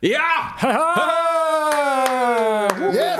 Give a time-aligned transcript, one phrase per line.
[0.00, 0.54] Ja!
[2.92, 3.18] Yes!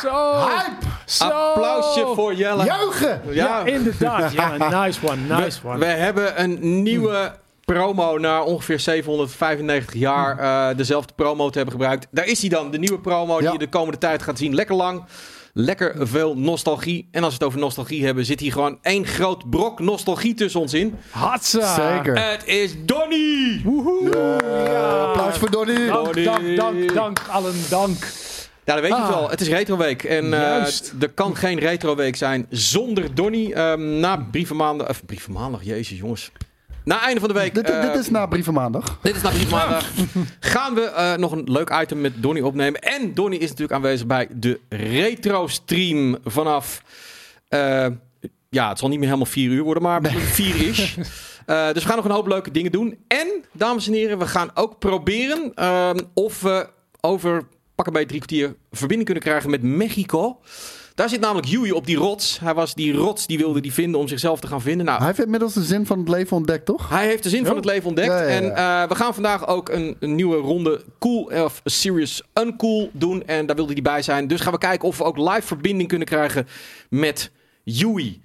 [0.00, 0.46] Zo!
[0.46, 0.86] Hype!
[1.04, 1.24] Zo!
[1.24, 2.64] Applausje voor Jelle.
[2.64, 3.20] Juichen!
[3.30, 4.32] Ja, inderdaad.
[4.38, 5.84] Ja, nice one, nice We one.
[5.84, 7.32] hebben een nieuwe
[7.64, 12.06] promo na ongeveer 795 jaar eh, dezelfde promo te hebben gebruikt.
[12.10, 14.54] Daar is hij dan, de nieuwe promo die je de komende tijd gaat zien.
[14.54, 15.04] Lekker lang,
[15.52, 17.08] lekker veel nostalgie.
[17.10, 20.60] En als we het over nostalgie hebben, zit hier gewoon één groot brok nostalgie tussen
[20.60, 20.94] ons in.
[21.10, 21.74] Hatsa!
[21.74, 22.28] Zeker.
[22.30, 23.60] Het is Donny!
[24.12, 25.86] Ja, applaus voor Donnie.
[25.86, 26.24] Dank, Donnie.
[26.24, 27.20] dank, dank, dank.
[27.30, 27.96] Allen dank.
[28.64, 29.08] Ja, dat weet je Ah.
[29.08, 29.30] wel.
[29.30, 30.02] Het is Retroweek.
[30.04, 30.92] En eh, Juist.
[31.00, 33.52] er kan geen Retroweek zijn zonder Donny.
[33.52, 34.88] Ehm, na brievenmaandag...
[34.88, 36.30] Of brievenmaandag, jezus jongens.
[36.88, 37.54] Na einde van de week...
[37.54, 38.98] Dit, eh, dit is na brievenmaandag.
[39.02, 39.90] Dit is na brievenmaandag.
[40.40, 42.80] Gaan we eh, nog een leuk item met Donny opnemen.
[42.80, 46.82] En Donny is natuurlijk aanwezig bij de retro stream vanaf...
[47.48, 47.86] eh,
[48.48, 50.76] ja, het zal niet meer helemaal vier uur worden, maar vier is.
[51.46, 52.98] Dus we gaan nog een hoop leuke dingen doen.
[53.06, 56.68] En, dames en heren, we gaan ook proberen ehm, of we
[57.00, 57.42] over
[57.74, 60.40] pak een beetje drie kwartier verbinding kunnen krijgen met Mexico.
[60.98, 62.38] Daar zit namelijk Yui op die rots.
[62.40, 64.86] Hij was die rots, die wilde die vinden om zichzelf te gaan vinden.
[64.86, 66.88] Nou, Hij heeft inmiddels de zin van het leven ontdekt, toch?
[66.88, 68.08] hij heeft de zin van het leven ontdekt.
[68.08, 68.34] Ja, ja, ja.
[68.34, 73.26] En eh, we gaan vandaag ook een, een nieuwe ronde Cool of Serious Uncool doen.
[73.26, 74.26] En daar wilde hij bij zijn.
[74.26, 76.46] Dus gaan we kijken of we ook live verbinding kunnen krijgen
[76.90, 77.30] met
[77.64, 78.22] Yui.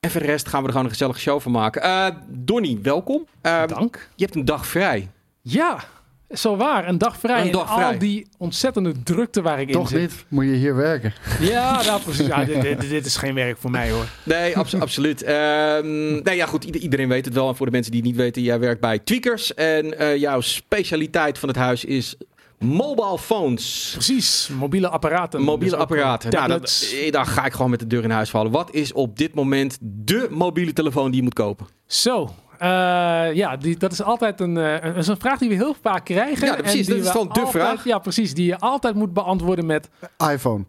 [0.00, 1.82] En voor de rest gaan we er gewoon een gezellige show van maken.
[1.82, 3.26] Eh Donny, welkom.
[3.42, 4.08] Eh, Dank.
[4.16, 5.10] je hebt een dag vrij.
[5.40, 5.84] Ja,
[6.32, 6.88] zo waar.
[6.88, 7.40] Een dag vrij.
[7.44, 7.92] Een dag en vrij.
[7.92, 10.00] al die ontzettende drukte waar ik in Toch zit.
[10.00, 10.24] niet?
[10.28, 11.12] Moet je hier werken?
[11.40, 12.26] Ja, nou precies.
[12.26, 14.04] Ja, dit, dit, dit is geen werk voor mij hoor.
[14.22, 15.22] Nee, abso- absoluut.
[15.22, 16.64] Ehm, nee, ja, goed.
[16.64, 17.48] ieder- iedereen weet het wel.
[17.48, 19.54] En voor de mensen die het niet weten, jij werkt bij Tweakers.
[19.54, 22.16] En eh, jouw specialiteit van het huis is
[22.58, 23.90] mobile phones.
[23.92, 25.40] Precies, mobiele apparaten.
[25.40, 26.30] Mobiele Dus ook, apparaten.
[26.30, 28.50] eh, Nou, dat, eh, daar ga ik gewoon met de deur in huis vallen.
[28.52, 31.66] Wat is op dit moment de mobiele telefoon die je moet kopen?
[31.86, 35.48] Zo, eh, ja, die, dat is altijd een, eh, een, dat is een vraag die
[35.48, 36.46] we heel vaak krijgen.
[36.46, 37.84] Ja, precies, en die dat is we gewoon de altijd- vraag.
[37.84, 39.88] Ja, precies, die je altijd moet beantwoorden met...
[40.32, 40.64] iPhone.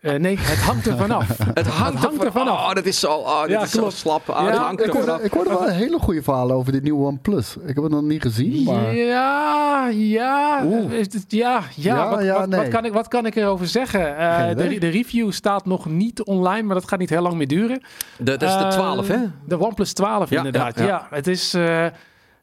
[0.00, 1.28] Eh, nee, het hangt er vanaf.
[1.54, 2.58] Het hangt, hangt er vanaf.
[2.68, 4.28] Oh, dat is zo, oh, dit Ja, is zo slap.
[4.28, 6.82] Oh, Ja, dat hangt Ik hoorde, ik hoorde wel een hele goede verhalen over dit
[6.82, 7.56] nieuwe OnePlus.
[7.66, 8.94] Ik heb het nog niet gezien, maar...
[8.94, 10.92] Ja, ja, Oeh.
[10.92, 11.96] is het- ja, ja.
[11.96, 12.60] Ja, wat, ja, wat, nee.
[12.60, 14.16] wat, kan ik, wat kan ik erover zeggen?
[14.16, 17.48] Eh, de, de review staat nog niet online, maar dat gaat niet heel lang meer
[17.48, 17.82] duren.
[18.18, 19.18] Dat is de Eh, 12, hè?
[19.44, 20.78] De OnePlus 12 Ja, inderdaad.
[20.78, 21.06] ja, Ja, ja.
[21.16, 21.56] het is...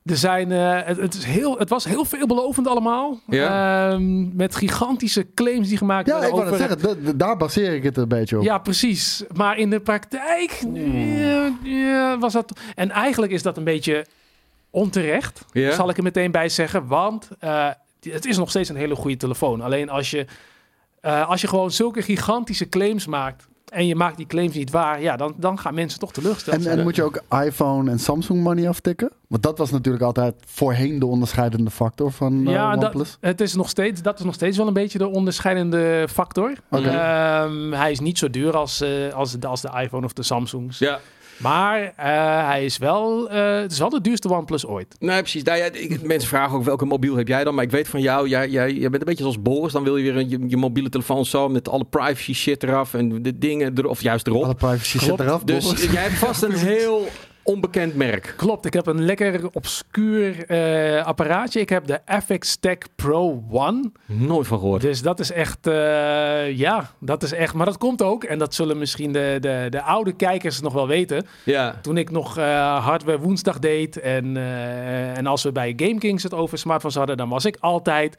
[0.08, 3.20] er zijn, eh, het, het, is heel, het was heel veelbelovend allemaal.
[3.28, 3.90] Ja.
[3.92, 6.58] Ehm, met gigantische claims die gemaakt Ja, werden ik wou over...
[6.68, 8.44] zeggen, da- da- daar baseer ik het een beetje op.
[8.44, 9.24] Ja, precies.
[9.36, 12.60] Maar in de praktijk ja, ja, was dat...
[12.76, 14.06] En eigenlijk is dat een beetje
[14.70, 15.72] onterecht, Ja.
[15.72, 16.88] zal ik er meteen bij zeggen.
[16.88, 17.70] Want eh,
[18.10, 19.62] het is nog steeds een hele goede telefoon.
[19.62, 20.26] Alleen als je,
[21.02, 23.48] eh, als je gewoon zulke gigantische claims maakt...
[23.72, 25.02] en je maakt die claims niet waar...
[25.02, 26.78] ja, dan, dan gaan mensen toch teleurgesteld En, zijn.
[26.78, 29.12] en moet je ook iPhone en Samsung money aftikken?
[29.28, 33.12] Want dat was natuurlijk altijd voorheen de onderscheidende factor van eh, ja, OnePlus.
[33.12, 36.54] dat, het is nog steeds, dat is nog steeds wel een beetje de onderscheidende factor.
[36.70, 36.90] Oké.
[36.90, 40.24] Ehm, hij is niet zo duur als, eh, als, de, als de iPhone of de
[40.24, 40.80] Samsungs.
[40.80, 41.00] Ja.
[41.38, 44.96] Maar eh, hij is wel, eh, het is wel de duurste OnePlus ooit.
[45.00, 45.44] Nee, precies.
[45.44, 47.56] Nou, ja, ik- mensen vragen ook welke mobiel heb jij dan.
[47.56, 49.72] Maar ik weet van jou, jij, jij, jij bent een beetje zoals Boris.
[49.74, 52.94] Dan wil je weer een, je, je mobiele telefoon zo met alle privacy shit eraf.
[52.94, 54.44] En de dingen er, of juist erop.
[54.44, 55.18] Alle privacy Klopt.
[55.18, 55.84] zit eraf, Dus Boris.
[55.92, 57.08] jij hebt vast een heel
[57.48, 58.34] onbekend merk.
[58.38, 61.60] Klopt, ik heb een lekker obscuur eh, apparaatje.
[61.60, 63.92] Ik heb de FX Tech Pro One.
[64.06, 64.82] Nooit van gehoord.
[64.82, 67.54] Dus dat is echt, eh, ja, dat is echt.
[67.54, 70.88] Maar dat komt ook, en dat zullen misschien de, de, de oude kijkers nog wel
[70.88, 71.26] weten.
[71.44, 71.80] Ja.
[71.82, 74.38] Toen ik nog eh, hardware woensdag deed en,
[75.16, 78.18] en als we bij GameKings het over smartphones hadden, dan was ik altijd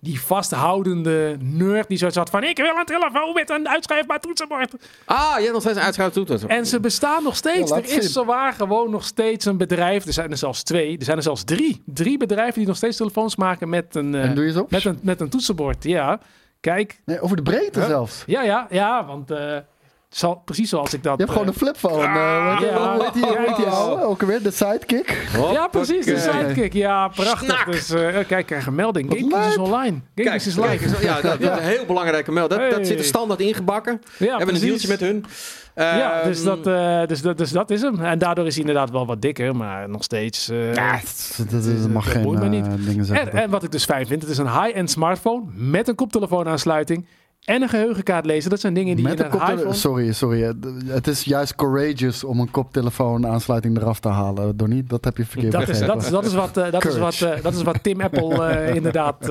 [0.00, 4.74] die vasthoudende nerd die zoiets had van ik wil een telefoon met een uitschrijfbaar toetsenbord.
[5.04, 6.46] Ah, je hebt nog steeds een uitschrijf toeter.
[6.46, 7.70] En ze bestaan nog steeds.
[7.70, 10.06] Ja, er is zowaar gewoon nog steeds een bedrijf.
[10.06, 10.98] Er zijn er zelfs twee.
[10.98, 11.82] Er zijn er zelfs drie.
[11.86, 14.70] Drie bedrijven die nog steeds telefoons maken met een, eh, En doe je op?
[14.70, 15.84] met een, met een toetsenbord.
[15.84, 16.20] Ja,
[16.60, 17.00] kijk.
[17.04, 18.22] Nee, over de breedte zelfs.
[18.26, 19.56] Ja, ja, ja, want eh,
[20.08, 21.12] zal, precies zoals ik dat...
[21.18, 22.02] Je hebt gewoon eh, een flipphone.
[22.04, 22.94] eh, weet je- ja.
[22.94, 23.70] hoe heet die, hoe heet die Ja.
[23.70, 24.02] oude?
[24.04, 25.28] Ook weer de sidekick.
[25.52, 26.72] Ja, precies, de sidekick.
[26.72, 27.54] Ja, prachtig.
[27.54, 27.72] Snak.
[27.72, 29.12] Dus eh, kijk, ik krijg een melding.
[29.12, 30.00] GameKings is online.
[30.14, 31.04] GameKings is kijk, live.
[31.04, 32.48] ja, dat, dat is een heel belangrijke mail.
[32.48, 34.00] Dat, dat zit er standaard ingebakken.
[34.18, 35.24] Ja, We hebben een deeltje met hun.
[35.74, 38.00] Ja, Ehm, dus dat, eh, dus, dat, dus dat is hem.
[38.04, 40.48] En daardoor is hij inderdaad wel wat dikker, maar nog steeds...
[40.48, 42.64] eh, Ja, het mag dat geen eh, niet.
[42.86, 45.94] dingen en, en wat ik dus fijn vind, het is een high-end smartphone met een
[45.94, 47.06] koptelefoonaansluiting
[47.48, 49.74] en een geheugenkaart Dat zijn dingen die Met in een iPhone...
[49.74, 50.54] Sorry, sorry.
[50.86, 54.56] Het is juist courageous om een koptelefoon aansluiting eraf te halen.
[54.56, 55.94] Donnie, dat heb je verkeerd Dat is, begrepen.
[55.94, 58.44] dat, is, dat, is wat, eh, dat, is wat, eh, dat is wat Tim Apple
[58.44, 59.26] eh, inderdaad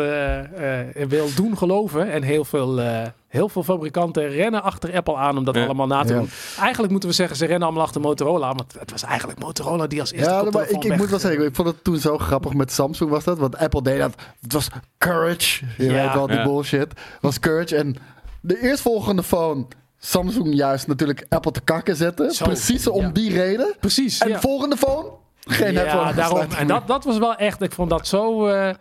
[1.07, 2.11] wil doen geloven.
[2.11, 2.79] En heel veel
[3.27, 5.63] Heel veel fabrikanten rennen achter Apple aan om dat Ja.
[5.65, 6.19] allemaal na te Ja.
[6.19, 6.29] doen.
[6.59, 8.53] Eigenlijk moeten we zeggen, ze rennen allemaal achter Motorola.
[8.53, 11.45] Want het was eigenlijk Motorola die als eerste Ja, maar ik, ik moet wel zeggen,
[11.45, 13.37] ik vond het toen zo grappig met Samsung was dat.
[13.37, 14.13] Want Apple deed dat.
[14.41, 15.65] Het was courage.
[15.77, 16.03] Je Ja.
[16.05, 16.43] weet wel, die Ja.
[16.43, 16.79] bullshit.
[16.89, 17.75] Het was courage.
[17.75, 17.95] En
[18.41, 19.65] de eerstvolgende phone,
[19.99, 22.31] Samsung juist natuurlijk Apple te kakken zetten.
[22.31, 23.09] Zo, Precies om ja.
[23.09, 23.75] die reden.
[23.79, 24.33] Precies, En ja.
[24.35, 25.09] de volgende phone,
[25.39, 26.39] geen ja, Apple daarom.
[26.57, 28.47] En dat, dat was wel echt, ik vond dat zo...
[28.47, 28.73] eh,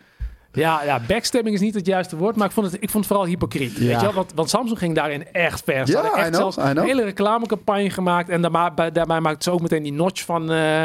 [0.57, 3.07] ja, ja, backstabbing is niet het juiste woord, maar ik vond het, ik vond het
[3.07, 3.73] vooral hypocriet.
[3.77, 3.87] Ja.
[3.87, 4.13] Weet je wel?
[4.13, 5.87] Want, want Samsung ging daarin echt ver.
[5.87, 8.29] Ze Ja, hadden echt know, zelfs een hele reclamecampagne gemaakt.
[8.29, 10.85] En daarbij, daarbij maakten ze ook meteen die notch van, eh,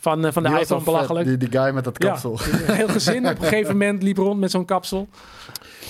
[0.00, 1.26] van, eh, van de Die iPhone vet, belachelijk.
[1.26, 2.38] Die, die guy met dat Ja, kapsel.
[2.66, 5.08] een heel gezin op een gegeven moment liep rond met zo'n kapsel.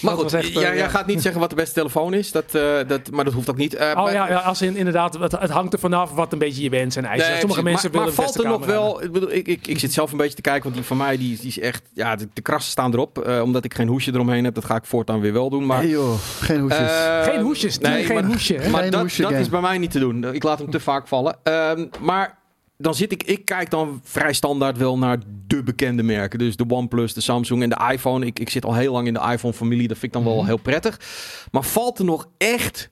[0.02, 2.32] Maar Dat goed, echt, eh, jij, gaat niet zeggen wat de beste telefoon is.
[2.32, 3.74] Dat, eh, dat, maar dat hoeft ook niet.
[3.74, 6.62] Eh, Oh ja, ja als in, inderdaad, het, het hangt er vanaf wat een beetje
[6.62, 7.30] je wens en eisen.
[7.30, 9.02] Nee, Sommige mensen maar, willen maar valt beste er nog wel.
[9.02, 11.16] Ik, bedoel, ik, ik, ik zit zelf een beetje te kijken, want die van mij
[11.16, 11.82] die, die is echt.
[11.94, 13.18] Ja, de, de krassen staan erop.
[13.18, 14.54] eh, omdat ik geen hoesje eromheen heb.
[14.54, 15.66] Dat ga ik voortaan weer wel doen.
[15.66, 16.92] Maar, Nee joh, geen hoesjes.
[17.22, 18.54] Geen hoesjes, team, geen maar, hoesje?
[18.70, 20.34] Maar Geen dat, hoesje dat is bij mij niet te doen.
[20.34, 21.36] Ik laat hem te vaak vallen.
[21.42, 22.37] Ehm, maar
[22.80, 26.38] dan zit ik, ik kijk dan vrij standaard wel naar de bekende merken.
[26.38, 28.26] Dus de OnePlus, de Samsung en de iPhone.
[28.26, 29.88] Ik, ik zit al heel lang in de iPhone-familie.
[29.88, 30.34] Dat vind ik dan Mhm.
[30.36, 31.00] wel heel prettig.
[31.50, 32.90] Maar valt er nog echt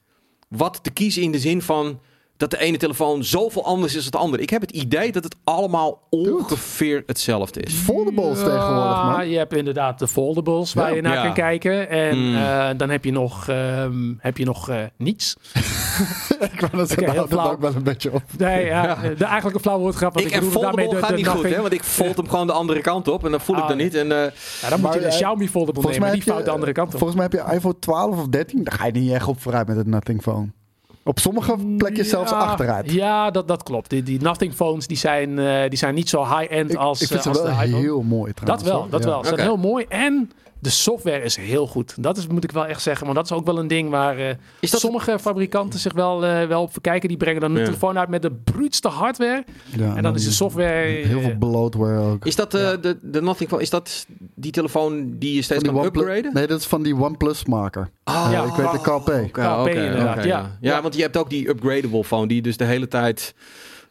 [0.49, 2.01] wat te kiezen in de zin van
[2.37, 4.43] dat de ene telefoon zoveel anders is dan de andere?
[4.43, 7.75] Ik heb het idee dat het allemaal ongeveer hetzelfde is.
[7.75, 9.13] Foldables tegenwoordig, man.
[9.15, 10.95] Ja, je hebt inderdaad de foldables waar Ja.
[10.95, 11.23] je naar Ja.
[11.23, 11.89] kan kijken.
[11.89, 12.37] En Mm.
[12.37, 15.37] eh, dan heb je nog, ehm, heb je nog eh, niets.
[16.53, 17.51] ik wou dat okay, dat flauw.
[17.51, 18.23] ook wel een beetje op.
[18.39, 20.15] Nee, ja, de eigenlijk een flauwe woordgrap.
[20.15, 21.61] Want Ik ik, en daarmee foldable de, gaat de niet goed, hè?
[21.61, 23.25] Want ik fold hem gewoon de andere kant op.
[23.25, 23.83] En dan voel ik Ah, dat ja.
[23.85, 23.95] niet.
[23.95, 24.33] En, eh,
[24.63, 26.01] Ja, dan moet je de Xiaomi foldable nemen.
[26.01, 26.99] mij, Die fout de andere kant op.
[26.99, 28.65] volgens mij heb je iPhone 12 of 13.
[28.65, 30.53] Daar ga je niet echt op vooruit met het Nothing Phone.
[31.09, 32.93] Op sommige plekjes zelfs achteruit.
[32.93, 33.91] Ja, dat, dat klopt.
[33.91, 37.19] Die, die Nothing phones die zijn, eh, die zijn niet zo high-end als, ik vind
[37.19, 37.83] eh, ze als wel de iPhone.
[37.83, 38.69] heel mooi Dat trouwens.
[38.69, 38.91] wel, hoor.
[38.91, 39.09] dat Ja.
[39.09, 39.23] wel.
[39.25, 39.85] Ze zijn heel mooi.
[39.89, 40.31] En
[40.67, 41.95] de software is heel goed.
[42.03, 43.05] Dat is, moet ik wel echt zeggen.
[43.05, 46.25] Want dat is ook wel een ding waar eh, is dat sommige fabrikanten zich wel,
[46.25, 47.09] eh, wel op verkijken.
[47.09, 47.65] Die brengen dan een Ja.
[47.65, 49.45] telefoon uit met de bruutste hardware.
[49.77, 50.87] Ja, en dan is de software...
[51.07, 52.25] Heel veel eh, bloatware ook.
[52.27, 52.77] Is dat eh, Ja.
[52.77, 53.51] de, de Nothing?
[53.53, 56.35] Is dat die telefoon die je steeds kan OnePlus- upgraden?
[56.35, 57.89] Nee, dat is van die OnePlus maker.
[58.05, 58.45] Oh, Ja.
[58.45, 59.09] ik weet de KP.
[59.69, 60.23] Inderdaad, ja.
[60.25, 60.57] ja.
[60.61, 60.83] Ja, Ja.
[60.83, 63.35] want je hebt ook die upgradable phone die dus de hele tijd...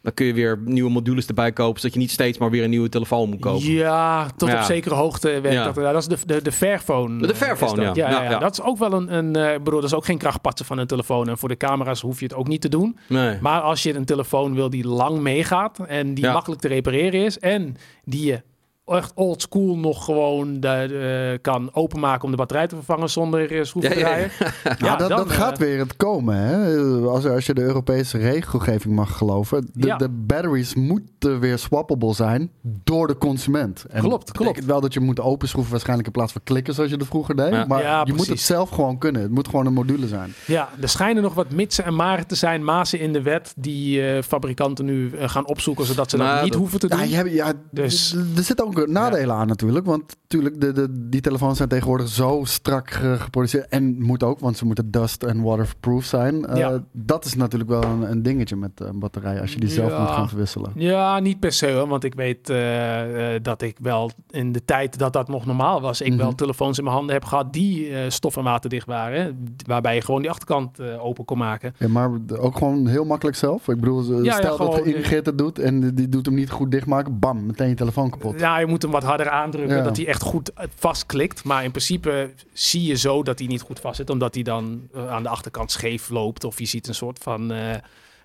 [0.06, 2.70] Dan kun je weer nieuwe modules erbij kopen, zodat je niet steeds maar weer een
[2.70, 3.72] nieuwe telefoon moet kopen.
[3.72, 4.56] Ja, tot Ja.
[4.58, 5.64] op zekere hoogte werkt Ja.
[5.64, 5.76] dat.
[5.76, 7.26] Ja, dat is de, de, de Fairphone.
[7.26, 7.92] De Fairphone, ja.
[8.22, 8.38] Ja.
[8.38, 9.14] Dat is ook wel een...
[9.14, 11.28] een ik bedoel, dat is ook geen krachtpatsen van een telefoon.
[11.28, 12.98] En voor de camera's hoef je het ook niet te doen.
[13.08, 13.38] Nee.
[13.40, 17.38] Maar als je een telefoon wil die lang meegaat en die makkelijk te repareren is
[17.38, 18.42] en die je
[18.86, 23.52] echt old school nog gewoon de, de- kan openmaken om de batterij te vervangen zonder
[23.52, 24.28] uh, schroef te Ja, ja, ja.
[24.28, 24.30] draaien.
[24.86, 26.36] Ja, dat, dan, dat gaat eh, weer het komen.
[26.36, 26.76] Hè?
[27.08, 29.68] Als, als je de Europese regelgeving mag geloven.
[29.72, 29.96] De, Ja.
[29.96, 33.84] de batteries moeten weer swappable zijn door de consument.
[33.90, 34.64] En Klopt, klopt.
[34.64, 37.52] wel dat je moet openschroeven waarschijnlijk in plaats van klikken zoals je dat vroeger deed.
[37.52, 37.64] Ja.
[37.68, 39.22] Maar Ja, je moet het zelf gewoon kunnen.
[39.22, 40.32] Het moet gewoon een module zijn.
[40.46, 44.06] Ja, er schijnen nog wat mitsen en maren te zijn, mazen in de wet, die
[44.08, 46.98] eh, fabrikanten nu eh, gaan opzoeken, zodat ze dat Maar niet dat- hoeven te doen.
[46.98, 49.86] Ja, je hebt, ja, Dus- er zitten ook nadelen aan natuurlijk.
[49.86, 53.68] Want natuurlijk, de, de, die telefoons zijn tegenwoordig zo strak ge- geproduceerd.
[53.68, 56.46] En moet ook, want ze moeten dust- en waterproof zijn.
[56.46, 56.74] Eh.
[56.92, 59.40] Dat is natuurlijk wel een, een dingetje met een batterij.
[59.40, 60.70] Als je die zelf moet gaan verwisselen.
[60.74, 64.64] Ja, niet per se hoor, want ik weet eh, eh, dat ik wel in de
[64.64, 66.36] tijd dat dat nog normaal was, ik wel Mhm.
[66.36, 70.20] telefoons in mijn handen heb gehad die eh, stof- en waterdicht waren, waarbij je gewoon
[70.20, 71.74] die achterkant eh, open kon maken.
[71.78, 73.68] Ja, maar ook gewoon heel makkelijk zelf.
[73.68, 76.50] Ik bedoel, Ja, ja, stel dat Ingrid het doet en die- die doet hem niet
[76.50, 77.18] goed dichtmaken.
[77.18, 78.40] Bam, meteen je telefoon kapot.
[78.40, 79.82] Ja, je moet hem wat harder aandrukken, Ja.
[79.82, 81.44] dat hij echt goed eh, vastklikt.
[81.44, 84.88] Maar in principe zie je zo dat hij niet goed vast zit, omdat hij dan
[84.94, 86.44] eh, aan de achterkant scheef loopt.
[86.44, 87.74] Of je ziet een soort van, eh,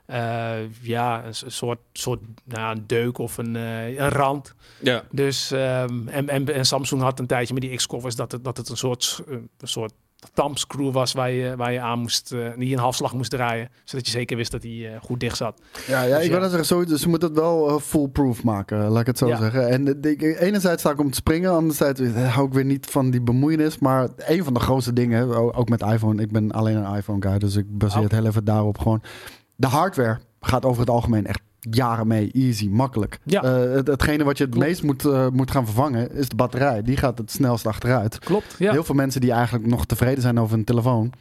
[0.06, 4.54] eh, ja, een soort, soort nou, een deuk of een, eh, een rand.
[4.82, 5.04] Ja.
[5.12, 8.58] Dus, ehm, en, en, en Samsung had een tijdje met die X-covers dat het, dat
[8.58, 9.94] het een soort, een soort
[10.34, 13.70] thumbscrew was waar je, waar je aan moest, eh, die een halfslag moest draaien.
[13.84, 15.62] Zodat je zeker wist dat hij eh, goed dicht zat.
[15.88, 19.02] Ja, ja Dus ik wil zeggen, sowieso, ze moeten het wel eh, foolproof maken, laat
[19.02, 19.38] ik het zo Ja.
[19.38, 19.70] zeggen.
[19.70, 23.10] En de, de- enerzijds sta ik om te springen, anderzijds hou ik weer niet van
[23.12, 23.80] die bemoeienis.
[23.80, 27.38] Maar een van de grootste dingen, ook met iPhone, ik ben alleen een iPhone guy,
[27.38, 28.04] dus ik baseer Oh.
[28.04, 29.02] het heel even daarop gewoon.
[29.56, 33.20] De hardware gaat over het algemeen echt jaren mee, easy, makkelijk.
[33.24, 33.44] Ja.
[33.44, 34.68] Eh, het, hetgene wat je het Klopt.
[34.68, 36.82] meest moet, eh, moet gaan vervangen, is de batterij.
[36.82, 38.20] Die gaat het snelst achteruit.
[38.20, 38.72] Klopt, ja.
[38.72, 41.14] Heel veel mensen die eigenlijk nog tevreden zijn over een telefoon,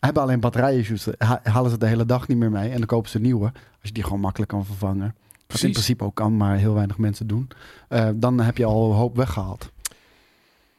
[0.00, 1.06] hebben alleen batterij-issues.
[1.18, 3.44] Ha- halen ze de hele dag niet meer mee en dan kopen ze een nieuwe.
[3.44, 5.14] Als je die gewoon makkelijk kan vervangen.
[5.46, 7.48] Wat in principe ook kan, maar heel weinig mensen doen.
[7.88, 9.70] Eh, dan heb je al een hoop weggehaald.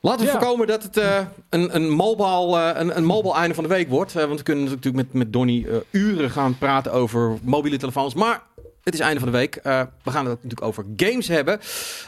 [0.04, 0.32] Laten we Ja.
[0.32, 1.18] voorkomen dat het eh,
[1.50, 4.14] een, een, mobile, eh, een, een mobile einde van de week wordt.
[4.14, 8.14] Want we kunnen natuurlijk met, met Donny eh, uren gaan praten over mobiele telefoons.
[8.14, 8.42] Maar
[8.84, 9.56] Het is einde van de week.
[9.56, 11.60] Eh, we gaan het natuurlijk over games hebben.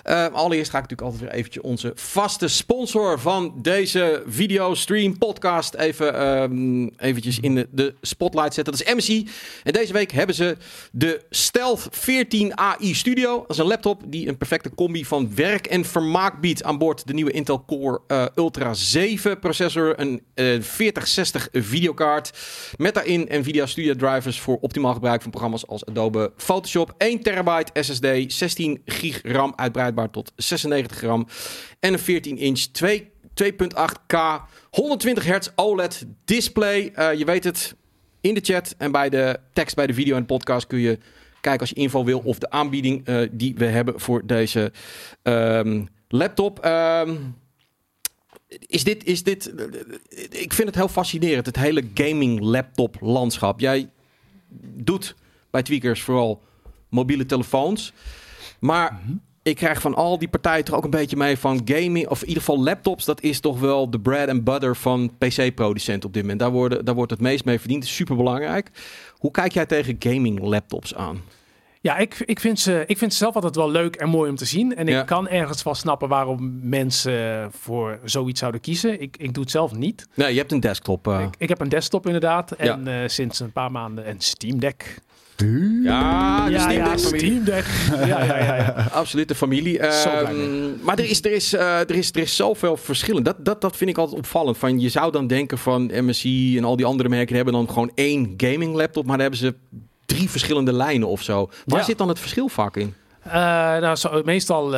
[0.06, 5.74] Uh, allereerst ga ik natuurlijk altijd weer eventjes onze vaste sponsor van deze videostream podcast
[5.74, 8.74] even um, eventjes in de, de, spotlight zetten.
[8.74, 9.30] Dat is MC.
[9.63, 10.58] En deze week hebben ze
[10.92, 13.38] de Stealth 14 AI Studio.
[13.39, 17.08] Dat is een laptop die een perfecte combi van werk en vermaak biedt aan boord
[17.08, 22.32] de nieuwe Intel Core uh, Ultra 7 processor, een 4060 videokaart
[22.77, 26.62] met daarin Nvidia Studio drivers voor optimaal gebruik van programma's als Adobe Photoshop,
[26.98, 31.27] 1 terabyte SSD, 16 gig RAM uitbreidbaar tot 96 gram
[31.79, 32.67] en een 14 inch
[33.43, 34.17] 2.8K
[34.70, 36.93] 120 hertz OLED display.
[36.96, 37.75] Uh, je weet het,
[38.22, 40.98] in de chat en bij de tekst bij de video en podcast kun je
[41.41, 44.72] kijken als je info wil of de aanbieding uh, die we hebben voor deze
[45.24, 46.65] um, laptop.
[46.65, 47.36] Um,
[48.60, 49.53] is dit, is dit,
[50.29, 53.60] ik vind het heel fascinerend, het hele gaming laptop landschap.
[53.60, 53.89] Jij
[54.75, 55.15] doet
[55.50, 56.41] bij Tweakers vooral
[56.94, 57.94] mobiele telefoons.
[58.60, 59.22] Maar mm -hmm.
[59.44, 62.28] ik krijg van al die partijen toch ook een beetje mee van gaming, of in
[62.28, 63.06] ieder geval laptops.
[63.06, 66.40] Dat is toch wel de bread and butter van PC-producenten op dit moment.
[66.40, 67.86] Daar, worden, daar wordt het meest mee verdiend.
[67.86, 68.70] Super belangrijk.
[69.18, 71.22] Hoe kijk jij tegen gaming laptops aan?
[71.84, 74.36] Ja, ik, ik, vind ze, ik vind ze zelf altijd wel leuk en mooi om
[74.36, 74.76] te zien.
[74.76, 75.04] En ik ja.
[75.04, 79.02] kan ergens wel snappen waarom mensen voor zoiets zouden kiezen.
[79.02, 80.08] Ik, ik doe het zelf niet.
[80.14, 81.08] Nee, je hebt een desktop.
[81.08, 81.22] Uh...
[81.22, 82.52] Ik, ik, heb een desktop inderdaad.
[82.52, 83.02] En ja.
[83.02, 85.02] uh, sinds een paar maanden een Steam Deck.
[85.84, 87.20] Ja, de ja, Steam ja, Deck familie.
[87.30, 87.66] Steam Deck.
[88.10, 88.88] ja, ja, ja, ja.
[88.92, 89.84] Absoluut, de familie.
[90.30, 93.24] Um, maar er is, er, is, uh, er, is, er is zoveel verschillen.
[93.24, 94.58] Dat, dat, dat vind ik altijd opvallend.
[94.58, 97.92] Van, je zou dan denken van MSI en al die andere merken hebben dan gewoon
[97.96, 99.04] één gaming laptop.
[99.06, 99.56] Maar dan hebben ze
[100.06, 101.50] drie verschillende lijnen of zo.
[101.66, 101.86] Waar Ja.
[101.86, 102.94] zit dan het verschil vaak in?
[103.27, 104.72] Uh, nou, zo, meestal uh,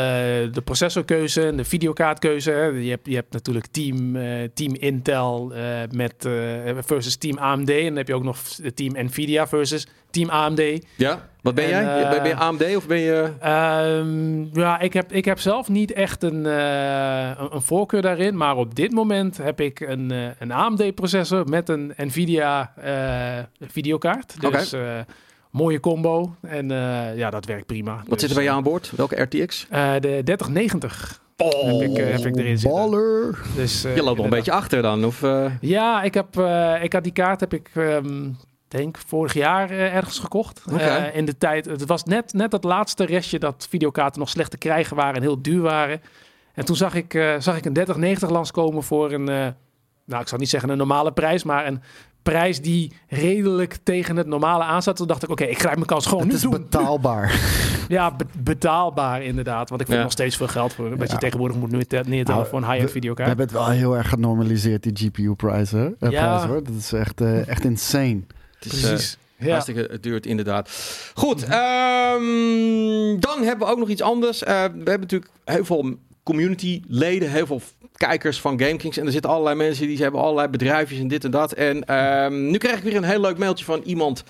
[0.52, 2.52] de processorkeuze en de videokaartkeuze.
[2.52, 5.54] Je, hebt, je hebt natuurlijk team, uh, team Intel
[5.92, 6.28] met,
[6.86, 7.70] versus team AMD.
[7.70, 8.38] En dan heb je ook nog
[8.74, 10.62] team Nvidia versus team AMD.
[10.96, 12.04] Ja, wat ben En, jij?
[12.04, 13.32] eh, ben je AMD of ben je...
[14.00, 18.38] Um, ja, ik heb, ik heb zelf niet echt een, een, voorkeur daarin.
[18.38, 22.74] Maar op dit moment heb ik een, een AMD-processor met een NVIDIA
[23.60, 24.42] videokaart.
[24.42, 25.06] Dus okay.
[25.56, 26.36] Mooie combo.
[26.42, 26.68] En
[27.16, 28.04] ja, dat werkt prima.
[28.08, 28.92] Wat zit er bij jou aan boord?
[28.96, 29.68] Welke RTX?
[29.70, 31.24] de 3090.
[31.38, 32.80] Oh, heb, ik, heb ik erin zitten.
[32.80, 33.40] Baller.
[33.56, 35.06] Dus, je loopt nog een beetje achter dan?
[35.06, 35.22] Of,
[35.62, 36.38] Ja, ik, heb,
[36.82, 37.70] ik had die kaart heb ik...
[37.76, 40.64] Um, denk vorig jaar ergens gekocht.
[40.72, 41.10] Okay.
[41.10, 44.58] In de tijd, het was net, net dat laatste restje dat videokaarten nog slecht te
[44.58, 46.02] krijgen waren en heel duur waren.
[46.54, 49.24] En toen zag ik, zag ik een 3090 langskomen voor een,
[50.06, 51.82] nou ik zal niet zeggen een normale prijs, maar een
[52.32, 54.96] prijs die redelijk tegen het normale aanzat.
[54.96, 56.52] Toen dacht ik, oké, okay, ik grijp mijn kans gewoon het nu is doen.
[56.52, 57.40] betaalbaar.
[57.88, 59.70] ja, be betaalbaar inderdaad.
[59.70, 60.04] Want ik vind Ja.
[60.04, 60.90] nog steeds veel geld voor.
[60.98, 61.14] Dat Ja.
[61.14, 63.28] je tegenwoordig moet neertellen Nou, voor een high-end We videokaart.
[63.28, 65.96] hebben het wel heel erg genormaliseerd, die GPU-prijzen.
[66.00, 66.26] Uh, Ja.
[66.28, 66.64] prijzen, hoor.
[66.64, 68.22] Dat is echt, uh, echt insane.
[68.60, 69.18] het is, eh, Precies.
[69.38, 69.50] Ja.
[69.52, 70.70] Hartstikke duurt inderdaad.
[71.14, 74.44] Goed, ehm, dan hebben we ook nog iets anders.
[74.44, 77.62] Eh, we hebben natuurlijk heel veel community-leden, heel veel
[77.98, 78.98] kijkers van GameKings.
[78.98, 81.52] En er zitten allerlei mensen die hebben allerlei bedrijfjes en dit en dat.
[81.52, 84.24] En ehm, nu krijg ik weer een heel leuk mailtje van iemand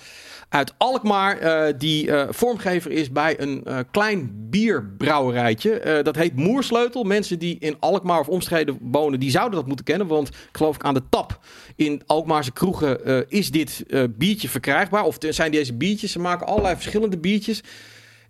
[0.48, 6.00] uit Alkmaar, eh, die eh, vormgever is bij een eh, klein bierbrouwerijtje.
[6.02, 7.04] Dat heet Moersleutel.
[7.04, 10.06] Mensen die in Alkmaar of omstreden wonen, die zouden dat moeten kennen.
[10.06, 11.38] Want geloof ik aan de tap
[11.76, 15.04] in Alkmaarse kroegen is dit biertje verkrijgbaar.
[15.04, 16.12] Of zijn deze biertjes.
[16.12, 17.62] Ze maken allerlei verschillende biertjes.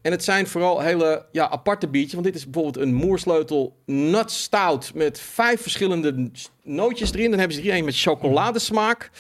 [0.07, 2.13] En het zijn vooral hele ja, aparte biertjes.
[2.13, 6.31] Want dit is bijvoorbeeld een Moersleutel Nut Stout met vijf verschillende
[6.63, 7.31] nootjes erin.
[7.31, 9.11] Dan hebben ze hier een met chocoladesmaak.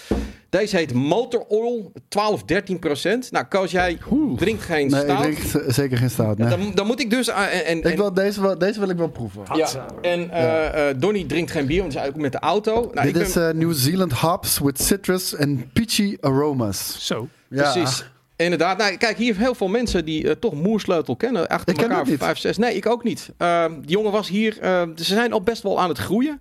[0.50, 3.30] Deze heet Motor Oil, 12, 13 procent.
[3.30, 3.98] Nou, Koos, jij
[4.36, 5.22] drinkt geen Nee, ik stout.
[5.22, 6.38] drink zeker geen stout.
[6.38, 6.48] Nee.
[6.48, 7.28] Dan, dan moet ik dus...
[7.28, 9.42] uh, en, en, Ik wil, deze, wel, deze wil ik wel proeven.
[9.54, 12.72] ja, en eh, eh, Donnie drinkt geen bier, want hij is ook met de auto.
[12.72, 17.06] Nou, ik Dit ben, is eh, New Zealand hops with citrus and peachy aromas.
[17.06, 17.28] Zo.
[17.48, 17.72] Ja.
[17.72, 18.04] Precies.
[18.36, 18.78] Inderdaad.
[18.78, 21.46] Nou, kijk, hier heel veel mensen die eh, toch Moersleutel kennen.
[21.48, 22.18] Achter Ik ken elkaar niet.
[22.18, 22.56] vijf, zes.
[22.56, 23.32] Nee, ik ook niet.
[23.38, 24.58] Uh, die jongen was hier.
[24.62, 26.40] uh, ze zijn al best wel aan het groeien.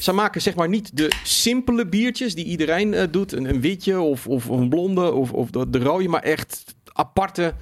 [0.00, 3.32] Ze maken zeg maar niet de simpele biertjes die iedereen uh, doet.
[3.32, 6.08] Een, een witje of, of een blonde of, of de, de rode.
[6.08, 7.54] Maar echt aparte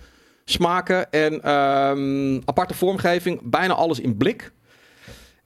[0.45, 3.41] smaken en um, aparte vormgeving.
[3.43, 4.53] Bijna alles in blik.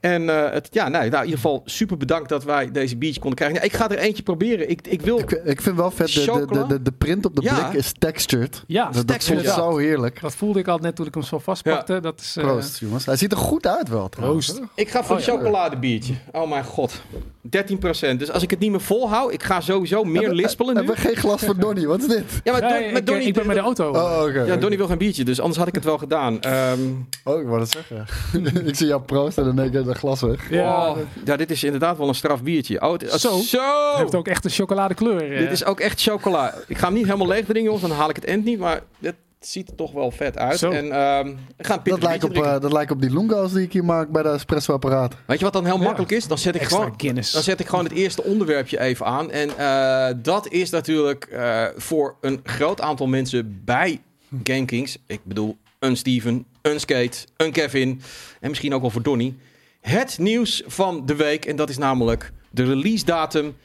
[0.02, 3.20] En uh, het, ja, nou, nou, in ieder geval super bedankt dat wij deze biertje
[3.20, 3.58] konden krijgen.
[3.58, 4.70] Ja, ik ga er eentje proberen.
[4.70, 5.18] Ik, ik wil...
[5.18, 7.68] Ik, ik vind wel vet, de, de, de, print op de Ja.
[7.68, 8.64] blik is textured.
[8.66, 9.62] Ja, dat, dat textured, voelt ja.
[9.62, 10.20] zo heerlijk.
[10.20, 12.00] Dat voelde ik al net toen ik hem zo vastpakte.
[12.00, 13.06] Dat is, uh, Proost, jongens.
[13.06, 14.52] Hij ziet er goed uit wel, trouwens.
[14.52, 14.70] Proost.
[14.74, 15.38] Ik ga voor Oh, een ja.
[15.38, 16.14] chocoladebiertje.
[16.32, 16.92] Oh mijn god.
[16.92, 18.16] 13%.
[18.16, 20.78] Dus als ik het niet meer volhoud, ik ga sowieso meer Hebben- lispelen nu.
[20.78, 21.86] Hebben we geen glas voor Donnie?
[21.86, 22.24] Wat is dit?
[22.44, 23.26] Ja, maar Don- met Donnie...
[23.26, 23.90] ik ben met de auto.
[23.90, 24.42] Oh, oké.
[24.42, 26.40] Ja, Donnie wil geen biertje, dus anders had ik het wel gedaan.
[26.40, 26.78] Ehm,
[27.24, 28.06] Oh, ik wou dat zeggen.
[28.68, 30.50] ik zie jou proost en dan denk ik dat glas weg.
[30.50, 32.80] Ja, oh, ja, dit is inderdaad wel een straf biertje.
[32.82, 33.38] Oh, het Zo.
[33.38, 33.88] zo.
[33.90, 35.32] Het heeft ook echt een chocoladekleur.
[35.32, 35.38] eh.
[35.38, 36.54] Dit is ook echt chocola.
[36.66, 38.58] Ik ga hem niet helemaal leeg drinken, jongens, dan haal ik het end niet.
[38.58, 40.58] Maar dit, ziet er toch wel vet uit.
[40.58, 40.70] Zo.
[40.70, 43.72] En ehm, we gaan Dat lijkt, op, eh, dat lijkt op die lungo's die ik
[43.72, 45.14] hier maak bij de espresso-apparaat.
[45.26, 45.82] Weet je wat dan heel Ja.
[45.82, 46.26] makkelijk is?
[46.26, 46.94] Dan zet ik Extra gewoon...
[46.96, 47.32] Guinness.
[47.32, 49.30] Dan zet ik gewoon het eerste onderwerpje even aan.
[49.30, 54.00] En eh, dat is natuurlijk eh, voor een groot aantal mensen bij
[54.42, 54.98] GameKings.
[55.06, 58.02] Ik bedoel, een Steven, een Skate, een Kevin.
[58.40, 59.34] En misschien ook wel voor Donny.
[59.82, 61.44] Het nieuws van de week.
[61.44, 63.56] En dat is namelijk de release datum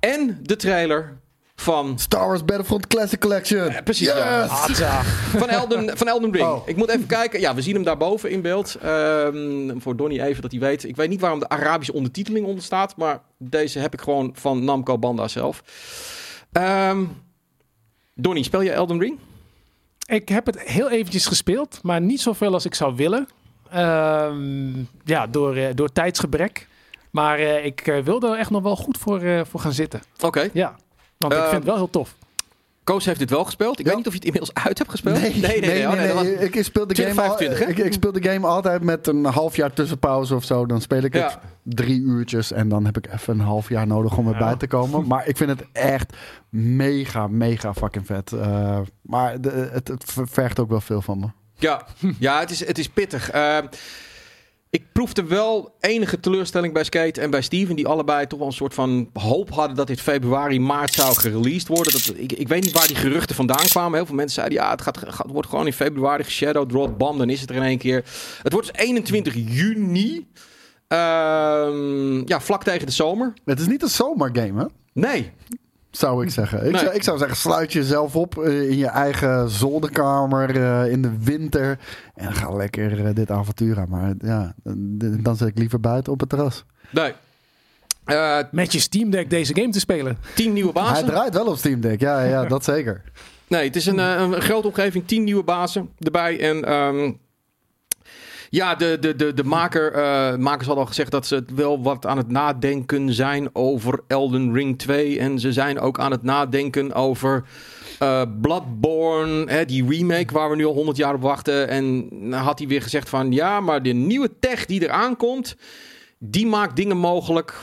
[0.00, 1.20] en de trailer
[1.54, 1.98] van...
[1.98, 3.68] Star Wars Battlefront Classic Collection.
[3.68, 5.02] Eh, precies, ja.
[5.38, 6.46] Van Elden, van Elden Ring.
[6.46, 6.68] Oh.
[6.68, 7.40] Ik moet even kijken.
[7.40, 8.74] Ja, we zien hem daarboven in beeld.
[8.74, 10.84] Ehm, voor Donny even dat hij weet.
[10.84, 12.96] Ik weet niet waarom de Arabische ondertiteling onder staat.
[12.96, 15.62] Maar deze heb ik gewoon van Namco Banda zelf.
[16.52, 17.04] Ehm
[18.14, 19.18] Donny, speel je Elden Ring?
[20.06, 23.28] Ik heb het heel eventjes gespeeld, maar niet zoveel als ik zou willen.
[23.72, 26.68] Ehm, ja, door, eh, door tijdsgebrek.
[27.10, 30.00] Maar eh, ik eh, wil er echt nog wel goed voor, eh, voor gaan zitten.
[30.20, 30.48] Oké.
[30.52, 30.76] Ja,
[31.18, 32.14] want ik vind het wel heel tof.
[32.84, 33.78] Koos heeft dit wel gespeeld.
[33.78, 33.84] Ik Ja.
[33.88, 35.20] weet niet of je het inmiddels uit hebt gespeeld.
[35.20, 35.86] Nee, nee, nee.
[35.88, 37.66] Oh, dat was- Ik, ik speel de game al, 2025, hè?
[37.70, 40.66] ik, ik speel de game altijd met een half jaar tussenpauze of zo.
[40.66, 44.16] Dan speel ik het drie uurtjes en dan heb ik even een half jaar nodig
[44.16, 44.56] om erbij Ja.
[44.56, 45.06] te komen.
[45.12, 46.12] Maar ik vind het echt
[46.48, 48.32] mega, mega fucking vet.
[48.32, 51.26] Eh, maar de, het, het vergt ook wel veel van me.
[51.62, 51.86] Ja,
[52.18, 53.30] ja het, is, het is pittig.
[53.30, 53.58] Eh,
[54.70, 58.54] ik proefde wel enige teleurstelling bij Skate en bij Steven, die allebei toch wel een
[58.54, 61.92] soort van hoop hadden dat dit februari, maart zou gereleased worden.
[61.92, 63.94] Dat, ik, ik weet niet waar die geruchten vandaan kwamen.
[63.94, 67.30] Heel veel mensen zeiden, ja, het, gaat, gaat, wordt gewoon in februari geshadowdropped, bam, dan
[67.30, 68.04] is het er in één keer.
[68.42, 70.26] Het wordt dus 21 juni,
[70.92, 73.32] Ehm, ja, vlak tegen de zomer.
[73.44, 74.66] Het is niet een zomergame, hè?
[74.92, 75.32] Nee,
[75.92, 76.66] Zou ik zeggen.
[76.66, 76.80] Ik, Nee.
[76.80, 81.12] zou, ik zou zeggen, sluit jezelf op eh, in je eigen zolderkamer eh, in de
[81.20, 81.78] winter.
[82.14, 83.88] En ga lekker eh, dit avontuur aan.
[83.88, 84.54] Maar ja,
[85.22, 86.64] dan zit ik liever buiten op het terras.
[86.90, 87.12] nee.
[88.04, 90.18] Eh, Met je Steam Deck deze game te spelen.
[90.34, 91.06] tien nieuwe Hij bazen.
[91.06, 92.00] draait wel op Steam Deck.
[92.00, 93.02] Ja, ja dat zeker.
[93.48, 96.40] Nee, het is een, eh, een grote omgeving, tien nieuwe bazen erbij.
[96.40, 97.12] En ehm,
[98.52, 101.82] ja, de, de, de, de maker, eh, makers hadden al gezegd dat ze het wel
[101.82, 105.18] wat aan het nadenken zijn over Elden Ring 2.
[105.18, 107.44] En ze zijn ook aan het nadenken over
[107.98, 111.68] eh, Bloodborne, hè, die remake waar we nu al 100 jaar op wachten.
[111.68, 115.56] En dan had hij weer gezegd van ja, maar de nieuwe tech die eraan komt,
[116.18, 117.54] die maakt dingen mogelijk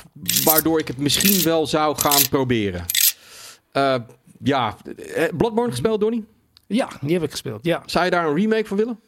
[0.43, 2.85] waardoor ik het misschien wel zou gaan proberen.
[3.71, 3.95] Eh,
[4.43, 4.77] ja,
[5.37, 6.25] Bloodborne gespeeld, Donnie?
[6.67, 7.65] Ja, die heb ik gespeeld.
[7.65, 7.83] Ja.
[7.85, 8.99] Zou je daar een remake van willen?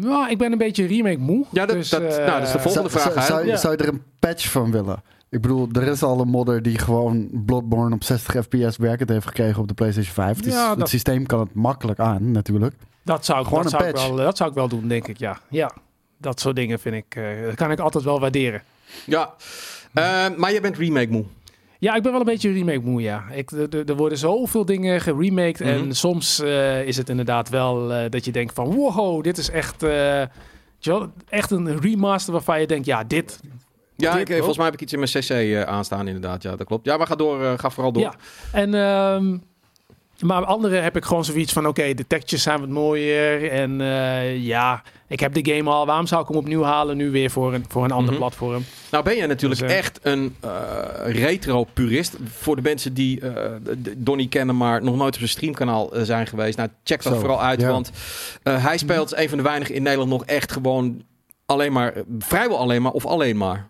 [0.00, 1.44] Nou, ik ben een beetje remake moe.
[1.50, 3.12] Ja, dat- dus, dat- eh, nou, dat is de volgende Zou- vraag.
[3.14, 3.26] Zou, hè?
[3.26, 3.56] zou, Ja.
[3.56, 5.02] zou je er een patch van willen?
[5.30, 9.26] Ik bedoel, er is al een modder die gewoon Bloodborne op 60 fps werkend heeft
[9.26, 10.40] gekregen op de PlayStation 5.
[10.40, 12.74] Dus Ja, het dat- systeem kan het makkelijk aan, natuurlijk.
[13.04, 14.08] Dat zou, ik, Gewoon dat, een zou ik patch.
[14.08, 15.18] wel, dat zou ik wel doen, denk ik.
[15.18, 15.72] Ja, ja.
[16.20, 18.62] dat soort dingen vind ik, eh, dat kan ik altijd wel waarderen.
[19.06, 19.34] Ja.
[19.94, 21.24] Eh, maar je bent remake moe.
[21.78, 23.24] Ja, ik ben wel een beetje remake moe, ja.
[23.30, 25.60] Ik, er- worden zoveel dingen geremaked.
[25.60, 25.68] Mhm.
[25.68, 28.74] En soms eh, is het inderdaad wel eh, dat je denkt van...
[28.74, 29.82] Wow, dit is echt,
[30.80, 32.86] wel, echt een remaster waarvan je denkt...
[32.86, 33.40] Ja, dit...
[33.96, 34.36] Ja, Dit ik, wel.
[34.36, 36.42] volgens mij heb ik iets in mijn CC aanstaan inderdaad.
[36.42, 36.84] Ja, dat klopt.
[36.86, 37.58] Ja, maar ga door.
[37.58, 38.02] ga vooral door.
[38.02, 38.14] Ja.
[38.52, 39.36] En, ehm,
[40.20, 41.66] maar andere heb ik gewoon zoiets van...
[41.66, 43.50] Oké, de textures zijn wat mooier.
[43.50, 45.86] En eh, ja, ik heb de game al.
[45.86, 48.18] Waarom zou ik hem opnieuw halen nu weer voor een, voor een ander Mhm.
[48.20, 48.64] platform?
[48.90, 50.50] Nou ben je natuurlijk Dus, eh, echt een eh,
[51.04, 52.16] retro-purist.
[52.24, 56.26] Voor de mensen die eh, d- Donnie kennen, maar nog nooit op zijn streamkanaal zijn
[56.26, 56.56] geweest.
[56.56, 57.60] Nou, check dat Zo, vooral uit.
[57.60, 57.68] ja.
[57.70, 57.90] Want
[58.42, 61.02] eh, hij speelt een van de weinigen in Nederland nog echt gewoon
[61.46, 63.68] alleen maar, vrijwel alleen maar, of alleen maar.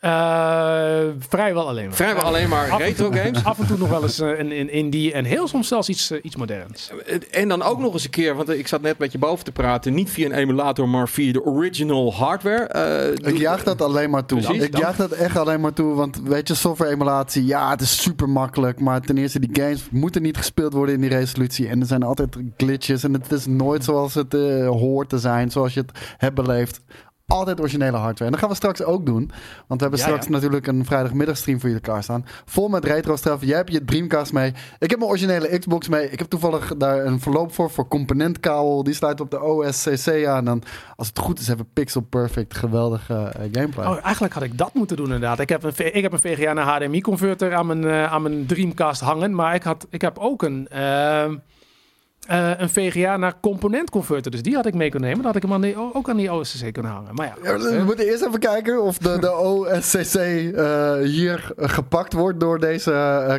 [0.00, 1.94] Eh, vrijwel alleen maar.
[1.94, 3.44] Vrijwel alleen maar Af retro toe- games.
[3.52, 6.10] Af en toe nog wel eens eh, een, een indie en heel soms zelfs iets,
[6.10, 6.90] eh, iets moderns.
[7.30, 9.52] En dan ook nog eens een keer, want ik zat net met je boven te
[9.52, 12.64] praten, niet via een emulator, maar via de original hardware.
[12.64, 14.40] Eh, Ik jaag dat alleen maar toe.
[14.40, 14.80] Precies, ik dan.
[14.80, 15.94] jaag dat echt alleen maar toe.
[15.94, 18.80] Want weet je, software emulatie, ja, het is super makkelijk.
[18.80, 21.68] Maar ten eerste, die games moeten niet gespeeld worden in die resolutie.
[21.68, 23.04] En er zijn altijd glitches.
[23.04, 25.50] En het is nooit zoals het eh, hoort te zijn.
[25.50, 26.80] Zoals je het hebt beleefd.
[27.28, 28.24] Altijd originele hardware.
[28.24, 29.30] En dat gaan we straks ook doen.
[29.66, 30.30] Want we hebben Ja, straks ja.
[30.30, 32.26] natuurlijk een vrijdagmiddagstream voor jullie klaarstaan.
[32.44, 33.44] Vol met retro stuff.
[33.44, 34.52] Jij hebt je Dreamcast mee.
[34.78, 36.10] Ik heb mijn originele Xbox mee.
[36.10, 37.70] Ik heb toevallig daar een verloop voor.
[37.70, 38.82] Voor componentkabel.
[38.82, 40.48] Die sluit op de OSCC aan.
[40.48, 40.62] En
[40.96, 43.86] als het goed is, hebben we pixel perfect geweldige eh, gameplay.
[43.86, 45.40] Oh, eigenlijk had ik dat moeten doen inderdaad.
[45.40, 48.46] Ik heb een, ik heb een VGA naar HDMI converter aan mijn, eh, aan mijn
[48.46, 49.34] Dreamcast hangen.
[49.34, 51.36] Maar ik, had, ik heb ook een, ehm,
[52.28, 54.30] eh, een VGA naar component converter.
[54.30, 55.22] Dus die had ik mee kunnen nemen.
[55.24, 57.14] Dan had ik hem aan die, ook aan die OSCC kunnen hangen.
[57.14, 61.68] Maar ja, Ja, we moeten eerst even kijken of de, de OSCC eh, hier eh,
[61.68, 62.90] gepakt wordt door deze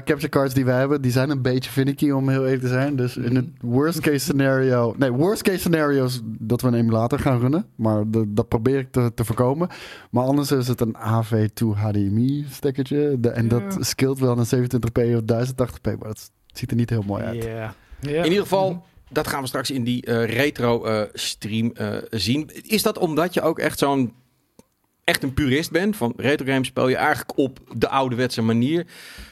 [0.06, 1.02] capture cards die we hebben.
[1.02, 2.96] Die zijn een beetje finicky om heel even te zijn.
[2.96, 4.96] Dus in het worst case scenario...
[4.98, 7.66] Nee, worst case scenario is dat we een emulator gaan runnen.
[7.76, 9.68] Maar de- dat probeer ik te, te voorkomen.
[10.12, 13.20] Maar anders is het een AV2 HDMI stekkertje.
[13.20, 13.50] De, en Ja.
[13.50, 15.82] dat skillt wel naar 27p of 1080p.
[15.84, 17.44] Maar dat ziet er niet heel mooi uit.
[17.44, 17.50] ja.
[17.50, 17.74] Ja.
[18.02, 22.50] In ieder geval, dat gaan we straks in die eh, retro eh, stream eh, zien.
[22.64, 24.14] Is dat omdat je ook echt zo'n
[25.04, 25.96] echt een purist bent?
[25.96, 28.86] Van retro games speel je eigenlijk op de ouderwetse manier,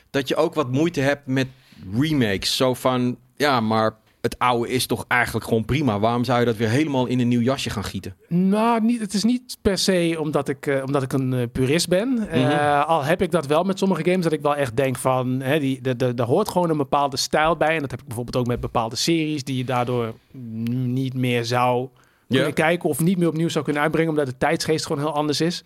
[0.10, 1.48] dat je ook wat moeite hebt met
[2.00, 3.96] remakes, zo van ja, maar
[4.28, 6.00] het oude is toch eigenlijk gewoon prima.
[6.00, 8.16] Waarom zou je dat weer helemaal in een nieuw jasje gaan gieten?
[8.28, 11.88] Nou, niet, het is niet per se omdat ik, eh, omdat ik een eh, purist
[11.88, 12.10] ben.
[12.14, 12.82] Mhm.
[12.88, 15.42] al heb ik dat wel met sommige games, dat ik wel echt denk van...
[15.42, 17.76] Hè, die, de, de, er hoort gewoon een bepaalde stijl bij.
[17.76, 19.44] En dat heb ik bijvoorbeeld ook met bepaalde series...
[19.44, 21.88] die je daardoor mm, niet meer zou
[22.28, 22.54] kunnen Ja.
[22.54, 22.90] kijken...
[22.90, 24.10] of niet meer opnieuw zou kunnen uitbrengen...
[24.10, 25.64] omdat de tijdsgeest gewoon heel anders is.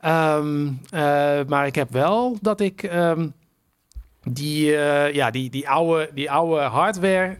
[0.00, 1.00] Ehm, eh,
[1.48, 2.82] maar ik heb wel dat ik...
[2.82, 3.28] ehm,
[4.22, 4.70] die,
[5.12, 7.36] ja, die, die, oude, die oude hardware...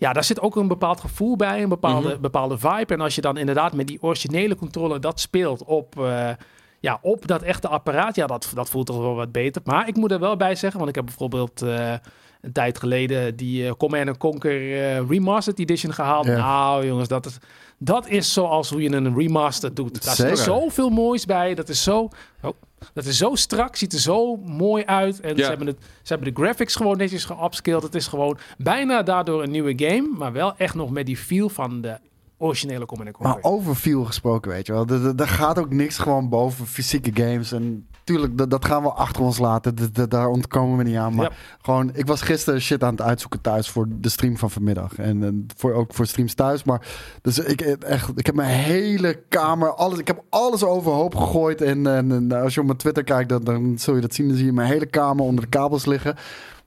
[0.00, 2.20] Ja, daar zit ook een bepaald gevoel bij, een bepaalde, Mhm.
[2.20, 2.94] bepaalde vibe.
[2.94, 6.30] En als je dan inderdaad met die originele controller dat speelt op, eh,
[6.80, 9.62] ja, op dat echte apparaat, ja, dat, dat voelt toch wel wat beter.
[9.64, 11.92] Maar ik moet er wel bij zeggen, want ik heb bijvoorbeeld eh,
[12.40, 16.26] een tijd geleden die eh Command Conquer Remastered Edition gehaald.
[16.26, 16.36] Ja.
[16.36, 17.38] Nou jongens, dat is,
[17.78, 20.04] dat is zoals hoe je een remaster doet.
[20.04, 20.36] Daar Zeker.
[20.36, 21.54] zit zoveel moois bij.
[21.54, 22.08] Dat is zo...
[22.42, 22.50] Oh,
[22.94, 25.20] dat is zo strak, ziet er zo mooi uit.
[25.20, 25.42] En Ja.
[25.42, 27.82] ze, hebben het, ze hebben de graphics gewoon netjes geupscaled.
[27.82, 30.08] Het is gewoon bijna daardoor een nieuwe game.
[30.18, 31.98] Maar wel echt nog met die feel van de
[32.38, 33.34] originele Command Conquer.
[33.34, 34.86] Maar over feel gesproken, weet je wel.
[34.86, 37.52] Er- er- Er gaat ook niks gewoon boven fysieke games.
[37.52, 39.74] En tuurlijk, dat, dat gaan we achter ons laten.
[39.74, 41.14] Dat- dat- daar ontkomen we niet aan.
[41.14, 41.36] Maar Ja.
[41.62, 44.98] gewoon, ik was gisteren shit aan het uitzoeken thuis voor de stream van vanmiddag.
[44.98, 46.64] En, en voor, ook voor streams thuis.
[46.64, 46.86] Maar
[47.22, 51.60] dus ik, echt, ik heb mijn hele kamer, alles, ik heb alles overhoop gegooid.
[51.62, 54.28] En, en, en als je op mijn Twitter kijkt, dan, dan zul je dat zien.
[54.28, 56.16] Dan zie je mijn hele kamer onder de kabels liggen.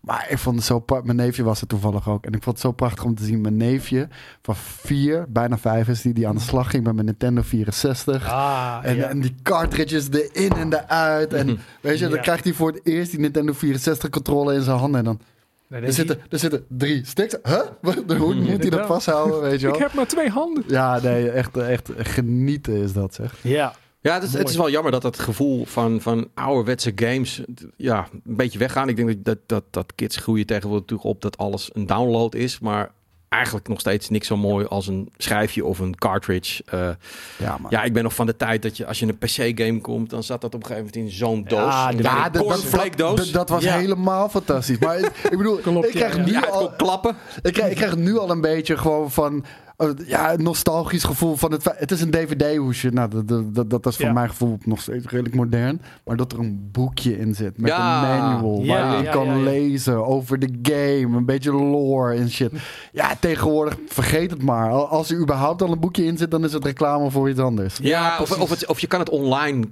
[0.01, 2.25] Maar ik vond het zo pra- Mijn neefje was er toevallig ook.
[2.25, 3.41] En ik vond het zo prachtig om te zien.
[3.41, 4.07] Mijn neefje
[4.41, 8.31] van vier, bijna vijf is die, die aan de slag ging met mijn Nintendo 64.
[8.31, 9.07] Ah, En, ja.
[9.07, 11.33] en die cartridges erin en eruit.
[11.33, 12.21] En weet je, dan Ja.
[12.21, 14.99] krijgt hij voor het eerst die Nintendo 64 controller in zijn handen.
[14.99, 15.19] En dan
[15.67, 17.35] Nee, er zitten, er zitten drie sticks.
[17.43, 17.59] Huh?
[18.19, 19.81] Hoe moet hij dat vasthouden, weet je ik wel?
[19.81, 20.63] heb maar twee handen.
[20.67, 23.35] Ja, nee, echt, echt genieten is dat, zeg.
[23.41, 27.41] Ja, Ja, het is, het is wel jammer dat het gevoel van, van ouderwetse games
[27.77, 28.89] ja, een beetje weggaan.
[28.89, 32.35] Ik denk dat, dat, dat, dat kids groeien tegenwoordig natuurlijk op dat alles een download
[32.35, 32.59] is.
[32.59, 32.91] Maar
[33.29, 36.63] eigenlijk nog steeds niks zo mooi als een schijfje of een cartridge.
[36.65, 36.89] Eh,
[37.37, 40.09] Ja, ja, ik ben nog van de tijd dat je als je een PC-game komt,
[40.09, 41.59] dan zat dat op een gegeven moment in zo'n doos.
[41.59, 43.77] Ja, kleine dat- dat- dat, dat was Ja.
[43.77, 44.77] helemaal fantastisch.
[44.79, 46.71] Maar ik, ik bedoel, Klopt, ik krijg ja, nu ja, al...
[46.77, 47.15] klappen.
[47.41, 49.45] Ik krijg, ik krijg nu al een beetje gewoon van...
[49.81, 51.63] eh, ja, nostalgisch gevoel van het...
[51.75, 52.89] Het is een dvd-hoesje.
[52.89, 54.11] Nou, dat, dat, dat, dat is voor Ja.
[54.13, 55.81] mijn gevoel nog steeds redelijk modern.
[56.05, 58.01] Maar dat er een boekje in zit met Ja.
[58.03, 58.61] een manual.
[58.61, 59.39] Ja, waar je ja, kan ja, ja.
[59.43, 61.17] lezen over de game.
[61.17, 62.51] Een beetje lore en shit.
[62.91, 64.69] Ja, tegenwoordig vergeet het maar.
[64.69, 67.39] Al- Als er überhaupt al een boekje in zit, dan is het reclame voor iets
[67.39, 67.77] anders.
[67.81, 69.65] Ja, of, of, het, of je kan het online,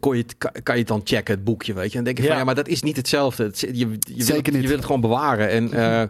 [0.00, 1.98] kon je het, kan, je het dan checken, het boekje, weet je.
[1.98, 2.44] En dan denk je van, Ja.
[2.44, 3.44] maar dat is niet hetzelfde.
[3.44, 4.62] Het, je, je, wil, Zeker het- niet.
[4.62, 5.48] je wil het gewoon bewaren.
[5.48, 6.02] En eh,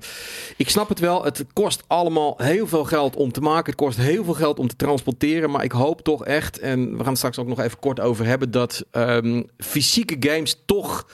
[0.56, 3.72] ik snap het wel, het kost allemaal heel veel geld om te maken.
[3.72, 5.50] Het kost heel veel geld om te transporteren.
[5.50, 8.26] Maar ik hoop toch echt, en we gaan het straks ook nog even kort over
[8.26, 11.06] hebben, dat ehm, fysieke games toch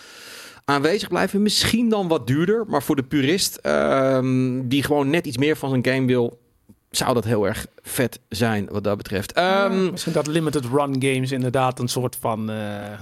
[0.65, 1.43] aanwezig blijven.
[1.43, 5.69] Misschien dan wat duurder, maar voor de purist ehm, die gewoon net iets meer van
[5.69, 6.41] zijn game wil,
[6.91, 9.33] zou dat heel erg vet zijn wat dat betreft.
[9.33, 12.99] Ehm, misschien dat limited run games inderdaad een soort van eh,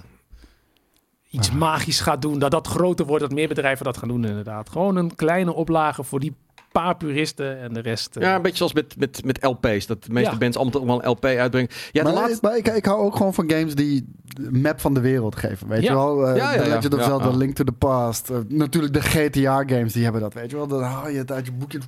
[1.30, 2.38] iets magisch gaat doen.
[2.38, 4.70] Dat dat groter wordt, dat meer bedrijven dat gaan doen inderdaad.
[4.70, 6.34] Gewoon een kleine oplage voor die
[6.72, 8.16] paar puristen en de rest.
[8.16, 9.86] eh, Ja, een beetje zoals met, met, met LP's.
[9.86, 10.38] Dat de meeste Ja.
[10.38, 11.70] bands allemaal wel een LP uitbrengen.
[11.92, 12.38] Ja, de maar laatste...
[12.42, 15.68] maar ik, ik hou ook gewoon van games die de map van de wereld geven.
[15.68, 15.88] Weet Ja.
[15.90, 16.26] je wel?
[16.28, 16.74] Eh, Ja, ja, The ja.
[16.74, 17.36] Legend of Zelda, ja.
[17.36, 18.30] Link to the Past.
[18.30, 20.34] Eh, natuurlijk de GTA-games, die hebben dat.
[20.34, 20.66] Weet je wel?
[20.66, 21.78] Dan haal je het uit je boekje.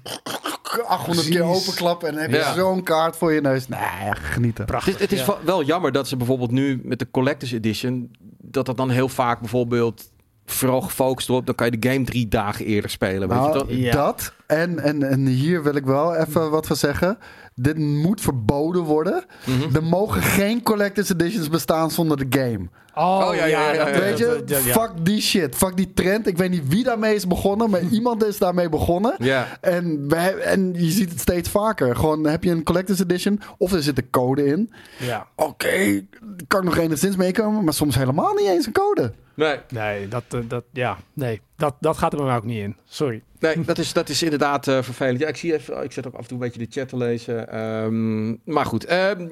[0.87, 1.63] 800 keer Precies.
[1.67, 2.55] openklappen en dan heb je Ja.
[2.55, 3.69] zo'n kaart voor je neus.
[3.69, 3.81] Nee,
[4.13, 4.65] genieten.
[4.75, 5.37] Het is, het is ja.
[5.45, 8.11] wel jammer dat ze bijvoorbeeld nu met de Collector's Edition...
[8.41, 10.11] dat dat dan heel vaak bijvoorbeeld
[10.47, 11.47] vooral gefocust wordt...
[11.47, 13.29] dan kan je de game drie dagen eerder spelen.
[13.29, 13.67] Weet je Nou, toch?
[13.71, 13.93] Ja.
[13.93, 14.33] Dat.
[14.47, 17.19] En, en, en hier wil ik wel even wat van zeggen.
[17.55, 19.25] Dit moet verboden worden.
[19.47, 19.77] Mhm.
[19.77, 22.69] Er mogen geen collector's editions bestaan zonder de game.
[22.95, 24.01] Oh, Oh, ja, ja, ja, ja, dat- ja.
[24.01, 25.55] Weet je, fuck die shit.
[25.57, 26.27] Fuck die trend.
[26.27, 29.15] Ik weet niet wie daarmee is begonnen, maar iemand is daarmee begonnen.
[29.19, 29.59] Ja.
[29.61, 31.97] En, we, he- en je ziet het steeds vaker.
[31.97, 34.73] Gewoon heb je een collector's edition of er zit een code in.
[34.99, 35.27] Ja.
[35.37, 36.05] Oké,
[36.47, 39.13] kan ik nog enigszins meekomen, maar soms helemaal niet eens een code.
[39.35, 42.59] Nee, Nee, dat, eh, dat, ja, nee, dat, dat gaat er bij mij ook niet
[42.63, 42.77] in.
[42.85, 43.23] Sorry.
[43.39, 45.19] nee dat, is, dat is inderdaad eh, vervelend.
[45.19, 45.83] Ja, ik zie even...
[45.85, 47.49] Ik zet ook af en toe een beetje de chat te lezen.
[47.53, 48.85] Ehm, maar goed.
[48.85, 49.29] ehm,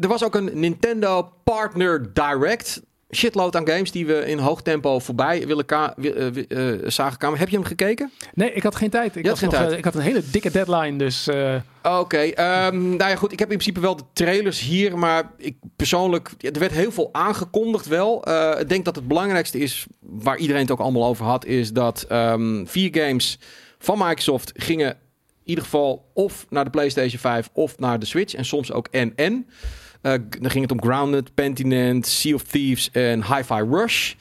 [0.00, 2.77] er was ook een Nintendo Partner Direct...
[3.14, 6.26] Shitload aan games die we in hoog tempo voorbij willen ka- eh,
[6.72, 7.38] eh, zagen komen.
[7.38, 8.10] Heb je hem gekeken?
[8.34, 9.16] Nee, ik had geen tijd.
[9.16, 9.72] Ik, had geen nog, tijd.
[9.72, 11.28] eh, ik had een hele dikke deadline, dus...
[11.82, 15.56] Oké, ehm, nou ja goed, ik heb in principe wel de trailers hier, maar ik
[15.76, 18.28] persoonlijk, er werd heel veel aangekondigd wel.
[18.60, 22.04] Ik denk dat het belangrijkste is, waar iedereen het ook allemaal over had, is dat
[22.08, 23.38] ehm, vier games
[23.78, 24.96] van Microsoft gingen
[25.44, 28.34] ieder geval of naar de PlayStation 5 of naar de Switch.
[28.34, 29.46] En soms ook en-en.
[30.00, 34.14] Eh, dan ging het om Grounded, Pentinent, Sea of Thieves en Hi-Fi Rush.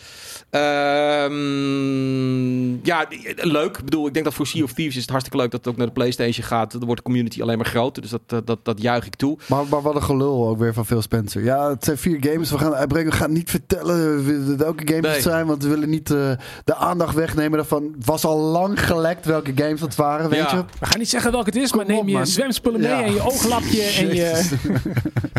[1.48, 3.78] Ehm, ja, leuk.
[3.78, 5.70] Ik bedoel, ik denk dat voor Sea of Thieves is het hartstikke leuk dat het
[5.70, 6.72] ook naar de PlayStation gaat.
[6.72, 8.02] Dan wordt de community alleen maar groter.
[8.02, 9.38] Dus dat, dat, dat, dat juich ik toe.
[9.48, 11.44] Maar, maar wat een gelul ook weer van Phil Spencer.
[11.44, 12.52] Ja, het zijn vier games.
[12.52, 13.12] We gaan uitbrengen.
[13.12, 15.12] We gaan niet vertellen welke games Nee.
[15.12, 15.46] het zijn.
[15.46, 16.32] Want we willen niet eh,
[16.64, 17.84] de aandacht wegnemen daarvan.
[17.98, 20.56] Het was al lang gelekt welke games het waren, weet Ja.
[20.56, 20.64] je.
[20.80, 22.28] We gaan niet zeggen welke het is, maar neem op, je man.
[22.28, 23.04] zwemspullen mee Ja.
[23.04, 24.42] en je ooglapje en je...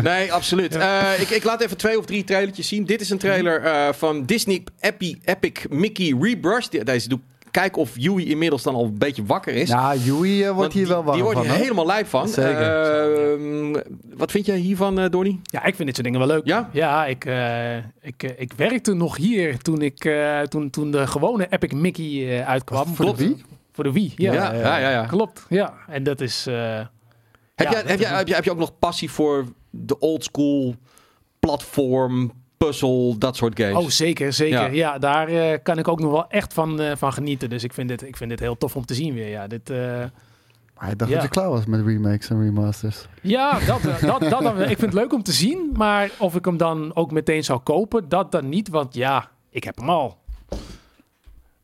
[0.03, 0.75] Nee, absoluut.
[0.75, 2.85] Eh, ik, ik laat even twee of drie trailertjes zien.
[2.85, 4.63] Dit is een trailer eh, van Disney
[5.23, 6.71] Epi, Epic Mickey Rebrushed.
[6.71, 7.19] Die- Deze doe
[7.51, 9.69] Kijk of Yui inmiddels dan al een beetje wakker is.
[9.69, 12.27] Ja, Yui eh, wordt hier die, wel warm Die wordt hier helemaal lijp van.
[12.27, 13.01] Zeker.
[13.33, 13.75] Ehm,
[14.15, 15.39] wat vind jij hiervan, eh Donnie?
[15.43, 16.45] Ja, ik vind dit soort dingen wel leuk.
[16.47, 16.69] Ja?
[16.73, 21.47] Ja, ik, eh, ik, ik werkte nog hier toen, ik, eh, toen, toen de gewone
[21.49, 22.85] Epic Mickey eh, uitkwam.
[22.85, 23.17] Voor de Klopt.
[23.17, 23.43] Wii?
[23.71, 24.33] Voor de Wii, ja.
[24.33, 24.89] ja, ja, ja.
[24.89, 25.05] ja.
[25.05, 25.73] Klopt, ja.
[25.87, 26.47] En dat is...
[26.47, 26.87] eh, Heb,
[27.55, 29.99] ja, jij, dat heb, is jij, heb, jij, heb je ook nog passie voor de
[29.99, 30.75] old school
[31.39, 32.31] platform,
[32.65, 33.83] puzzel, dat soort games?
[33.83, 34.59] Oh, zeker, zeker.
[34.59, 34.91] Ja.
[34.91, 37.49] Ja, daar eh, kan ik ook nog wel echt van, eh, van genieten.
[37.49, 39.29] Dus ik vind, dit, ik vind dit heel tof om te zien weer.
[39.29, 39.77] Ja, dit, eh,
[40.79, 41.15] Maar ik dacht Ja.
[41.17, 43.07] dat je klaar was met remakes en remasters.
[43.21, 44.59] ja dat, eh, dat, dat wel.
[44.59, 45.69] ik vind het leuk om te zien.
[45.73, 48.69] Maar of ik hem dan ook meteen zou kopen, dat dan niet.
[48.69, 50.17] Want ja, ik heb hem al.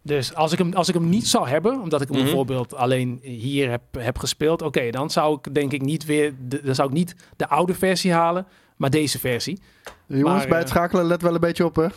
[0.02, 2.26] Dus als ik hem, als ik hem niet zou hebben, omdat ik hem Mhm.
[2.26, 6.62] bijvoorbeeld alleen hier heb, heb gespeeld, oké, dan zou ik denk ik niet weer, de,
[6.64, 9.60] dan zou ik niet de oude versie halen, maar deze versie.
[10.08, 11.88] Jongens, Maar, bij het eh, schakelen let wel een beetje op, hè?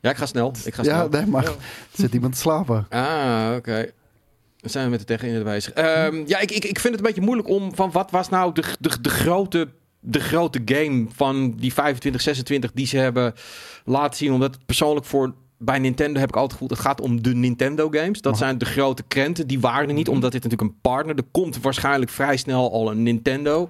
[0.00, 0.52] Ja, ik ga snel.
[0.64, 1.08] Ik ga Ja, snel.
[1.08, 1.48] nee, maar Ja.
[1.50, 1.56] er
[1.92, 2.86] zit iemand te slapen.
[2.88, 3.90] Ah, oké.
[4.56, 5.46] Dan zijn we met de tegen in.
[5.74, 8.52] Ehm, ja, ik, ik, ik vind het een beetje moeilijk om van wat was nou
[8.54, 9.68] de, de, de, grote,
[10.00, 13.34] de grote game van die 25, 26 die ze hebben
[13.84, 14.32] laten zien.
[14.32, 17.88] Omdat het persoonlijk voor bij Nintendo heb ik altijd gevoeld, het gaat om de Nintendo
[17.90, 18.20] games.
[18.20, 19.46] Dat zijn de grote krenten.
[19.46, 21.16] Die waren er niet, omdat dit natuurlijk een partner.
[21.16, 23.68] Er komt waarschijnlijk vrij snel al een Nintendo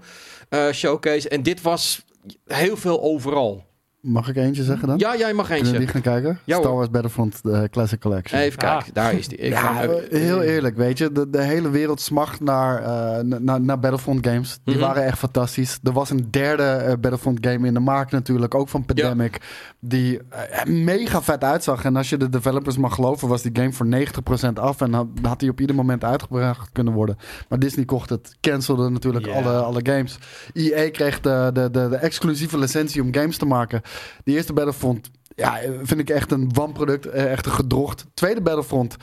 [0.72, 1.28] showcase.
[1.28, 2.04] En dit was
[2.46, 3.69] heel veel overal.
[4.02, 4.98] Mag ik eentje zeggen dan?
[4.98, 5.78] Ja, jij mag Kunnen we eentje.
[5.78, 6.38] die gaan kijken?
[6.44, 6.58] Ja.
[6.58, 8.40] Star Wars Battlefront de Classic Collection.
[8.40, 8.94] Even kijken, Ah.
[8.94, 9.38] daar is die.
[9.38, 11.12] Ik ja, ga- eh, heel eerlijk, weet je.
[11.12, 14.58] De, de hele wereld smacht naar, eh, na- naar, naar Battlefront games.
[14.64, 14.84] Die Mhm.
[14.84, 15.78] waren echt fantastisch.
[15.82, 18.54] Er was een derde eh, Battlefront game in de markt natuurlijk.
[18.54, 19.40] Ook van Pandemic.
[19.80, 21.84] Die eh, mega vet uitzag.
[21.84, 24.80] En als je de developers mag geloven, was die game voor 90% af.
[24.80, 27.16] En had, had die op ieder moment uitgebracht kunnen worden.
[27.48, 28.36] Maar Disney kocht het.
[28.40, 30.18] Cancelde natuurlijk alle, alle games.
[30.52, 33.80] EA kreeg de, de, de, de exclusieve licentie om games te maken.
[34.24, 37.06] Die eerste Battlefront, ja, vind ik echt een wanproduct.
[37.06, 38.06] eh, Echt een gedrocht.
[38.14, 38.96] Tweede Battlefront,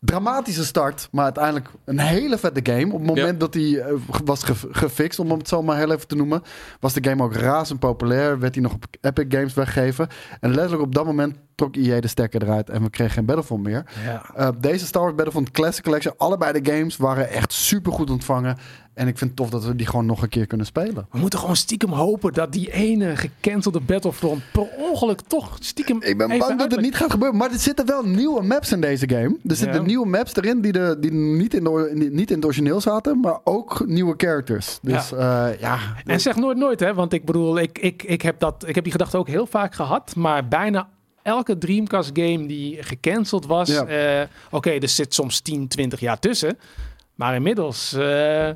[0.00, 1.08] dramatische start.
[1.12, 2.86] Maar uiteindelijk een hele vette game.
[2.92, 3.32] Op het moment Ja.
[3.32, 3.94] dat hij eh,
[4.24, 6.42] was ge- gefixt, om het zo maar heel even te noemen,
[6.80, 8.38] was de game ook razend populair.
[8.38, 10.08] Werd hij nog op Epic Games weggegeven.
[10.40, 13.62] En letterlijk op dat moment trok EA de stekker eruit en we kregen geen Battlefront
[13.62, 13.84] meer.
[14.04, 14.22] Ja.
[14.38, 18.56] Uh, deze Star Wars Battlefront Classic Collection, allebei de games waren echt super goed ontvangen.
[19.00, 21.06] En ik vind het tof dat we die gewoon nog een keer kunnen spelen.
[21.10, 26.18] We moeten gewoon stiekem hopen dat die ene gecancelde Battlefront per ongeluk toch stiekem Ik
[26.18, 27.36] ben bang dat het niet gaat gebeuren.
[27.38, 29.36] Maar er zitten wel nieuwe maps in deze game.
[29.46, 29.86] Er zitten Ja.
[29.86, 33.20] nieuwe maps erin die, de, die niet, in de, niet in het origineel zaten.
[33.20, 34.78] Maar ook nieuwe characters.
[34.82, 36.94] Dus ja, ja En zeg nooit nooit, hè?
[36.94, 39.74] Want ik bedoel, ik, ik, ik, heb dat, ik heb die gedachte ook heel vaak
[39.74, 40.16] gehad.
[40.16, 40.88] Maar bijna
[41.22, 43.68] elke Dreamcast game die gecanceld was.
[43.68, 43.84] Ja.
[43.86, 46.58] eh, Oké, er zit soms 10, 20 jaar tussen.
[47.14, 48.48] Maar inmiddels eh,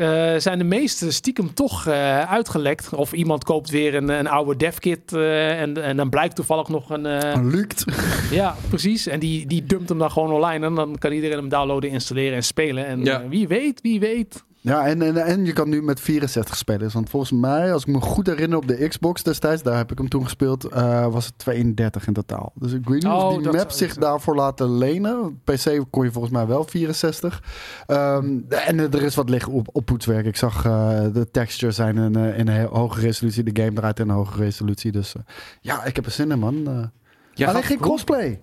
[0.00, 2.94] eh, zijn de meeste stiekem toch eh, uitgelekt.
[2.94, 5.12] Of iemand koopt weer een, een oude devkit.
[5.12, 7.06] eh en, en dan blijkt toevallig nog een.
[7.06, 7.84] eh, lukt.
[8.30, 9.06] ja, precies.
[9.06, 10.66] En die, die dumpt hem dan gewoon online.
[10.66, 12.86] En dan kan iedereen hem downloaden, installeren en spelen.
[12.86, 13.28] En Ja.
[13.28, 14.44] wie weet, wie weet.
[14.62, 16.94] Ja, en, en, en je kan nu met 64 spelers.
[16.94, 19.98] Want volgens mij, als ik me goed herinner op de Xbox destijds, daar heb ik
[19.98, 22.52] hem toen gespeeld, eh, was het 32 in totaal.
[22.54, 25.40] Dus ik weet niet Oh, of die map zich daarvoor laten lenen.
[25.44, 27.42] PC kon je volgens mij wel 64.
[27.86, 30.26] Ehm, en er is wat liggen op, op poetswerk.
[30.26, 33.42] Ik zag eh, de textures zijn in, eh, in een hoge resolutie.
[33.42, 34.92] De game draait in een hoge resolutie.
[34.92, 35.14] Dus
[35.60, 36.90] ja, ik heb er zin in, man.
[37.34, 38.40] Jij alleen geen crossplay.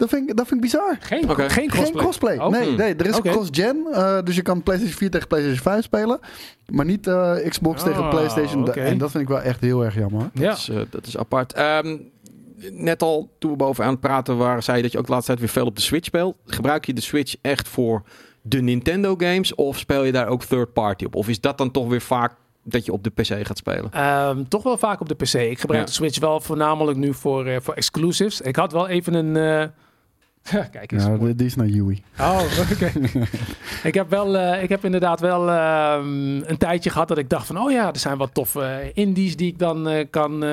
[0.00, 0.96] Dat vind, ik, dat vind ik bizar.
[1.00, 1.48] Geen, Oké.
[1.50, 1.84] geen crossplay.
[1.84, 2.36] Geen crossplay.
[2.38, 2.48] Oh.
[2.48, 2.76] Nee, Hmm.
[2.76, 3.30] nee, er is Oké.
[3.30, 3.86] cross-gen.
[3.92, 6.18] eh, dus je kan PlayStation 4 tegen PlayStation 5 spelen.
[6.66, 8.68] Maar niet eh, Xbox tegen Ah, PlayStation.
[8.68, 8.80] oké.
[8.80, 10.30] En dat vind ik wel echt heel erg jammer.
[10.34, 10.48] Ja.
[10.48, 11.52] Dat, is, eh, dat is apart.
[11.52, 11.96] Ehm,
[12.72, 15.30] net al toen we bovenaan het praten waren, zei je dat je ook de laatste
[15.32, 16.36] tijd weer veel op de Switch speelt.
[16.46, 18.02] Gebruik je de Switch echt voor
[18.42, 21.14] de Nintendo games of speel je daar ook third party op?
[21.14, 22.32] Of is dat dan toch weer vaak
[22.64, 23.92] dat je op de PC gaat spelen?
[23.92, 25.34] Ehm, toch wel vaak op de PC.
[25.34, 25.86] Ik gebruik Ja.
[25.86, 28.40] de Switch wel voornamelijk nu voor, eh, voor exclusives.
[28.40, 29.36] Ik had wel even een...
[29.36, 29.68] eh,
[30.70, 31.04] Kijk eens.
[31.04, 31.34] Ja, mooi.
[31.34, 32.02] die, is naar Yui.
[32.18, 32.92] Oh, oké.
[33.88, 37.46] ik heb wel, eh, ik heb inderdaad wel ehm, een tijdje gehad dat ik dacht
[37.46, 40.44] van, oh ja, er zijn wat toffe eh, indies die ik dan eh, kan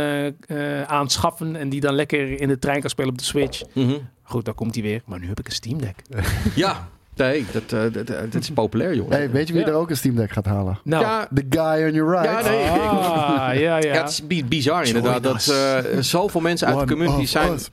[0.88, 3.62] aanschaffen en die dan lekker in de trein kan spelen op de Switch.
[3.74, 3.98] Mhm.
[4.24, 5.02] Goed, daar komt hij weer.
[5.06, 5.96] Maar nu heb ik een Steam Deck.
[6.56, 9.10] Ja, Nee, dat, eh, dat, dat, dat is populair, joh.
[9.10, 9.68] Hey, weet je wie Ja.
[9.68, 10.80] er ook een Steam Deck gaat halen?
[10.84, 12.46] Nou, ja, The guy on your right.
[12.46, 12.64] Ja, nee.
[12.70, 12.80] ah,
[13.38, 13.78] ja, ja.
[13.78, 15.48] ja, het is bi- bizar inderdaad dat us.
[15.50, 17.70] eh, zoveel mensen uit de community zijn, us,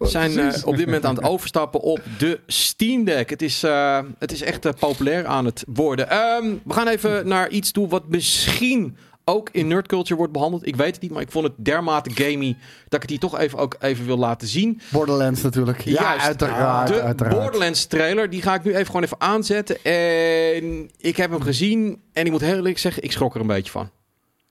[0.00, 0.10] us.
[0.10, 3.30] zijn eh, op dit moment aan het overstappen op de Steam Deck.
[3.30, 6.10] Het is, eh, het is echt eh, populair aan het worden.
[6.10, 8.96] Ehm, we gaan even naar iets toe wat misschien
[9.28, 10.66] ook in nerd culture wordt behandeld.
[10.66, 12.56] Ik weet het niet, maar ik vond het dermate gamey
[12.88, 14.80] dat ik het hier toch even, ook even wil laten zien.
[14.92, 15.80] Borderlands natuurlijk.
[15.80, 16.26] Ja, Juist.
[16.26, 16.88] uiteraard.
[16.88, 17.36] De uiteraard.
[17.36, 19.84] Borderlands trailer, die ga ik nu even gewoon even aanzetten.
[19.84, 23.46] En ik heb hem gezien en ik moet heel eerlijk zeggen, ik schrok er een
[23.46, 23.90] beetje van.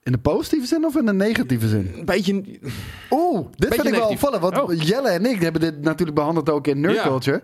[0.06, 1.92] In de positieve zin of in de negatieve zin?
[1.96, 2.42] Een beetje,
[3.10, 4.42] Oeh, dit vind ik wel opvallend.
[4.42, 4.72] Want Oh.
[4.82, 7.02] Jelle en ik hebben dit natuurlijk behandeld ook in Nerd Ja.
[7.02, 7.42] Culture.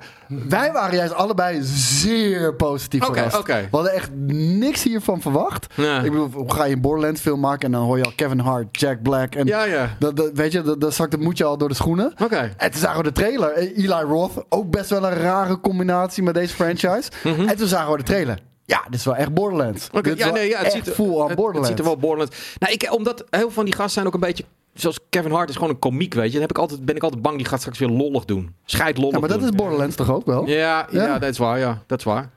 [0.49, 3.39] Wij waren juist allebei zeer positief Oké, verrast.
[3.39, 3.55] oké.
[3.71, 5.67] We hadden echt niks hiervan verwacht.
[5.75, 5.97] Ja.
[6.03, 8.39] Ik bedoel, hoe ga je een Borderlands film maken en dan hoor je al Kevin
[8.39, 9.35] Hart, Jack Black.
[9.35, 9.97] En ja, ja.
[9.99, 12.13] dat, dat, weet je, dat, dat zakt het moedje al door de schoenen.
[12.23, 12.53] Oké.
[12.57, 13.51] En toen zagen we de trailer.
[13.53, 17.11] Eh, Eli Roth, ook best wel een rare combinatie met deze franchise.
[17.47, 18.39] En toen zagen we de trailer.
[18.65, 19.89] Ja, dit is wel echt Borderlands.
[19.93, 21.69] Oké, Dit is ja, nee, ja, het ziet er, full on het- het, Borderlands.
[21.69, 22.57] ziet er wel Borderlands.
[22.59, 24.45] Nou, ik, omdat heel veel van die gasten zijn ook een beetje,
[24.75, 26.33] zoals Kevin Hart is gewoon een komiek, weet je.
[26.33, 28.55] Dan heb ik altijd, ben ik altijd bang, die gaat straks weer lollig doen.
[28.65, 29.49] Scheid lollig ja, maar dat doen.
[29.49, 30.47] is Borderlands toch ook wel?
[30.49, 31.19] Ja, ja, Ja.
[31.19, 31.83] dat is waar, ja.
[31.87, 32.31] Dat is waar.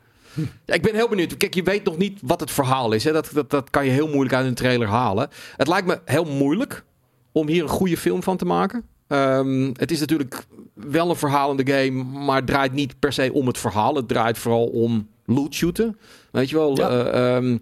[0.66, 1.38] Ja, ik ben heel benieuwd.
[1.38, 3.04] Kijk, je weet nog niet wat het verhaal is.
[3.04, 3.12] Hè.
[3.12, 5.30] Dat, dat, dat kan je heel moeilijk uit een trailer halen.
[5.58, 6.84] Het lijkt me heel moeilijk
[7.32, 8.84] om hier een goede film van te maken.
[9.08, 13.48] Ehm, het is natuurlijk wel een verhalende game, maar het draait niet per se om
[13.48, 13.96] het verhaal.
[13.96, 15.98] Het draait vooral om loot shooten.
[16.32, 16.78] Weet je wel?
[16.78, 16.90] Ja.
[16.90, 17.58] Eh, ehm,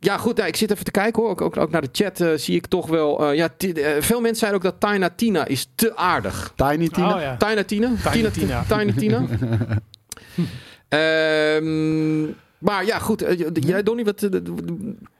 [0.00, 0.38] ja, goed.
[0.38, 1.30] Ik zit even te kijken hoor.
[1.30, 3.30] Ook, ook, ook naar de chat eh, zie ik toch wel.
[3.30, 3.48] eh, ja,
[4.00, 6.52] veel mensen zeiden ook dat Tina Tina is te aardig.
[6.56, 7.14] Tiny Tina.
[7.14, 7.36] Oh, ja.
[7.36, 7.90] Tina Tina?
[8.12, 8.64] Tiny Tina.
[8.68, 9.24] Tiny Tina.
[10.88, 12.24] Ehm,
[12.58, 13.24] maar ja, goed.
[13.52, 14.28] Jij, Donnie, wat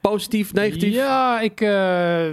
[0.01, 0.93] positief, negatief?
[0.93, 2.27] Ja, ik, eh,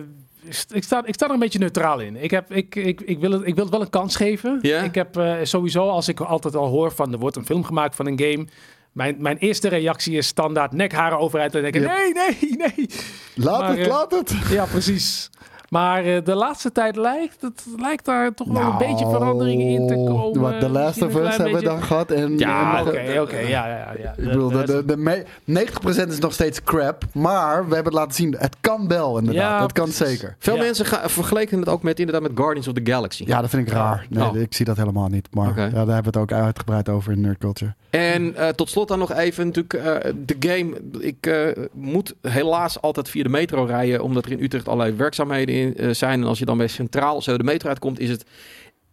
[0.73, 2.17] ik, sta, ik sta er een beetje neutraal in.
[2.17, 4.59] Ik, heb, ik, ik, ik, wil, het, ik wil het wel een kans geven.
[4.63, 4.83] Ja?
[4.83, 7.95] Ik heb eh, sowieso, als ik altijd al hoor van er wordt een film gemaakt
[7.95, 8.47] van een game.
[8.95, 11.93] Mijn, mijn eerste reactie is standaard nekharen overeind en denken: Ja.
[11.97, 12.87] nee, nee, nee.
[13.35, 14.35] Laat Maar, het, eh, laat het.
[14.51, 15.31] Ja, precies.
[15.75, 19.67] Maar eh, de laatste tijd lijkt, het lijkt daar toch wel een Nou, beetje veranderingen
[19.67, 20.41] in te komen.
[20.41, 22.11] Wat The Last of Us hebben we dan gehad.
[22.11, 23.39] En, Ja, oké, oké.
[23.39, 24.15] ja, ja, ja.
[24.17, 27.05] Ik bedoel, de, de, de me- 90% is nog steeds crap.
[27.13, 29.43] Maar we hebben het laten zien, het kan wel inderdaad.
[29.59, 30.37] Ja, het kan zeker.
[30.39, 30.63] Veel Ja.
[30.63, 33.25] mensen ga- vergeleken het ook met, inderdaad met Guardians of the Galaxy.
[33.27, 34.07] Ja, dat vind ik raar.
[34.11, 34.37] Nee, Oh.
[34.37, 35.29] ik zie dat helemaal niet.
[35.31, 37.75] Maar ja, daar hebben we het ook uitgebreid over in Nerd Culture.
[37.91, 40.73] En eh, tot slot dan nog even natuurlijk eh, de game.
[40.99, 45.55] Ik eh, moet helaas altijd via de metro rijden, omdat er in Utrecht allerlei werkzaamheden
[45.55, 46.21] in, eh, zijn.
[46.21, 48.25] En als je dan bij Centraal zo de metro uitkomt, is het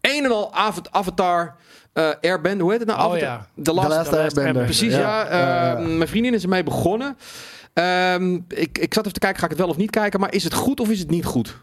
[0.02, 1.56] een en al Ava- Avatar
[1.94, 2.62] eh Airbender.
[2.62, 3.00] Hoe heet het nou?
[3.00, 3.28] Oh, Avatar?
[3.28, 3.48] ja.
[3.56, 4.44] The The Last, Last The Last Airbender.
[4.44, 4.64] Airbender.
[4.66, 5.38] Precies, ja.
[5.74, 5.80] ja.
[5.80, 7.18] Mijn vriendin is ermee begonnen.
[7.74, 10.20] Ehm, ik, ik zat even te kijken, ga ik het wel of niet kijken?
[10.20, 11.58] Maar is het goed of is het niet goed?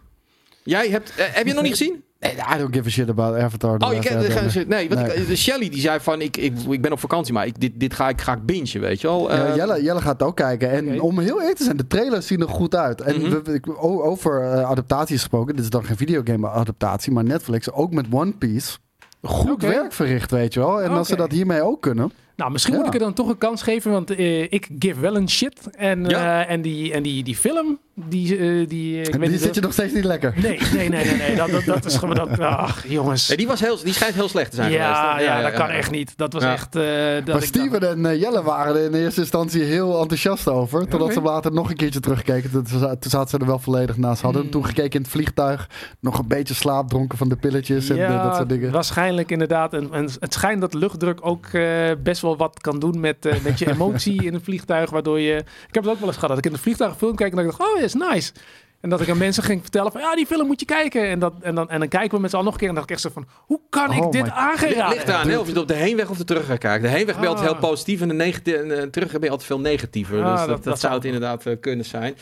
[0.62, 2.04] Jij hebt, eh, heb je het nog niet gezien?
[2.20, 3.76] Nee, I don't give a shit about Avatar.
[3.78, 5.14] Oh, je kent, nee, want Nee.
[5.16, 7.72] Ik, de Shelly die zei van, ik, ik, ik ben op vakantie, maar ik, dit,
[7.74, 9.32] dit ga ik graag bingen, weet je wel.
[9.32, 10.70] Ja, Ehm, Jelle, Jelle gaat ook kijken.
[10.70, 13.00] En om heel eerlijk te zijn, de trailers zien er goed uit.
[13.00, 13.42] En Mhm.
[13.44, 15.54] we- ik- o- over eh, adaptaties gesproken.
[15.54, 17.12] Dit is dan geen videogame-adaptatie.
[17.12, 18.78] Maar Netflix, ook met One Piece,
[19.22, 20.82] goed werk verricht, weet je wel.
[20.82, 22.12] En als ze dat hiermee ook kunnen.
[22.38, 22.78] Nou, misschien Ja.
[22.78, 25.60] moet ik er dan toch een kans geven, want eh, ik give wel een shit.
[25.76, 26.44] En, Ja.
[26.44, 28.36] eh, en, die, en die, die film, die...
[28.36, 30.34] eh, die, ik weet die niet zit je nog steeds niet lekker.
[30.36, 31.16] Nee, nee, nee, nee.
[31.16, 31.36] nee.
[31.36, 32.14] Dat, dat, dat is gewoon...
[32.14, 33.26] Dat, ach, jongens.
[33.26, 36.12] die, was heel, die schijnt heel slecht te zijn ja, ja, dat kan echt niet.
[36.16, 36.52] Dat was Ja.
[36.52, 36.76] echt...
[36.76, 36.82] eh,
[37.14, 40.88] dat Maar ik Steven en Jelle waren er in eerste instantie heel enthousiast over.
[40.88, 42.50] Totdat ze later nog een keertje terugkeken.
[42.50, 44.18] Toen, za- toen zaten ze er wel volledig naast.
[44.18, 44.50] Ze hadden Hmm.
[44.50, 45.68] toen gekeken in het vliegtuig.
[46.00, 48.70] Nog een beetje slaapdronken van de pilletjes en ja, dat soort dingen.
[48.72, 49.72] waarschijnlijk inderdaad.
[49.72, 53.40] En, en het schijnt dat luchtdruk ook eh, best wel wat kan doen met, eh,
[53.40, 54.90] met je emotie in een vliegtuig.
[54.90, 55.36] Waardoor je...
[55.68, 57.36] Ik heb het ook wel eens gehad dat ik in een vliegtuig film kijk en
[57.36, 58.32] dat ik dacht, oh, is nice.
[58.80, 61.08] En dat ik aan mensen ging vertellen van, ja, die film moet je kijken.
[61.08, 62.68] En, dat, en, dan, en dan kijken we met z'n allen nog een keer.
[62.68, 64.94] En dan dacht ik echt zo van, hoe kan ik Oh dit my- Het aangeraden?
[64.94, 66.82] ligt eraan, hè, of je het op de heenweg of de terugweg kijkt.
[66.82, 67.52] De heenweg ben je altijd Ah.
[67.58, 70.22] heel positief en de en, eh, terugweg ben je altijd veel negatiever.
[70.22, 72.16] Ah, dus dat- dat, dat, dat zou het inderdaad eh, kunnen zijn.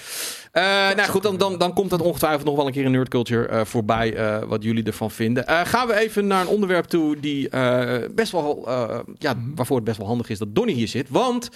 [0.53, 0.63] Eh,
[0.97, 3.47] nou goed, dan, dan, dan komt dat ongetwijfeld nog wel een keer in Nerd Culture
[3.47, 5.47] eh, voorbij, eh, wat jullie ervan vinden.
[5.47, 9.77] Eh, gaan we even naar een onderwerp toe die eh, best wel, eh, ja, waarvoor
[9.77, 11.09] het best wel handig is dat Donnie hier zit.
[11.11, 11.49] Want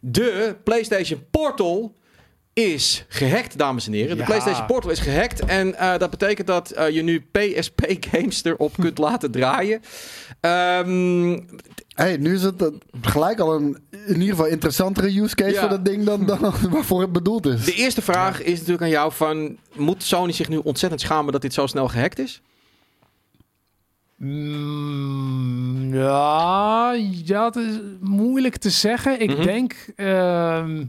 [0.00, 1.96] de PlayStation Portal
[2.66, 4.10] is gehackt, dames en heren.
[4.16, 4.24] De Ja.
[4.24, 5.40] PlayStation Portal is gehackt.
[5.44, 9.80] En eh, dat betekent dat eh, je nu PSP-games erop kunt laten draaien.
[10.40, 11.38] Ehm,
[11.94, 12.68] Hey, nu is het eh,
[13.00, 15.60] gelijk al een in ieder geval interessantere use case Ja.
[15.60, 16.38] voor dat ding dan, dan
[16.70, 17.64] waarvoor het bedoeld is.
[17.64, 19.56] de eerste vraag is natuurlijk aan jou van...
[19.76, 22.40] Moet Sony zich nu ontzettend schamen dat dit zo snel gehackt is?
[24.16, 26.92] Mm, ja,
[27.24, 29.20] ja, het is moeilijk te zeggen.
[29.20, 29.42] Ik Mhm.
[29.42, 29.74] denk...
[29.96, 30.84] ehm,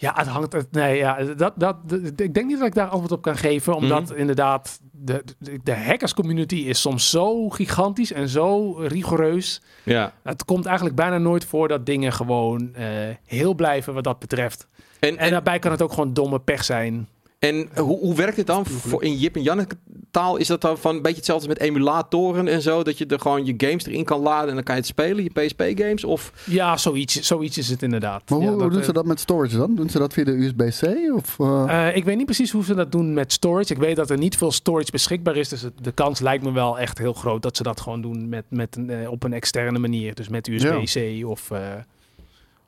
[0.00, 0.52] Ja, het hangt.
[0.52, 1.76] Het, nee, ja, dat, dat,
[2.16, 4.18] ik denk niet dat ik daar antwoord op kan geven, omdat Mhm.
[4.18, 9.62] inderdaad de, de, de hackers community is soms zo gigantisch en zo rigoureus.
[9.82, 10.12] Ja.
[10.22, 12.86] Het komt eigenlijk bijna nooit voor dat dingen gewoon eh,
[13.24, 14.66] heel blijven wat dat betreft.
[15.00, 17.08] En, En en, daarbij kan het ook gewoon domme pech zijn.
[17.40, 18.66] En hoe, hoe werkt het dan?
[18.66, 19.76] Voor, in Jip en Janneke
[20.10, 22.82] taal is dat dan van een beetje hetzelfde als met emulatoren en zo?
[22.82, 25.24] Dat je er gewoon je games erin kan laden en dan kan je het spelen,
[25.24, 26.04] je PSP-games?
[26.04, 28.30] Of Ja, zoiets, zoiets is het inderdaad.
[28.30, 29.74] Maar hoe, Ja, hoe doen eh, ze dat met storage dan?
[29.74, 31.12] Doen ze dat via de USB-C?
[31.14, 31.88] Of, eh?
[31.88, 33.72] Eh, ik weet niet precies hoe ze dat doen met storage.
[33.72, 35.48] Ik weet dat er niet veel storage beschikbaar is.
[35.48, 38.44] Dus de kans lijkt me wel echt heel groot dat ze dat gewoon doen met,
[38.48, 40.14] met een, eh, op een externe manier.
[40.14, 41.60] Dus met USB-C of, eh,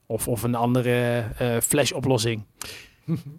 [0.07, 2.45] of, of een andere eh, flash-oplossing.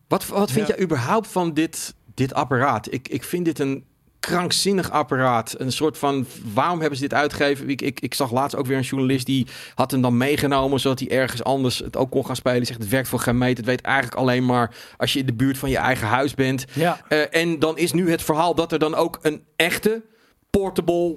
[0.08, 0.74] Wat, wat vind Ja.
[0.76, 2.94] jij überhaupt van dit, dit apparaat?
[2.94, 3.84] Ik, ik vind dit een
[4.20, 5.56] krankzinnig apparaat.
[5.58, 7.70] Een soort van, waarom hebben ze dit uitgegeven?
[7.70, 10.80] Ik, ik, ik zag laatst ook weer een journalist die had hem dan meegenomen...
[10.80, 12.58] zodat hij ergens anders het ook kon gaan spelen.
[12.58, 13.58] Die zegt, het werkt voor geen meter.
[13.58, 16.66] Het weet eigenlijk alleen maar als je in de buurt van je eigen huis bent.
[16.74, 20.02] Ja, Eh, en dan is nu het verhaal dat er dan ook een echte
[20.50, 21.16] portable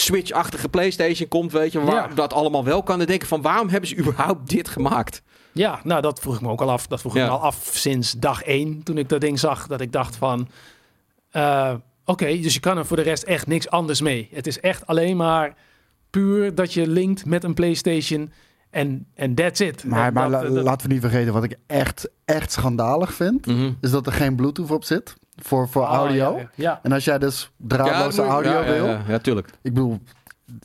[0.00, 2.14] Switch-achtige PlayStation komt, weet je, waar Ja.
[2.14, 2.98] dat allemaal wel kan.
[2.98, 5.22] Dan denk ik van, waarom hebben ze überhaupt dit gemaakt?
[5.52, 6.86] ja, nou dat vroeg ik me ook al af.
[6.86, 7.20] Dat vroeg Ja.
[7.24, 9.66] ik me al af sinds dag één toen ik dat ding zag.
[9.66, 10.48] Dat ik dacht van,
[11.30, 11.74] eh,
[12.04, 14.28] oké, dus je kan er voor de rest echt niks anders mee.
[14.32, 15.54] Het is echt alleen maar
[16.10, 18.32] puur dat je linkt met een PlayStation
[18.70, 19.84] en en that's it.
[19.84, 23.46] maar maar dat- la- dat- laten we niet vergeten, wat ik echt, echt schandalig vind,
[23.80, 26.32] is dat er geen Bluetooth op zit voor, voor Ah, audio.
[26.32, 26.48] ja, ja.
[26.54, 26.80] ja.
[26.82, 29.46] En als jij dus draadloze audio ja, ja, wil, Ja, ja, tuurlijk.
[29.62, 29.98] ik bedoel,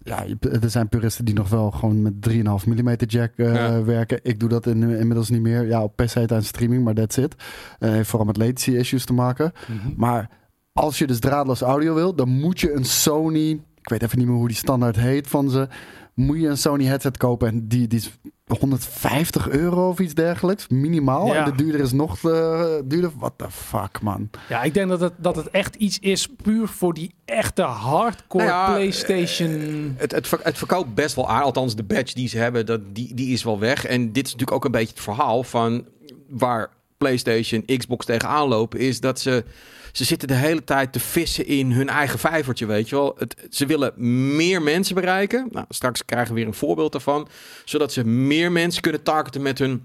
[0.04, 0.26] ja,
[0.62, 3.84] er zijn puristen die nog wel gewoon met 3,5 mm jack eh, Ja.
[3.84, 4.20] werken.
[4.24, 5.68] Ik doe dat in, inmiddels niet meer.
[5.68, 7.36] Ja, op PC tijdens streaming, maar that's it.
[7.80, 9.52] Eh, heeft vooral met latency issues te maken.
[9.68, 9.94] Mhm.
[9.98, 10.30] Maar
[10.74, 13.50] als je dus draadloos audio wil, dan moet je een Sony,
[13.82, 15.68] ik weet even niet meer hoe die standaard heet van ze,
[16.14, 18.20] moet je een Sony headset kopen en die, die is
[18.60, 21.28] 150 euro of iets dergelijks, minimaal.
[21.28, 21.46] Ja.
[21.46, 23.12] En de duurder is nog eh, duurder.
[23.18, 24.30] What the fuck, man.
[24.50, 28.46] Ja, ik denk dat het, dat het echt iets is puur voor die echte hardcore
[28.46, 29.94] Nou ja, PlayStation.
[29.98, 31.42] Het, het, ver- het verkoopt best wel aan.
[31.42, 33.86] Althans, de badge die ze hebben, dat, die, die is wel weg.
[33.86, 35.86] En dit is natuurlijk ook een beetje het verhaal van
[36.30, 36.70] waar
[37.06, 38.80] PlayStation, Xbox tegenaan lopen.
[38.80, 39.44] Is dat ze,
[39.92, 43.16] ze zitten de hele tijd te vissen in hun eigen vijvertje, weet je wel.
[43.18, 43.92] Het, ze willen
[44.36, 45.48] meer mensen bereiken.
[45.52, 47.28] Nou, straks krijgen we weer een voorbeeld daarvan.
[47.66, 49.84] Zodat ze meer mensen kunnen targeten met hun,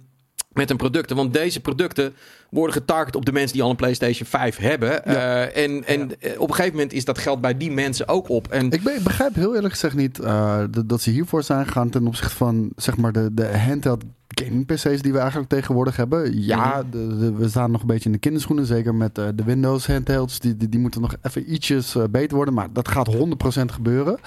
[0.53, 1.17] met hun producten.
[1.17, 2.14] Want deze producten
[2.51, 5.05] worden getarget op de mensen die al een PlayStation 5 hebben.
[5.05, 8.29] Eh, en en eh, op een gegeven moment is dat geld bij die mensen ook
[8.29, 8.49] op.
[8.49, 11.67] En Ik, be- ik begrijp heel eerlijk gezegd niet eh, dat, dat ze hiervoor zijn
[11.67, 15.97] gegaan ten opzichte van zeg maar de, de handheld gaming PC's die we eigenlijk tegenwoordig
[15.97, 16.43] hebben.
[16.43, 19.45] Ja, de- de- we staan nog een beetje in de kinderschoenen, zeker met eh, de
[19.45, 20.39] Windows handhelds.
[20.39, 23.18] Die, die, die moeten nog even ietsjes eh, beter worden, maar dat gaat 100%
[23.64, 24.18] gebeuren.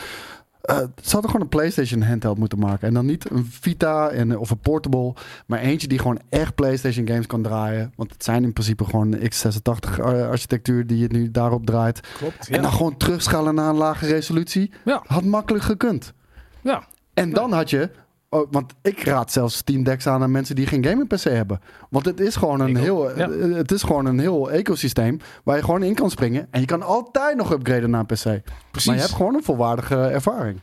[0.62, 2.88] Eh, ze hadden gewoon een PlayStation handheld moeten maken.
[2.88, 5.14] En dan niet een Vita en, of een portable,
[5.46, 7.94] maar eentje die gewoon echt PlayStation games kan draaien.
[7.96, 12.00] Want het zijn in principe gewoon x86 eh, architectuur die je nu daarop draait.
[12.18, 12.50] Klopt.
[12.50, 14.72] En dan gewoon terugschalen naar een lage resolutie.
[14.86, 15.04] Ja.
[15.06, 16.14] Had makkelijk gekund.
[16.62, 16.88] Ja.
[17.14, 17.90] En dan had je...
[18.30, 21.62] oh, want ik raad zelfs Steam Decks aan aan mensen die geen gaming PC hebben.
[21.90, 23.30] Want het is gewoon een, heel, ja.
[23.54, 26.48] het is gewoon een heel ecosysteem waar je gewoon in kan springen.
[26.52, 28.42] En je kan altijd nog upgraden naar een PC.
[28.72, 28.88] Precies.
[28.88, 30.62] Maar je hebt gewoon een volwaardige ervaring.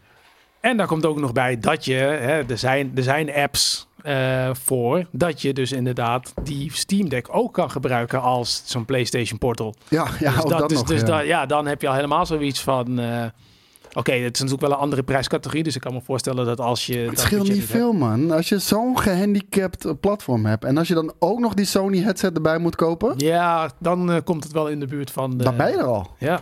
[0.61, 4.51] En daar komt ook nog bij dat je, hè, er, zijn, er zijn apps eh,
[4.53, 9.75] voor, dat je dus inderdaad die Steam Deck ook kan gebruiken als zo'n PlayStation Portal.
[9.89, 10.87] Ja, ja dus ook dat, dat dus, nog.
[10.87, 11.21] dus ja.
[11.21, 12.99] ja, dan heb je al helemaal zoiets van.
[12.99, 13.25] eh,
[13.97, 16.87] Oké, het is natuurlijk wel een andere prijscategorie, dus ik kan me voorstellen dat als
[16.87, 16.99] je.
[16.99, 18.31] Het scheelt niet hebt- veel, man.
[18.31, 20.65] Als je zo'n gehandicapt eh, platform hebt...
[20.65, 23.15] en als je dan ook nog die Sony headset erbij moet kopen...
[23.17, 25.45] Ja, dan eh, komt het wel in de buurt van de.
[25.45, 26.11] dan ben je er al.
[26.19, 26.41] Ja,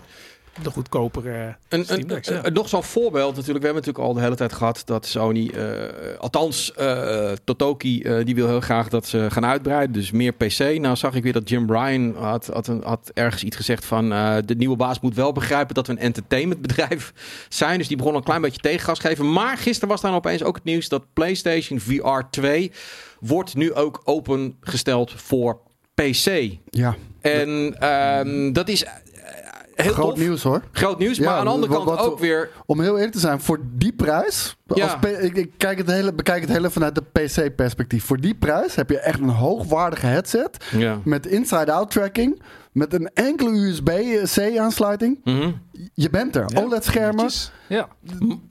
[0.62, 1.56] de goedkopere.
[1.68, 2.44] Een, Steam een, Decks, ja.
[2.46, 3.58] een- nog zo'n voorbeeld natuurlijk.
[3.58, 8.24] We hebben natuurlijk al de hele tijd gehad dat Sony, eh, althans eh, Totoki, eh,
[8.24, 9.92] die wil heel graag dat ze gaan uitbreiden.
[9.92, 10.58] Dus meer PC.
[10.58, 14.12] Nou zag ik weer dat Jim Bryan had, had, een, had ergens iets gezegd van
[14.12, 17.12] eh, de nieuwe baas moet wel begrijpen dat we een entertainmentbedrijf
[17.48, 17.78] zijn.
[17.78, 19.32] Dus die begon een klein beetje tegengas geven.
[19.32, 22.72] Maar gisteren was daar opeens ook het nieuws dat PlayStation VR 2
[23.20, 25.60] wordt nu ook opengesteld voor
[25.94, 26.52] PC.
[26.70, 28.84] Ja, En ehm, dat is
[29.74, 30.18] heel groot tof.
[30.18, 30.62] nieuws hoor.
[30.72, 33.12] Groot nieuws, Ja, maar aan de andere wat- kant wat- ook weer Om heel eerlijk
[33.12, 34.56] te zijn, voor die prijs.
[34.66, 34.84] Ja.
[35.02, 38.04] Als ik, ik kijk het hele, bekijk het hele vanuit de PC-perspectief.
[38.04, 40.64] Voor die prijs heb je echt een hoogwaardige headset.
[40.76, 40.98] Ja.
[41.04, 42.42] Met inside-out tracking.
[42.72, 43.50] Met een enkele
[44.22, 45.20] USB-C-aansluiting.
[45.24, 45.50] Mhm.
[45.94, 46.46] Je bent er.
[46.54, 47.30] OLED-schermen.
[47.68, 47.88] Ja.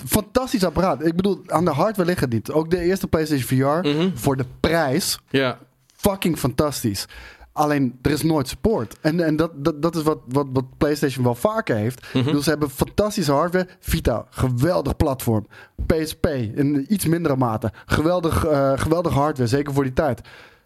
[0.05, 1.05] Fantastisch apparaat.
[1.05, 2.51] Ik bedoel, aan de hardware ligt het niet.
[2.51, 3.87] Ook de eerste PlayStation VR.
[3.87, 4.09] Mhm.
[4.13, 5.19] Voor de prijs.
[5.29, 5.57] Ja.
[5.95, 7.05] Fucking fantastisch.
[7.53, 8.97] Alleen, er is nooit support.
[9.01, 12.07] En, en dat, dat, dat is wat, wat, wat PlayStation wel vaker heeft.
[12.13, 13.67] Dus ze hebben fantastische hardware.
[13.79, 15.47] Vita, geweldig platform.
[15.85, 17.71] PSP, in iets mindere mate.
[17.85, 20.21] Geweldig, eh geweldig hardware, zeker voor die tijd.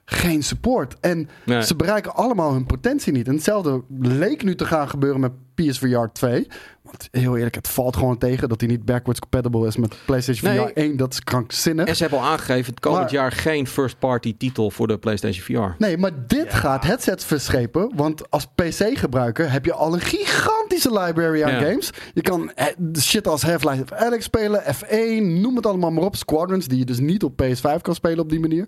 [0.10, 1.00] geen support.
[1.00, 1.64] En Nee.
[1.66, 3.28] ze bereiken allemaal hun potentie niet.
[3.28, 5.32] En hetzelfde leek nu te gaan gebeuren met
[5.66, 6.48] PSVR 2.
[6.84, 10.54] Want heel eerlijk, het valt gewoon tegen dat hij niet backwards compatible is met PlayStation
[10.54, 10.60] Nee.
[10.68, 10.98] VR 1.
[10.98, 11.86] Dat is krankzinnig.
[11.88, 15.44] En ze hebben al aangegeven, het komend Maar- jaar geen first-party titel voor de PlayStation
[15.44, 15.76] VR.
[15.84, 17.92] Nee, maar dit gaat headsets verschepen.
[17.96, 21.60] Want als PC-gebruiker heb je al een gigantische library aan Ja.
[21.70, 21.90] games.
[22.14, 22.66] Je kan eh,
[23.00, 26.16] shit als Half-Life Alyx spelen, F1, noem het allemaal maar op.
[26.16, 28.68] Squadrons, die je dus niet op PS5 kan spelen op die manier.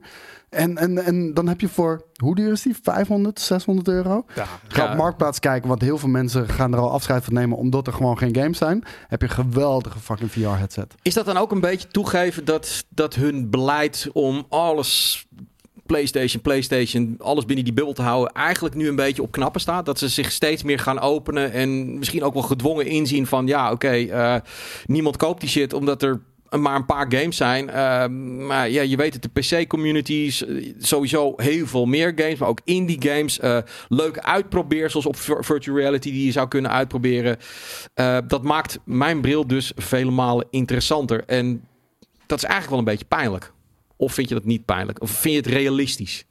[0.50, 2.76] En, en, en dan heb je voor, hoe duur is die?
[2.84, 4.26] 500, 600 euro?
[4.36, 4.46] Ja.
[4.68, 4.92] Ga Ja.
[4.92, 8.18] op Marktplaats kijken, want heel veel mensen gaan er afscheid van nemen omdat er gewoon
[8.18, 8.84] geen games zijn.
[9.08, 10.96] Heb je een geweldige fucking VR-headset.
[11.02, 15.26] Is dat dan ook een beetje toegeven dat, dat hun beleid om alles
[15.86, 19.86] PlayStation, PlayStation, alles binnen die bubbel te houden, eigenlijk nu een beetje op knappen staat?
[19.86, 23.72] Dat ze zich steeds meer gaan openen en misschien ook wel gedwongen inzien van ja,
[23.72, 24.36] oké, eh,
[24.86, 27.70] niemand koopt die shit omdat er maar een paar games zijn.
[27.70, 28.08] Eh,
[28.48, 30.44] maar ja, je weet het, de PC-communities,
[30.80, 33.40] sowieso heel veel meer games, maar ook indie games.
[33.40, 37.38] eh, leuke uitprobeersels op vir- virtual reality die je zou kunnen uitproberen.
[37.94, 41.24] Eh, dat maakt mijn bril dus vele malen interessanter.
[41.26, 41.64] En
[42.26, 43.52] dat is eigenlijk wel een beetje pijnlijk.
[43.98, 45.02] Of vind je dat niet pijnlijk?
[45.02, 46.24] Of vind je het realistisch?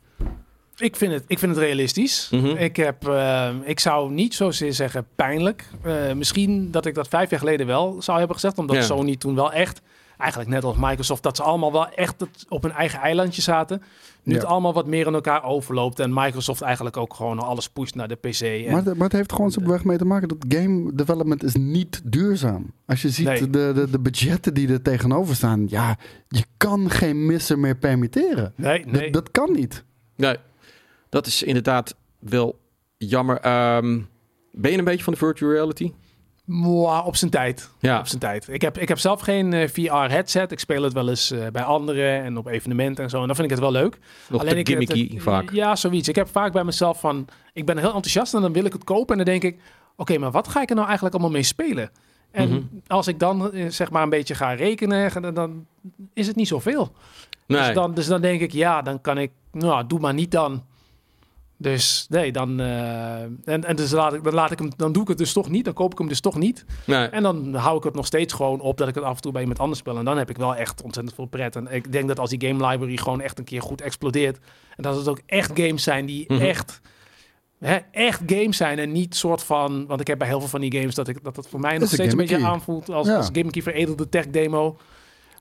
[0.77, 2.29] Ik vind het, ik vind het realistisch.
[2.31, 2.47] Mhm.
[2.57, 5.65] Ik, heb, eh, ik zou niet zozeer zeggen pijnlijk.
[5.83, 8.59] Eh, misschien dat ik dat vijf jaar geleden wel zou hebben gezegd.
[8.59, 8.83] Omdat Ja.
[8.83, 9.81] Sony toen wel echt,
[10.19, 12.15] eigenlijk net als Microsoft, dat ze allemaal wel echt
[12.49, 13.83] op hun eigen eilandje zaten.
[14.23, 14.39] Nu Ja.
[14.41, 15.99] het allemaal wat meer in elkaar overloopt.
[16.01, 18.41] En Microsoft eigenlijk ook gewoon alles pusht naar de PC.
[18.41, 21.55] En, Maar, het- maar het heeft gewoon simpelweg mee te maken dat game development is
[21.55, 22.73] niet duurzaam.
[22.87, 23.51] Als je ziet Nee.
[23.51, 25.97] de, de, de budgetten die er tegenover staan, ja,
[26.29, 28.53] je kan geen misser meer permitteren.
[28.57, 29.11] nee, Dat- nee.
[29.11, 29.85] Dat, kan niet.
[30.17, 30.37] Nee,
[31.09, 32.59] dat is inderdaad wel
[32.97, 33.37] jammer.
[33.41, 34.01] Ehm,
[34.53, 35.93] ben je een beetje van de virtual reality?
[36.49, 37.71] Mwah, op zijn tijd.
[37.79, 37.99] Ja.
[37.99, 38.49] Op zijn tijd.
[38.49, 40.53] Ik heb, ik heb zelf geen VR-headset.
[40.53, 43.21] Ik speel het wel eens eh, bij anderen en op evenementen en zo.
[43.21, 43.99] En dan vind ik het wel leuk.
[44.29, 45.51] Nog te ik, eh, gimmicky het- vaak.
[45.53, 46.09] Ja, zoiets.
[46.09, 47.27] Ik heb vaak bij mezelf van...
[47.53, 49.19] Ik ben heel enthousiast en dan wil ik het kopen.
[49.19, 49.61] En dan denk ik...
[49.97, 51.91] Oké, maar wat ga ik er nou eigenlijk allemaal mee spelen?
[52.31, 52.61] En Mhm.
[52.87, 55.23] als ik dan eh, zeg maar een beetje ga rekenen...
[55.23, 55.67] dan- dan
[56.15, 56.93] is het niet zoveel.
[57.47, 57.61] Nee.
[57.65, 58.53] Dus, dan, dus dan denk ik...
[58.53, 59.31] Ja, dan kan ik...
[59.53, 60.63] Nou, doe maar niet dan.
[61.61, 62.61] Dus nee, dan...
[62.61, 65.33] eh, en, en dus laat ik, dan, laat ik hem, dan doe ik het dus
[65.33, 65.65] toch niet.
[65.65, 66.65] Dan koop ik hem dus toch niet.
[66.87, 67.07] nee.
[67.07, 69.33] En dan hou ik het nog steeds gewoon op dat ik het af en toe
[69.33, 69.99] bij iemand anders speel.
[69.99, 71.57] En dan heb ik wel echt ontzettend veel pret.
[71.57, 74.39] En ik denk dat als die game library gewoon echt een keer goed explodeert.
[74.77, 76.41] En dat het ook echt games zijn die Mhm.
[76.43, 76.81] echt,
[77.59, 78.79] hè, echt games zijn.
[78.79, 79.87] En niet soort van.
[79.87, 81.79] Want ik heb bij heel veel van die games dat ik dat het voor mij
[81.79, 83.17] nog steeds een beetje aanvoelt als, Ja.
[83.17, 84.77] als gimmicky veredelde tech demo.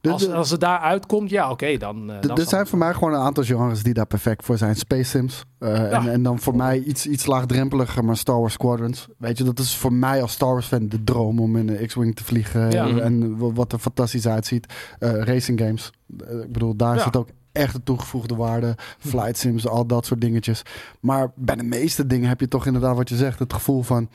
[0.08, 2.10] De- Als, als het daar uitkomt, ja, oké, dan.
[2.12, 4.76] eh, Er zal zijn voor mij gewoon een aantal genres die daar perfect voor zijn.
[4.76, 5.43] Space Sims.
[5.60, 9.08] eh, en, en dan voor mij iets, iets laagdrempeliger, maar Star Wars Squadrons.
[9.18, 11.88] Weet je, dat is voor mij als Star Wars fan de droom om in een
[11.88, 12.72] X-Wing te vliegen.
[12.72, 12.88] Ja.
[12.88, 14.74] En, en wa- wat er fantastisch uitziet.
[14.99, 15.91] Eh, racing games.
[16.28, 18.76] Eh, ik bedoel, daar zit ook echt de toegevoegde waarde.
[18.99, 20.62] Flight sims, al dat soort dingetjes.
[20.99, 23.39] Maar bij de meeste dingen heb je toch inderdaad wat je zegt.
[23.39, 24.10] Het gevoel van...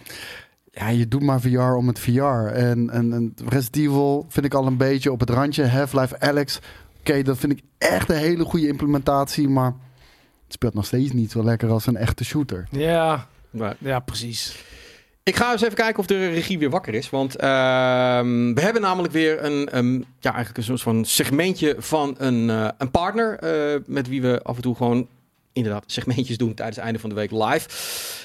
[0.75, 2.21] Ja, je doet maar VR om het VR.
[2.47, 5.67] En, en, en Resident Evil vind ik al een beetje op het randje.
[5.67, 6.59] Half-Life Alex.
[7.01, 9.49] Oké, dat vind ik echt een hele goede implementatie.
[9.49, 9.75] Maar
[10.45, 12.67] het speelt nog steeds niet zo lekker als een echte shooter.
[12.71, 13.27] Ja,
[13.79, 14.65] ja, precies.
[15.23, 17.11] Ik ga eens even kijken of de regie weer wakker is.
[17.11, 22.15] Want ehm, we hebben namelijk weer een, een, ja, eigenlijk een soort van segmentje van
[22.19, 23.39] een, eh, een partner.
[23.39, 25.07] eh, met wie we af en toe gewoon
[25.53, 27.69] inderdaad segmentjes doen tijdens het einde van de week live.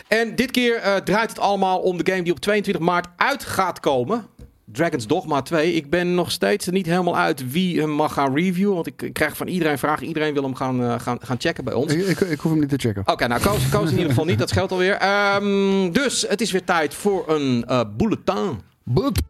[0.08, 3.44] En dit keer eh, draait het allemaal om de game die op 22 maart uit
[3.44, 4.26] gaat komen.
[4.72, 5.74] Dragon's Dogma 2.
[5.74, 8.76] Ik ben nog steeds niet helemaal uit wie hem mag gaan reviewen.
[8.76, 10.08] Want ik, krijg van iedereen vragen.
[10.08, 11.94] Iedereen wil hem gaan, eh, gaan, gaan checken bij ons.
[11.94, 13.04] Ik, ik, ik hoef hem niet te checken.
[13.06, 14.40] Oké, nou, Koos, Koos in ieder geval niet.
[14.40, 14.94] Dat scheelt alweer.
[14.94, 18.62] Ehm, dus het is weer tijd voor een eh bulletin.
[18.84, 19.22] But,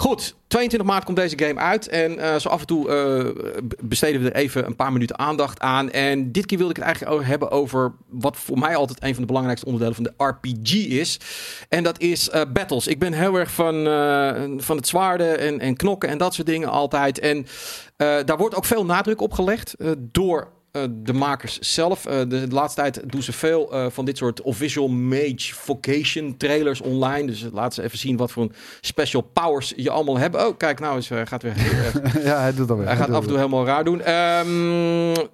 [0.00, 1.88] Goed, 22 maart komt deze game uit.
[1.88, 5.60] En eh, zo af en toe eh, besteden we er even een paar minuten aandacht
[5.60, 5.90] aan.
[5.90, 9.20] En dit keer wilde ik het eigenlijk hebben over wat voor mij altijd een van
[9.20, 11.20] de belangrijkste onderdelen van de RPG is.
[11.68, 12.86] En dat is eh, battles.
[12.86, 13.74] Ik ben heel erg van,
[14.62, 17.18] van het zwaarden en, en knokken en dat soort dingen altijd.
[17.18, 17.46] En
[17.96, 20.48] daar wordt ook veel nadruk op gelegd door
[20.90, 22.06] de makers zelf.
[22.06, 26.36] Eh, de, de laatste tijd doen ze veel eh, van dit soort official mage vocation
[26.36, 27.26] trailers online.
[27.26, 30.36] Dus laten ze even zien wat voor een special powers je allemaal hebt.
[30.36, 31.54] Oh, kijk, nou eh, gaat weer
[32.22, 32.86] ja, hij doet het alweer.
[32.86, 34.00] hij gaat af en toe helemaal raar doen.
[34.00, 35.26] Ehm,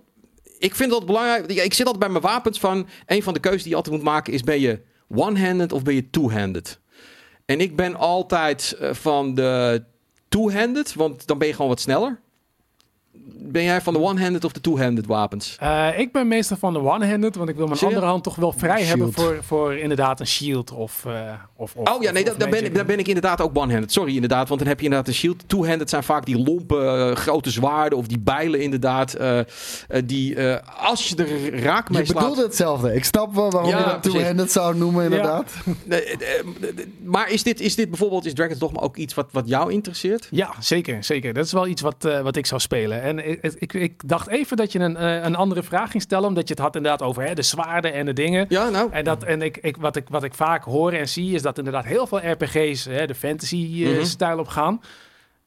[0.58, 1.46] ik vind dat belangrijk.
[1.46, 2.86] Ik zit altijd bij mijn wapens van...
[3.06, 4.42] Een van de keuzes die je altijd moet maken is...
[4.42, 6.80] Ben je one-handed of ben je two-handed?
[7.44, 9.84] En ik ben altijd eh, van de
[10.28, 10.94] two-handed.
[10.94, 12.20] Want dan ben je gewoon wat sneller.
[13.26, 15.56] Ben jij van de one-handed of de two-handed wapens?
[15.60, 18.52] Eh, ik ben meestal van de one-handed, want ik wil mijn andere hand toch wel
[18.52, 18.88] vrij Shield.
[18.88, 21.04] hebben voor, voor inderdaad een shield of...
[21.04, 21.32] eh,
[21.64, 23.56] of, of Oh ja, nee, of- daar of daar ben, daar ben ik inderdaad ook
[23.58, 23.92] one-handed.
[23.92, 25.42] Sorry, inderdaad, want dan heb je inderdaad een shield.
[25.48, 29.14] Two-handed zijn vaak die lompe eh, grote zwaarden of die bijlen inderdaad.
[29.14, 29.44] eh, eh,
[30.04, 32.18] die, eh, als je er raak mee Je slaat...
[32.22, 32.94] bedoelde hetzelfde.
[32.94, 35.52] Ik snap wel waarom Ja, je dat two-handed zou noemen, inderdaad.
[37.02, 40.28] Maar is dit, is dit bijvoorbeeld, is Dragon's Dogma ook iets wat, wat jou interesseert?
[40.30, 41.32] Ja, zeker, zeker.
[41.34, 43.02] Dat is wel iets wat, eh, wat ik zou spelen.
[43.02, 46.28] En ik, ik, ik dacht even dat je een, eh, een andere vraag ging stellen,
[46.28, 48.46] omdat je het had inderdaad over hè, de zwaarden en de dingen.
[48.48, 48.88] Ja, nou.
[48.92, 51.53] En, dat, en ik, ik, wat, ik, wat ik vaak hoor en zie, is dat
[51.58, 54.40] inderdaad heel veel RPG's hè, de fantasy-stijl Mhm.
[54.40, 54.80] op gaan.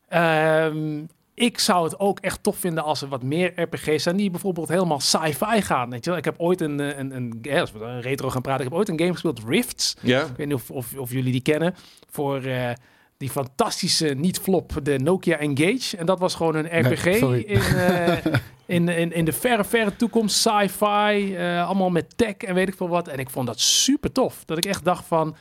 [0.07, 1.03] Ehm,
[1.33, 4.67] ik zou het ook echt tof vinden als er wat meer RPG's zijn die bijvoorbeeld
[4.67, 5.89] helemaal sci-fi gaan.
[5.89, 6.19] Weet je wel?
[6.19, 8.69] Ik heb ooit een, eh, een, een, ja, als we een retro gaan praten, ik
[8.69, 9.95] heb ooit een game gespeeld, Rifts.
[10.01, 10.21] Ja.
[10.21, 11.75] Ik weet niet of, of, of jullie die kennen.
[12.09, 12.69] Voor eh,
[13.17, 15.97] die fantastische niet-flop, de Nokia Engage.
[15.97, 18.15] En dat was gewoon een RPG in, eh,
[18.65, 20.35] in, in, in de verre, verre toekomst.
[20.37, 23.07] Sci-fi, eh, allemaal met tech en weet ik veel wat.
[23.07, 24.45] En ik vond dat super tof.
[24.45, 25.35] Dat ik echt dacht van...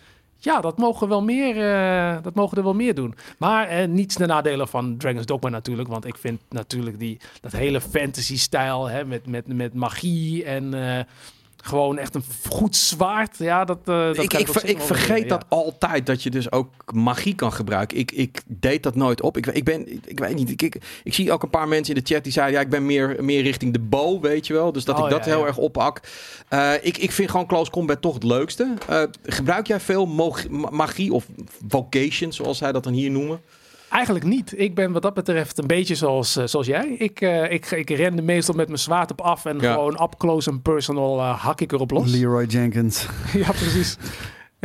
[0.46, 3.14] Ja, dat mogen, wel meer, eh, dat mogen er wel meer doen.
[3.38, 5.88] Maar eh, niets de nadelen van Dragon's Dogma natuurlijk.
[5.88, 11.04] Want ik vind natuurlijk die, dat hele fantasy-stijl hè, met, met, met magie en eh,
[11.66, 13.36] gewoon echt een goed zwaard.
[13.38, 17.34] Ja, dat, eh, dat ik, ik, ver- vergeet dat altijd, dat je dus ook magie
[17.34, 17.98] kan gebruiken.
[17.98, 19.36] Ik, ik deed dat nooit op.
[19.36, 22.02] Ik, ik ben, ik weet niet, ik, ik, ik zie ook een paar mensen in
[22.04, 24.72] de chat die zeiden, ja, ik ben meer, meer richting de bow, weet je wel.
[24.72, 25.46] Dus dat Oh, ik dat ja, heel ja.
[25.46, 26.00] erg oppak.
[26.48, 28.74] Eh, ik, ik vind gewoon close combat toch het leukste.
[28.88, 30.06] Eh, gebruik jij veel
[30.70, 31.26] magie of
[31.68, 33.40] vocation, zoals zij dat dan hier noemen?
[33.90, 34.58] Eigenlijk niet.
[34.60, 36.86] Ik ben wat dat betreft een beetje zoals, eh, zoals jij.
[36.98, 39.72] Ik, eh, ik, ik ren er meestal met mijn zwaard op af en Ja.
[39.72, 42.10] gewoon up close en personal eh, hak ik erop los.
[42.10, 43.06] Leroy Jenkins.
[43.32, 43.96] ja, precies.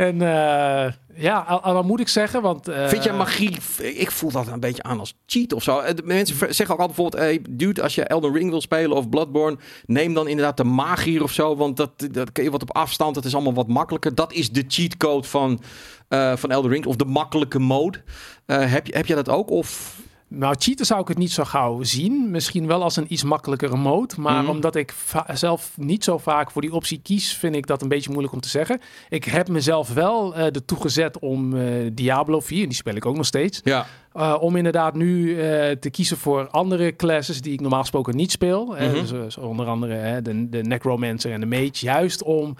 [0.02, 2.68] En eh, ja, al, moet ik zeggen, want...
[2.68, 5.78] eh, Vind jij magie, ik voel dat een beetje aan als cheat of zo.
[5.78, 9.08] Eh, Mensen zeggen ook altijd bijvoorbeeld, hey, dude, als je Elden Ring wil spelen of
[9.08, 12.76] Bloodborne, neem dan inderdaad de magier of zo, want dat, dat kun je wat op
[12.76, 14.14] afstand, het is allemaal wat makkelijker.
[14.14, 15.60] Dat is de cheatcode van,
[16.08, 18.02] eh, van Elden Ring, of de makkelijke mode.
[18.46, 19.50] Heb, je, heb jij dat ook?
[19.50, 20.00] Of...
[20.34, 22.30] Nou, cheaten zou ik het niet zo gauw zien.
[22.30, 24.14] Misschien wel als een iets makkelijkere mode.
[24.18, 24.50] Maar Mhm.
[24.50, 24.94] omdat ik
[25.34, 28.40] zelf niet zo vaak voor die optie kies, vind ik dat een beetje moeilijk om
[28.40, 28.80] te zeggen.
[29.08, 33.16] Ik heb mezelf wel eh ertoe gezet om eh, Diablo 4, die speel ik ook
[33.16, 33.60] nog steeds.
[33.64, 38.16] Ja, Uh, om inderdaad nu eh, te kiezen voor andere classes die ik normaal gesproken
[38.16, 38.76] niet speel.
[38.76, 38.94] Eh, Mhm.
[39.00, 41.70] dus, eh, onder andere hè, de, de Necromancer en de Mage.
[41.72, 42.56] Juist om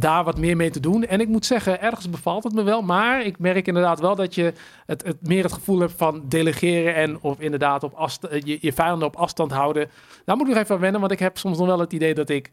[0.00, 1.04] daar wat meer mee te doen.
[1.06, 2.82] En ik moet zeggen, ergens bevalt het me wel.
[2.82, 4.52] Maar ik merk inderdaad wel dat je
[4.86, 6.94] het, het meer het gevoel hebt van delegeren.
[6.94, 9.90] En of inderdaad op afsta- eh, je, je vijanden op afstand houden.
[10.24, 11.00] Daar moet ik nog even aan wennen.
[11.00, 12.50] Want ik heb soms nog wel het idee dat ik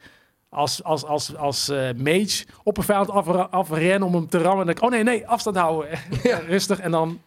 [0.50, 4.60] als, als, als, als eh, mage op een vijand af, afren om hem te rammen.
[4.60, 6.00] En dan, ik, oh nee, nee, afstand houden.
[6.24, 6.38] Ja.
[6.48, 6.80] Rustig.
[6.80, 7.20] En dan,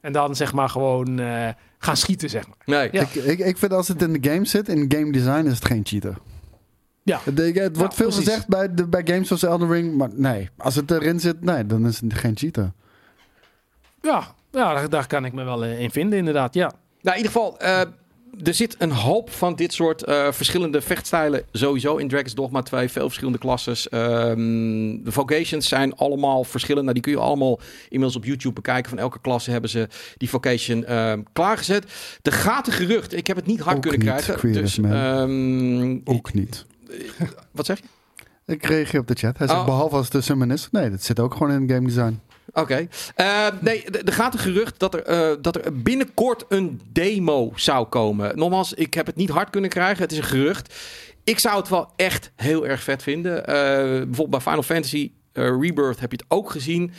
[0.00, 1.48] en dan zeg maar gewoon eh,
[1.78, 2.56] gaan schieten, zeg maar.
[2.64, 2.88] nee.
[2.92, 3.00] Ja.
[3.02, 5.64] Ik, ik, ik vind als het in de game zit, in game design is het
[5.64, 6.16] geen cheater.
[7.08, 8.24] Ja, Het, het wordt veel precies.
[8.24, 10.48] gezegd bij, de, bij games zoals Elden Ring, maar nee.
[10.56, 12.72] Als het erin zit, nee, dan is het geen cheater.
[14.02, 16.54] ja, ja daar, daar kan ik me wel eh, in vinden, inderdaad.
[16.54, 16.72] Ja.
[17.02, 17.80] Nou, in ieder geval, eh,
[18.44, 22.88] er zit een hoop van dit soort eh, verschillende vechtstijlen sowieso in Dragon's Dogma 2.
[22.88, 23.88] Veel verschillende klasses.
[23.88, 24.36] Ehm,
[25.02, 26.82] de vocations zijn allemaal verschillend.
[26.82, 28.90] Nou, die kun je allemaal inmiddels op YouTube bekijken.
[28.90, 31.84] Van elke klasse hebben ze die vocation ehm, klaargezet.
[32.22, 33.16] Er gaat een gerucht.
[33.16, 34.52] Ik heb het niet hard Ook kunnen niet, krijgen.
[34.52, 36.66] Dus, ehm, Ook niet.
[37.52, 37.84] Wat zeg je?
[38.52, 39.38] Ik reageer op de chat.
[39.38, 39.64] Hij zegt, Oh.
[39.66, 40.68] behalve als het de summon is.
[40.70, 42.20] Nee, dat zit ook gewoon in game design.
[42.52, 42.88] Oké.
[43.14, 47.86] Eh, nee, er gaat een gerucht dat er, eh, dat er binnenkort een demo zou
[47.86, 48.38] komen.
[48.38, 50.02] Nogmaals, ik heb het niet hard kunnen krijgen.
[50.02, 50.74] Het is een gerucht.
[51.24, 53.46] Ik zou het wel echt heel erg vet vinden.
[53.46, 56.92] Eh, bijvoorbeeld bij Final Fantasy eh, Rebirth heb je het ook gezien.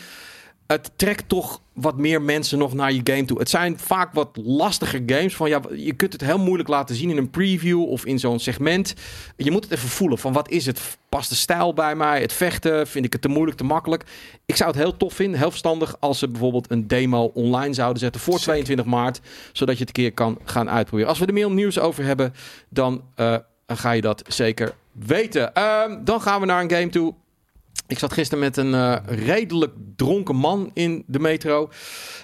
[0.71, 3.39] Het trekt toch wat meer mensen nog naar je game toe.
[3.39, 5.35] Het zijn vaak wat lastiger games.
[5.35, 8.39] Van, ja, je kunt het heel moeilijk laten zien in een preview of in zo'n
[8.39, 8.93] segment.
[9.37, 10.97] Je moet het even voelen van wat is het?
[11.09, 12.21] Past de stijl bij mij?
[12.21, 12.87] Het vechten?
[12.87, 14.03] Vind ik het te moeilijk, te makkelijk?
[14.45, 15.95] Ik zou het heel tof vinden, heel verstandig...
[15.99, 19.19] als ze bijvoorbeeld een demo online zouden zetten voor 22 maart.
[19.51, 21.09] Zodat je het een keer kan gaan uitproberen.
[21.09, 22.33] Als we er meer nieuws over hebben,
[22.69, 23.35] dan eh,
[23.67, 25.53] ga je dat zeker weten.
[25.53, 27.13] Ehm, dan gaan we naar een game toe.
[27.87, 31.69] Ik zat gisteren met een eh, redelijk dronken man in de metro.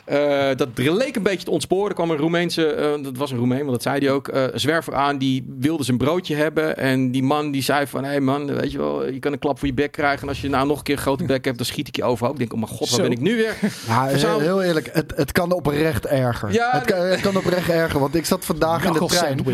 [0.05, 1.89] Eh, dat leek een beetje te ontsporen.
[1.89, 4.43] Er kwam een Roemeense, eh, dat was een Roemeen, want dat zei hij ook, eh,
[4.51, 5.17] een zwerver aan.
[5.17, 6.77] Die wilde zijn broodje hebben.
[6.77, 9.39] En die man die zei van, hé hey man, weet je wel, je kan een
[9.39, 10.21] klap voor je bek krijgen.
[10.21, 12.03] En als je nou nog een keer een grote bek hebt, dan schiet ik je
[12.03, 12.33] overhoop.
[12.33, 13.01] Ik denk, oh mijn god, waar Zo.
[13.01, 13.55] ben ik nu weer?
[13.87, 16.51] Ja, heel, heel eerlijk, het, het kan oprecht erger.
[16.51, 19.45] Ja, het, kan, het kan oprecht erger, want ik zat vandaag in de trein.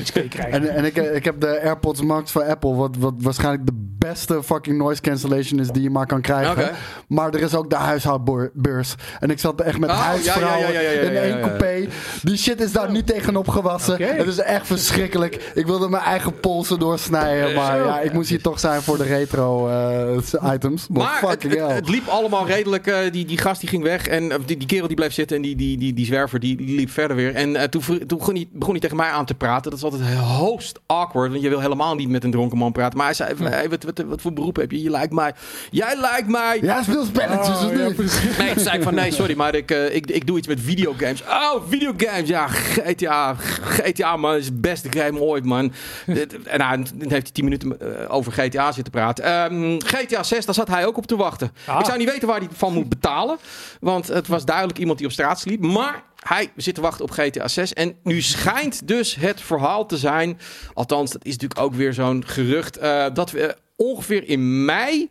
[0.52, 4.44] En, en ik, ik heb de AirPods Max van Apple, wat, wat waarschijnlijk de beste
[4.44, 6.72] fucking noise cancellation is die je maar kan krijgen.
[7.08, 8.96] Maar er is ook de huishoudbeurs.
[9.20, 11.88] En ik zat echt met Oh, huisvrouwen ja, ja, ja, ja, in één coupé.
[12.24, 14.04] Die shit is daar niet tegenop gewassen.
[14.04, 15.52] Het is echt verschrikkelijk.
[15.56, 17.56] Ik wilde mijn eigen polsen doorsnijden.
[17.56, 20.88] Maar ja, ik moest hier toch zijn voor de retro eh, items.
[20.88, 21.32] Maar, Maar
[21.74, 22.88] het, liep allemaal redelijk.
[22.88, 24.08] eh, die, die gast die ging weg.
[24.08, 25.36] En eh, die, die kerel die bleef zitten.
[25.36, 27.36] En die, die, die, die zwerver die, die liep verder weer.
[27.36, 29.70] En eh, toen, toen begon, hij, begon hij tegen mij aan te praten.
[29.72, 31.32] Dat is altijd hoogst awkward.
[31.32, 32.98] Want je wil helemaal niet met een dronken man praten.
[32.98, 34.82] Maar hij zei: hey, wat, wat, wat voor beroep heb je?
[34.82, 35.34] Je lijkt mij.
[35.70, 36.60] Jij lijkt mij.
[36.62, 37.78] Ja, speel spelletjes Oh, ja?
[37.78, 40.60] Nee, toen zei ik van nee, sorry, maar ik, eh, ik, ik doe iets met
[40.62, 41.22] videogames.
[41.22, 43.36] Oh, videogames, ja, GTA.
[43.62, 45.72] GTA, man, is het beste game ooit, man.
[46.46, 49.24] En nou, dan heeft hij tien minuten eh, over GTA zitten praten.
[49.24, 51.52] Ehm, GTA 6, daar zat hij ook op te wachten.
[51.66, 51.80] Ah.
[51.80, 53.38] Ik zou niet weten waar hij van moet betalen.
[53.80, 55.62] Want het was duidelijk iemand die op straat sliep.
[55.62, 57.74] Maar hij zit te wachten op GTA 6.
[57.74, 60.40] En nu schijnt dus het verhaal te zijn.
[60.74, 62.78] Althans, dat is natuurlijk ook weer zo'n gerucht.
[62.78, 65.10] eh, dat we ongeveer in mei.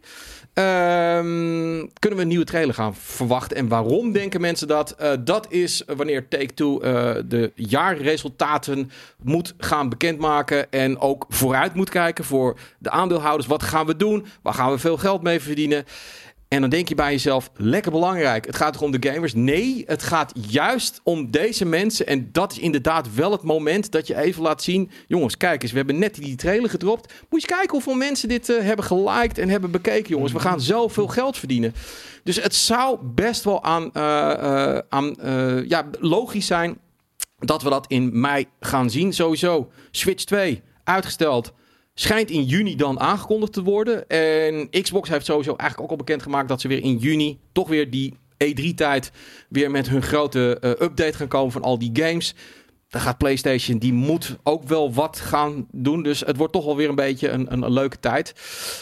[0.54, 3.56] ehm, kunnen we een nieuwe trailer gaan verwachten.
[3.56, 4.90] En waarom denken mensen dat?
[4.90, 8.90] Eh, dat is wanneer Take-Two eh, de jaarresultaten
[9.22, 10.70] moet gaan bekendmaken.
[10.72, 13.48] En ook vooruit moet kijken voor de aandeelhouders.
[13.48, 14.26] Wat gaan we doen?
[14.42, 15.84] Waar gaan we veel geld mee verdienen?
[16.50, 18.46] En dan denk je bij jezelf, lekker belangrijk.
[18.46, 19.34] Het gaat toch om de gamers?
[19.34, 22.06] Nee, het gaat juist om deze mensen.
[22.06, 24.90] En dat is inderdaad wel het moment dat je even laat zien...
[25.06, 27.12] jongens, kijk eens, we hebben net die trailer gedropt.
[27.28, 30.32] Moet je kijken hoeveel mensen dit eh, hebben geliked en hebben bekeken, jongens.
[30.32, 31.74] We gaan zoveel geld verdienen.
[32.24, 35.16] Dus het zou best wel aan, eh, eh, aan
[35.68, 36.78] ja, logisch zijn...
[37.38, 39.12] dat we dat in mei gaan zien.
[39.12, 41.52] Sowieso, Switch 2, uitgesteld...
[41.94, 44.08] Schijnt in juni dan aangekondigd te worden.
[44.08, 47.90] En Xbox heeft sowieso eigenlijk ook al bekendgemaakt dat ze weer in juni toch weer
[47.90, 48.14] die
[48.44, 49.12] E3-tijd
[49.48, 52.34] weer met hun grote eh, update gaan komen van al die games.
[52.88, 56.02] Dan gaat PlayStation, die moet ook wel wat gaan doen.
[56.02, 58.34] Dus het wordt toch wel weer een beetje een, een, een leuke tijd.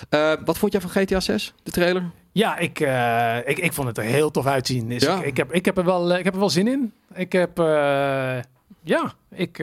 [0.09, 2.11] Eh, wat vond jij van GTA 6, de trailer?
[2.33, 4.89] Ja, ik, eh, ik, ik vond het er heel tof uitzien.
[4.89, 5.19] Dus Ja.
[5.19, 6.93] ik, ik, heb, ik, heb er wel, ik heb er wel zin in.
[7.15, 7.57] Ik heb,
[8.83, 9.59] ja, ik,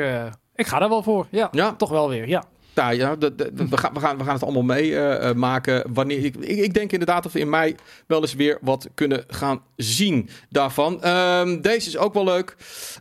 [0.56, 1.28] ik ga daar wel voor.
[1.30, 1.74] Ja, Ja.
[1.74, 2.44] toch wel weer, ja.
[2.76, 4.96] Nou ja, de- de- we, gaan, we, gaan, we gaan het allemaal mee
[5.34, 5.84] maken.
[5.94, 7.76] wanneer, ik, ik, ik denk inderdaad dat we in mei
[8.08, 11.02] wel eens weer wat kunnen gaan zien daarvan.
[11.04, 12.56] Ehm, deze is ook wel leuk.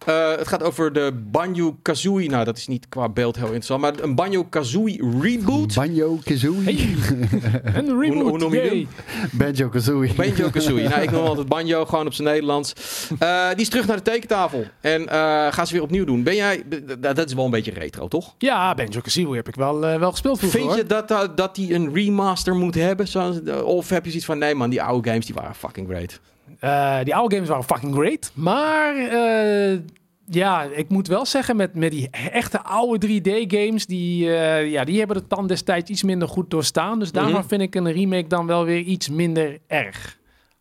[0.06, 2.28] Eh, het gaat over de Banjo Kazooie.
[2.30, 3.80] Nou, dat is niet qua beeld heel interessant.
[3.80, 5.74] Maar een Banjo Kazooie reboot.
[5.74, 6.62] Banjo Kazooie.
[6.62, 6.94] Hey,
[7.74, 8.28] een reboot.
[8.28, 8.88] hoe noem je hem?
[9.32, 10.14] Banjo Kazooie.
[10.14, 10.88] Banjo Kazooie.
[10.88, 12.72] nou, ik noem altijd Banjo, gewoon op zijn Nederlands.
[13.18, 14.64] Eh, die is terug naar de tekentafel.
[14.80, 16.22] En eh, gaan ze weer opnieuw doen.
[16.22, 16.62] Ben jij...
[16.98, 18.34] Dat is wel een beetje retro, toch?
[18.38, 20.58] Ja, Banjo Kazooie heb ik wel, eh, wel gespeeld vroeger.
[20.58, 20.80] Vind hoor.
[20.82, 23.08] je dat, dat, dat die een remaster moet hebben?
[23.08, 26.20] Zoals, of heb je zoiets van, nee man, die oude games die waren fucking great.
[26.58, 28.30] Eh, die oude games waren fucking great.
[28.34, 29.78] Maar eh,
[30.26, 34.98] ja, ik moet wel zeggen, met, met die echte oude 3D-games, die, eh, ja, die
[34.98, 36.98] hebben de tand destijds iets minder goed doorstaan.
[36.98, 37.46] Dus daarom Mhm.
[37.46, 40.18] vind ik een remake dan wel weer iets minder erg.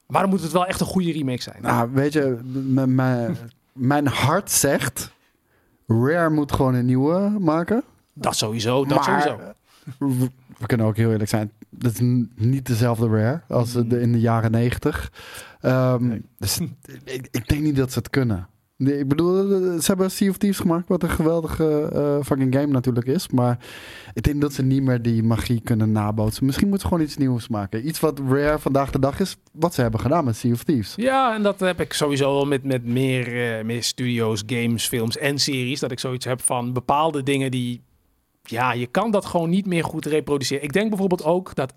[0.08, 1.58] Maar dan moet het wel echt een goede remake zijn.
[1.62, 2.38] Nou, weet je,
[2.74, 3.36] m- m-
[3.74, 5.12] mijn hart zegt...
[5.88, 7.84] Rare moet gewoon een nieuwe maken.
[8.14, 9.54] Dat sowieso, dat maar sowieso.
[10.00, 11.52] we, we kunnen ook heel eerlijk zijn.
[11.70, 12.00] Dat is
[12.36, 15.12] niet dezelfde Rare als de, in de jaren negentig.
[15.62, 16.60] Ehm, dus
[17.04, 18.48] ik, ik denk niet dat ze het kunnen.
[18.78, 19.48] Nee, Ik bedoel,
[19.82, 23.30] ze hebben Sea of Thieves gemaakt, wat een geweldige eh, fucking game natuurlijk is.
[23.30, 23.58] Maar
[24.14, 26.46] ik denk dat ze niet meer die magie kunnen nabootsen.
[26.46, 27.88] Misschien moeten ze gewoon iets nieuws maken.
[27.88, 30.94] Iets wat Rare vandaag de dag is, wat ze hebben gedaan met Sea of Thieves.
[30.96, 35.18] Ja, en dat heb ik sowieso wel met, met meer, eh, meer studio's, games, films
[35.18, 35.80] en series.
[35.80, 37.82] Dat ik zoiets heb van bepaalde dingen die...
[38.50, 40.64] Ja, je kan dat gewoon niet meer goed reproduceren.
[40.64, 41.74] Ik denk bijvoorbeeld ook dat...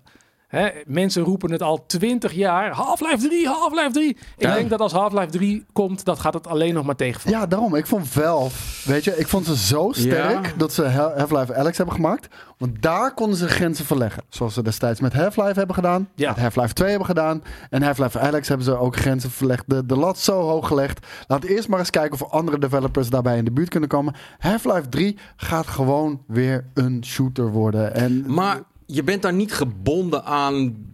[0.47, 2.71] Hè, mensen roepen het al 20 jaar.
[2.71, 4.09] Half-Life 3, Half-Life 3.
[4.09, 4.53] Ik Ja.
[4.53, 7.39] denk dat als Half-Life 3 komt, dat gaat het alleen nog maar tegenvallen.
[7.39, 7.75] Ja, daarom.
[7.75, 10.51] Ik vond Valve, weet je, ik vond ze zo sterk Ja.
[10.57, 12.27] dat ze Ha- Half-Life Alex hebben gemaakt.
[12.57, 14.23] Want daar konden ze grenzen verleggen.
[14.29, 16.29] Zoals ze destijds met Half-Life hebben gedaan, Ja.
[16.29, 17.43] met Half-Life 2 hebben gedaan.
[17.69, 19.63] En Half-Life Alex hebben ze ook grenzen verlegd.
[19.67, 21.05] De, de lat zo hoog gelegd.
[21.27, 24.15] Laat eerst maar eens kijken of andere developers daarbij in de buurt kunnen komen.
[24.37, 27.93] Half-Life 3 gaat gewoon weer een shooter worden.
[27.95, 30.85] En Maar je bent daar niet gebonden aan...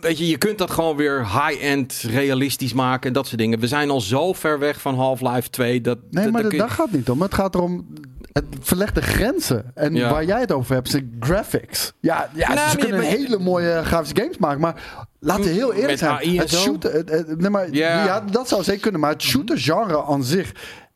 [0.00, 3.58] Weet je, je kunt dat gewoon weer high-end realistisch maken en dat soort dingen.
[3.60, 5.80] We zijn al zo ver weg van Half-Life 2.
[5.80, 7.22] Dat, Nee, dat- maar dat je- gaat niet om.
[7.22, 7.86] Het gaat erom.
[8.32, 9.70] Het verlegt de grenzen.
[9.74, 10.10] En Ja.
[10.10, 11.92] waar jij het over hebt, zijn graphics.
[12.00, 14.60] Ja, ja Nou, ze kunnen hele mooie grafische games maken.
[14.60, 16.36] Maar laten we heel eerlijk Met zijn.
[16.38, 17.04] Het shooter,
[17.36, 18.04] nee, maar, Ja.
[18.04, 18.20] ja.
[18.20, 19.00] dat zou zeker kunnen.
[19.00, 20.52] Maar het shooter-genre aan zich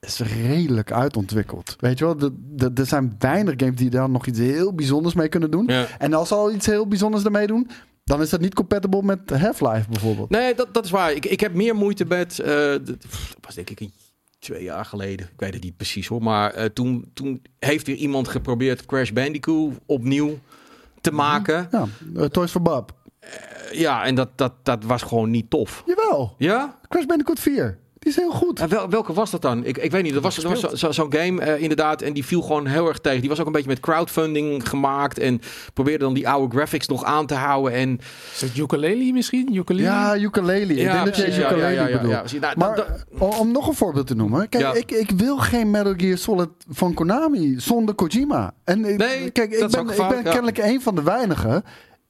[0.07, 1.77] is redelijk uitontwikkeld.
[1.79, 5.15] Weet je wel, de- de- er zijn weinig games die daar nog iets heel bijzonders
[5.15, 5.65] mee kunnen doen.
[5.67, 5.87] Ja.
[5.99, 7.71] En als ze al iets heel bijzonders ermee doen,
[8.05, 10.31] dan is dat niet compatible met Half-Life bijvoorbeeld.
[10.31, 11.13] Nee, dat, dat is waar.
[11.13, 12.39] Ik, ik heb meer moeite met...
[12.39, 12.47] eh,
[12.85, 12.97] dat
[13.41, 13.93] was denk ik een,
[14.39, 15.27] twee jaar geleden.
[15.27, 16.23] Ik weet het niet precies hoor.
[16.23, 20.39] Maar eh, toen, toen heeft weer iemand geprobeerd Crash Bandicoot opnieuw
[21.01, 21.69] te maken.
[21.71, 21.87] Ja,
[22.17, 22.93] eh, Toys for Bob.
[23.73, 25.83] Ja, en dat, dat, dat was gewoon niet tof.
[25.87, 26.79] Jawel, Ja?
[26.89, 27.79] Crash Bandicoot 4.
[28.03, 28.61] Die is heel goed.
[28.61, 29.65] En wel, welke was dat dan?
[29.65, 30.13] Ik, ik weet niet.
[30.15, 32.03] Dat was, dat was zo- zo- zo'n game eh, inderdaad.
[32.03, 33.21] En die viel gewoon heel erg tegen.
[33.21, 35.19] Die was ook een beetje met crowdfunding gemaakt.
[35.19, 35.41] En
[35.75, 37.73] probeerde dan die oude graphics nog aan te houden.
[37.73, 37.99] En
[38.35, 39.55] Is het ukulele misschien?
[39.55, 39.87] Ukulele?
[39.89, 40.75] Ja, ukulele.
[40.75, 41.37] Ik denk dat je precies.
[41.37, 42.13] Ja, ukulele ja, ja, ja, bedoelt.
[42.13, 42.41] ja, precies.
[42.41, 43.05] Nou, Maar dat-
[43.39, 44.49] om- nog een voorbeeld te noemen.
[44.49, 44.73] Kijk, Ja.
[44.75, 48.55] ik, ik wil geen Metal Gear Solid van Konami zonder Kojima.
[48.65, 50.31] En ik- Nee, kijk, dat ik is ben, ook ik ben ja.
[50.31, 51.65] kennelijk een van de weinigen.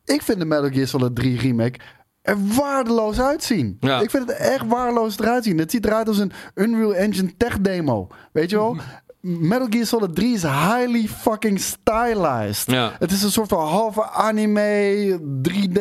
[0.04, 1.78] Ik vind de Metal Gear Solid 3 remake
[2.22, 3.76] er waardeloos uitzien.
[3.80, 4.00] Ja.
[4.00, 5.58] Ik vind het echt waardeloos eruit zien.
[5.58, 8.08] Het ziet eruit als een Unreal Engine tech demo.
[8.32, 8.76] Weet je wel?
[9.20, 12.70] Metal Gear Solid 3 is highly fucking stylized.
[12.70, 12.92] Ja.
[12.98, 15.18] Het is een soort van halve anime,
[15.48, 15.80] 3D.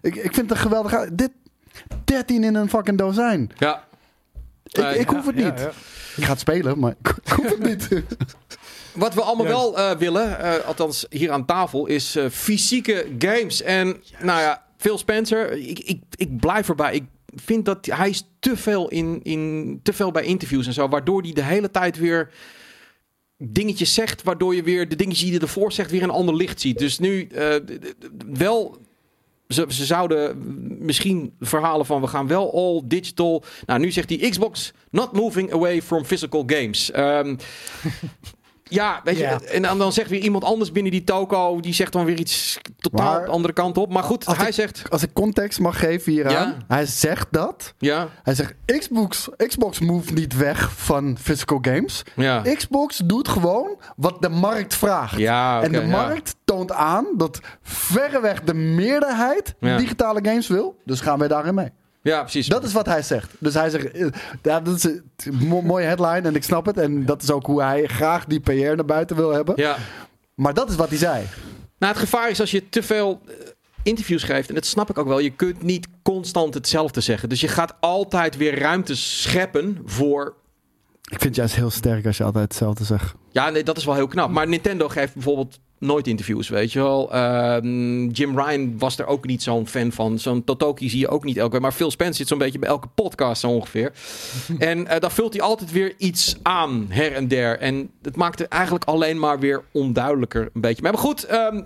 [0.00, 1.08] Ik, ik vind het een geweldig...
[1.12, 1.30] Dit
[2.04, 3.50] 13 in een fucking dozijn.
[3.58, 3.84] ja.
[4.64, 5.58] Ik, ik hoef het niet.
[5.58, 5.70] ja.
[6.16, 7.88] Ik ga het spelen, maar ik hoef het niet.
[8.92, 13.62] Wat we allemaal wel eh, willen, eh, althans hier aan tafel, is eh, fysieke games.
[13.62, 16.94] En nou ja, Phil Spencer, ik, ik, ik blijf erbij.
[16.94, 17.04] Ik
[17.34, 21.22] vind dat hij is te veel, in, in, te veel bij interviews en zo, waardoor
[21.22, 22.30] hij de hele tijd weer
[23.38, 26.60] dingetjes zegt, waardoor je weer de dingetjes die hij ervoor zegt weer een ander licht
[26.60, 26.78] ziet.
[26.78, 27.54] Dus nu eh,
[28.32, 28.78] wel
[29.48, 30.36] ze, ze zouden
[30.84, 33.44] misschien verhalen van we gaan wel all digital.
[33.66, 36.90] Nou, nu zegt hij Xbox not moving away from physical games.
[36.90, 37.36] Ehm,
[38.74, 41.92] ja, weet je, en dan, dan zegt weer iemand anders binnen die toko, die zegt
[41.92, 43.92] dan weer iets totaal Maar- de andere kant op.
[43.92, 46.32] Maar goed, Als hij ik- zegt, Als ik context mag geven hieraan.
[46.48, 46.56] Ja.
[46.68, 47.74] Hij zegt dat.
[47.78, 52.02] ja, Hij zegt Xbox, Xbox move niet weg van physical games.
[52.16, 55.18] ja, Xbox doet gewoon wat de markt vraagt.
[55.18, 60.76] ja, en de markt toont aan dat verreweg de meerderheid digitale games wil.
[60.84, 61.68] Dus gaan wij daarin mee.
[62.02, 62.46] Ja, precies.
[62.46, 63.30] Dat is wat hij zegt.
[63.38, 64.06] Dus hij zegt, eh,
[64.42, 66.78] ja, dat is een mo- mooie headline en ik snap het.
[66.78, 69.54] En dat is ook hoe hij graag die PR naar buiten wil hebben.
[69.56, 69.76] Ja.
[70.34, 71.24] Maar dat is wat hij zei.
[71.78, 73.34] Nou, het gevaar is als je te veel eh,
[73.82, 77.28] interviews geeft, en dat snap ik ook wel, je kunt niet constant hetzelfde zeggen.
[77.28, 80.34] Dus je gaat altijd weer ruimte scheppen voor
[81.02, 83.14] Ik vind het juist heel sterk als je altijd hetzelfde zegt.
[83.30, 84.30] Ja, nee, dat is wel heel knap.
[84.30, 87.12] Maar Nintendo geeft bijvoorbeeld nooit interviews, weet je wel.
[87.12, 90.18] Ehm, Jim Ryan was er ook niet zo'n fan van.
[90.18, 91.60] Zo'n Totoki zie je ook niet elke keer.
[91.60, 93.92] Maar Phil Spencer zit zo'n beetje bij elke podcast zo ongeveer.
[94.58, 97.58] en eh dan vult hij altijd weer iets aan, her en der.
[97.58, 100.82] En het maakt het eigenlijk alleen maar weer onduidelijker een beetje.
[100.82, 101.62] Maar goed, ehm,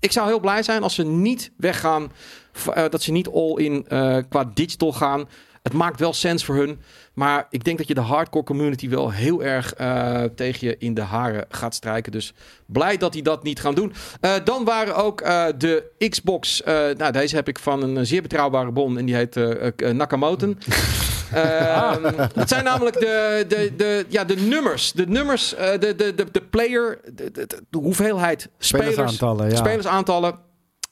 [0.00, 2.12] ik zou heel blij zijn als ze niet weggaan.
[2.74, 5.28] eh, dat ze niet all in eh, qua digital gaan.
[5.64, 6.80] Het maakt wel sens voor hun.
[7.14, 10.94] Maar ik denk dat je de hardcore community wel heel erg eh, tegen je in
[10.94, 12.12] de haren gaat strijken.
[12.12, 12.32] Dus
[12.66, 13.92] blij dat die dat niet gaan doen.
[14.20, 16.62] Eh, dan waren ook eh, de Xbox.
[16.96, 18.98] nou, deze heb ik van een zeer betrouwbare bron.
[18.98, 19.34] En die heet
[19.92, 20.54] Nakamoto.
[21.32, 24.92] Ehm, dat zijn namelijk de, de, de, ja, de nummers.
[24.92, 29.56] De nummers, de, de, de, de player, de, de, de hoeveelheid spelers, Spelersaantallen, ja.
[29.56, 30.38] spelersaantallen.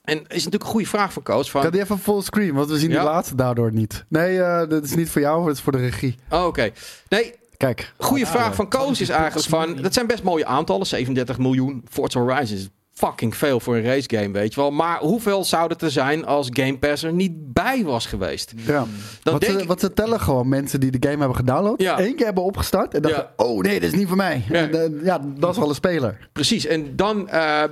[0.03, 1.51] En is natuurlijk een goede vraag van coach.
[1.51, 3.01] Van, Kan die even fullscreen, want we zien Ja.
[3.01, 4.05] die laatste daardoor niet.
[4.09, 6.15] Nee, eh, dat is niet voor jou, dat is voor de regie.
[6.31, 6.71] oh, Oké.
[7.09, 7.93] Nee, Kijk.
[7.97, 9.77] Goede Ah, vraag van Koos is eigenlijk van...
[9.83, 10.87] Dat zijn best mooie aantallen.
[10.87, 11.85] 37 miljoen.
[11.91, 14.71] Forza Horizon is fucking veel voor een race game, weet je wel.
[14.71, 18.53] Maar hoeveel zou het er zijn als Game Pass er niet bij was geweest?
[18.57, 18.85] Ja.
[19.23, 19.69] Dan Wat, denk ze, ik...
[19.69, 21.81] wat ze tellen gewoon mensen die de game hebben gedownload.
[21.81, 21.99] Ja.
[21.99, 23.45] één keer hebben opgestart en dachten, Ja.
[23.45, 24.45] oh nee, dat is niet voor mij.
[24.49, 24.55] Ja.
[24.55, 26.29] En, eh, ja, dat is wel een speler.
[26.33, 26.67] Precies.
[26.67, 27.29] En dan...
[27.29, 27.63] eh,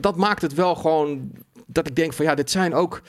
[0.00, 1.30] dat maakt het wel gewoon...
[1.74, 3.00] Dat ik denk van ja, dit zijn ook...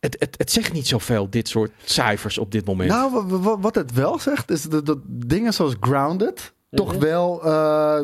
[0.00, 2.90] Het, het, het zegt niet zoveel, dit soort cijfers op dit moment.
[2.90, 7.00] Nou, wa- wa- wat het wel zegt, is dat, dat dingen zoals Grounded toch Mhm.
[7.00, 7.42] wel...
[7.44, 8.00] eh,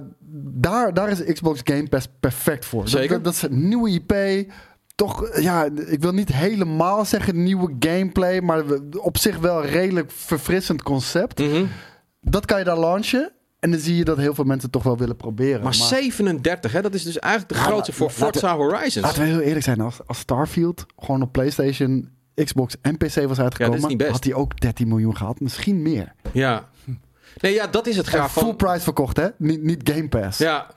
[0.54, 2.88] daar, daar is Xbox Game Pass perfect voor.
[2.88, 3.08] Zeker.
[3.08, 4.14] Dat, dat, dat is een nieuwe IP.
[4.94, 8.62] Toch, eh, ja, ik wil niet helemaal zeggen nieuwe gameplay, maar
[8.98, 11.38] op zich wel een redelijk verfrissend concept.
[11.38, 11.64] Mhm.
[12.20, 13.32] Dat kan je daar launchen.
[13.62, 15.62] En dan zie je dat heel veel mensen toch wel willen proberen.
[15.62, 19.06] Maar 37, hè, dat is dus eigenlijk de Ja, grootste voor Forza Horizons.
[19.06, 23.40] Laten we heel eerlijk zijn, als, als Starfield gewoon op PlayStation, Xbox en PC was
[23.40, 25.40] uitgekomen, had hij ook 13 miljoen gehad.
[25.40, 26.12] Misschien meer.
[26.32, 26.68] Ja.
[27.40, 28.42] Nee, ja, dat is het graag van...
[28.42, 29.28] full price verkocht, hè?
[29.38, 30.38] Niet, niet Game Pass.
[30.38, 30.70] Ja.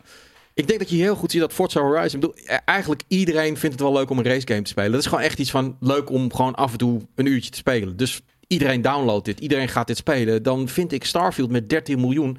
[0.53, 2.19] Ik denk dat je heel goed ziet dat Forza Horizon...
[2.19, 4.91] Bedoel, e- eigenlijk iedereen vindt het wel leuk om een racegame te spelen.
[4.91, 7.57] Dat is gewoon echt iets van leuk om gewoon af en toe een uurtje te
[7.57, 7.97] spelen.
[7.97, 9.39] Dus iedereen downloadt dit.
[9.39, 10.43] Iedereen gaat dit spelen.
[10.43, 12.37] Dan vind ik Starfield met 13 miljoen...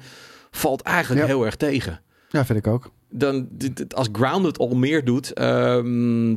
[0.51, 1.27] valt eigenlijk Ja.
[1.27, 2.01] heel erg tegen.
[2.29, 2.91] Ja, vind ik ook.
[3.09, 3.47] Dan,
[3.95, 5.33] als Grounded al meer doet...
[5.33, 6.35] ehm,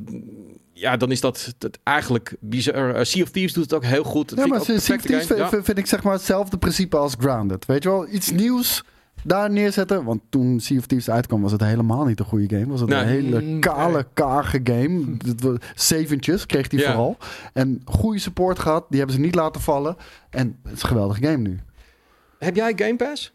[0.72, 2.94] ja, dan is dat, dat eigenlijk bizar.
[2.94, 4.28] Eh, sea of Thieves doet het ook heel goed.
[4.28, 5.48] Dat Ja, vind maar ik ook een Sea of Thieves vind, Ja.
[5.48, 7.66] vind- vind ik zeg maar hetzelfde principe als Grounded.
[7.66, 8.84] Weet je wel, iets nieuws
[9.24, 10.04] daar neerzetten.
[10.04, 12.66] Want toen Sea of Thieves uitkwam was het helemaal niet een goede game.
[12.70, 13.00] Was het Nee.
[13.00, 14.04] een hele kale, nee.
[14.14, 15.16] karige game.
[15.40, 16.86] Was- Zeventjes kreeg hij Ja.
[16.86, 17.16] vooral.
[17.52, 18.84] En goede support gehad.
[18.88, 19.96] Die hebben ze niet laten vallen.
[20.30, 21.58] En het is een geweldige game nu.
[22.38, 23.32] Heb jij Game Pass?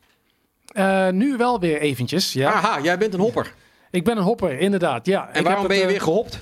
[0.75, 2.51] Eh, nu wel weer eventjes, ja.
[2.51, 3.53] Aha, jij bent een hopper.
[3.91, 5.05] Ik ben een hopper, inderdaad.
[5.05, 6.39] Ja, En Ik waarom heb ben je het, weer gehopt?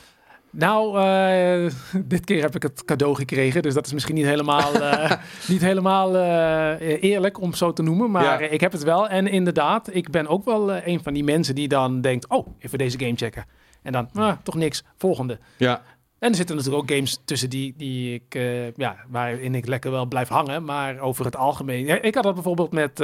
[0.49, 1.71] Nou, eh,
[2.05, 3.61] dit keer heb ik het cadeau gekregen.
[3.61, 5.11] Dus dat is misschien niet helemaal, eh,
[5.47, 8.11] niet helemaal eh, eerlijk om zo te noemen.
[8.11, 8.39] Maar Ja.
[8.39, 9.09] eh, ik heb het wel.
[9.09, 12.29] En inderdaad, ik ben ook wel eh, een van die mensen die dan denkt...
[12.29, 13.45] Oh, even deze game checken.
[13.83, 14.83] En dan, ah, toch niks.
[14.97, 15.39] Volgende.
[15.57, 15.81] Ja.
[16.19, 19.91] En er zitten natuurlijk ook games tussen die, die ik, eh, ja, waarin ik lekker
[19.91, 20.63] wel blijf hangen.
[20.63, 22.03] Maar over het algemeen...
[22.03, 23.03] Ik had dat bijvoorbeeld met...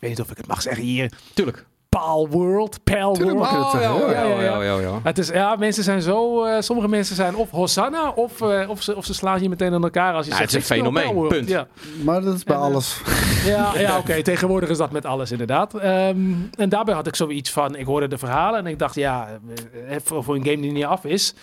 [0.00, 1.12] ik weet niet of ik het mag zeggen hier.
[1.34, 1.66] Tuurlijk.
[1.88, 2.84] Pal World.
[2.84, 3.52] Pal Tuurlijk World.
[3.52, 4.78] mag het zeggen, ja, ja, ja, ja.
[4.80, 5.00] ja.
[5.02, 6.44] Het is, ja, mensen zijn zo...
[6.44, 9.72] eh, sommige mensen zijn of Hosanna of, eh, of, ze, of ze slaan je meteen
[9.72, 10.52] aan elkaar als je Ja, zegt...
[10.52, 11.48] het is een fenomeen, punt.
[11.48, 11.66] Ja,
[12.04, 13.00] Maar dat is bij En, eh, alles.
[13.46, 14.22] ja, ja oké.
[14.22, 15.74] Tegenwoordig is dat met alles inderdaad.
[15.74, 16.18] Ehm,
[16.54, 17.76] en daarbij had ik zoiets van...
[17.76, 18.94] Ik hoorde de verhalen en ik dacht...
[18.94, 19.28] Ja,
[20.04, 21.34] voor een game die niet af is...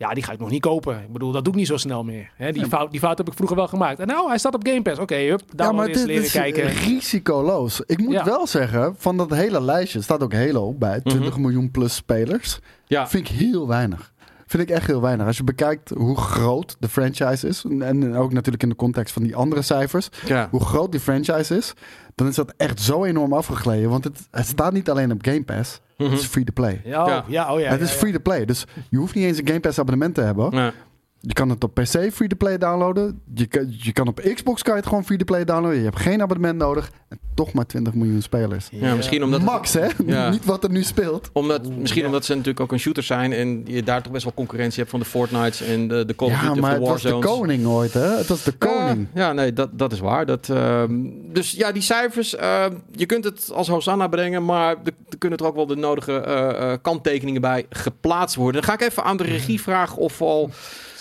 [0.00, 1.02] Ja, die ga ik nog niet kopen.
[1.02, 2.30] Ik bedoel, dat doe ik niet zo snel meer.
[2.36, 4.00] Hè, die, fout, die fout heb ik vroeger wel gemaakt.
[4.00, 4.98] En nou, hij staat op Game Pass.
[4.98, 5.42] Oké, hup.
[5.54, 6.66] Daar maar eens dit leren is kijken.
[6.66, 7.80] risicoloos.
[7.86, 11.00] Ik moet wel zeggen, van dat hele lijstje staat ook Halo bij.
[11.00, 12.58] 20 miljoen plus spelers.
[12.86, 13.08] Ja.
[13.08, 14.12] Vind ik heel weinig.
[14.46, 15.26] Vind ik echt heel weinig.
[15.26, 17.64] Als je bekijkt hoe groot de franchise is.
[17.64, 20.08] En, en ook natuurlijk in de context van die andere cijfers.
[20.26, 20.48] Ja.
[20.50, 21.72] Hoe groot die franchise is.
[22.14, 23.90] Dan is dat echt zo enorm afgegleden.
[23.90, 25.80] Want het, het staat niet alleen op Game Pass.
[26.04, 26.10] Mhm.
[26.10, 26.80] Het is free to play.
[26.84, 27.24] Ja, oh, Ja.
[27.28, 27.52] ja.
[27.52, 27.68] oh ja.
[27.70, 27.98] het ja, is ja.
[27.98, 28.44] free to play.
[28.44, 30.50] Dus je hoeft niet eens een Game Pass abonnement te hebben.
[30.50, 30.72] Ja.
[31.20, 33.20] Je kan het op PC free to play downloaden.
[33.34, 35.78] Je kan, je kan op Xbox kan je het gewoon free to play downloaden.
[35.78, 36.90] Je hebt geen abonnement nodig.
[37.08, 38.68] En toch maar 20 miljoen spelers.
[38.70, 39.86] Ja, misschien omdat, Max, hè?
[40.06, 40.30] Ja.
[40.30, 41.30] Niet wat er nu speelt.
[41.32, 42.06] omdat, misschien ja.
[42.06, 44.90] omdat ze natuurlijk ook een shooter zijn en je daar toch best wel concurrentie hebt
[44.90, 47.02] van de Fortnites en de, de Call of Ja, Duty of maar de het was
[47.02, 48.16] de koning ooit, hè?
[48.16, 49.06] Het was de koning.
[49.14, 50.26] Ja, ja, nee, dat, dat is waar.
[50.26, 50.92] Dat, ehm,
[51.32, 55.46] dus ja, die cijfers, ehm, je kunt het als Hosanna brengen, maar er, kunnen er
[55.46, 58.62] ook wel de nodige eh, eh, kanttekeningen bij geplaatst worden.
[58.62, 60.50] Dan ga ik even aan de regie vragen of al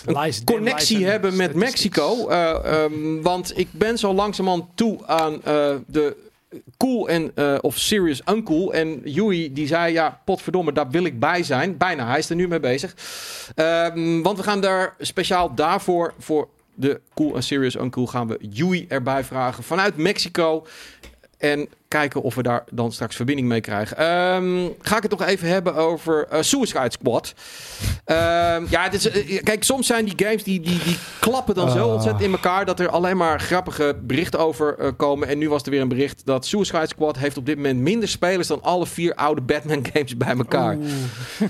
[0.06, 1.54] een connectie hebben met.
[1.54, 2.28] Mexico.
[2.28, 6.16] Eh, ehm, want ik ben zo langzamerhand toe aan eh, de
[6.78, 8.74] cool en eh, of serious uncool.
[8.74, 11.78] En Yui die zei, ja, potverdomme, daar wil ik bij zijn.
[11.78, 12.96] Bijna, hij is er nu mee bezig.
[13.56, 18.38] Ehm, want we gaan daar speciaal daarvoor, voor de cool en serious uncool, gaan we
[18.50, 20.66] Yui erbij vragen vanuit Mexico.
[21.38, 23.98] En kijken of we daar dan straks verbinding mee krijgen.
[23.98, 27.34] Ehm, ga ik het nog even hebben over eh, Suicide Squad.
[28.06, 31.70] Ehm, ja, het is, eh, kijk, soms zijn die games die, die, die klappen dan
[31.70, 31.94] zo Ah.
[31.94, 35.28] ontzettend in elkaar dat er alleen maar grappige berichten over eh, komen.
[35.28, 38.10] En nu was er weer een bericht dat Suicide Squad heeft op dit moment minder
[38.10, 40.78] spelers dan alle vier oude Batman games bij elkaar.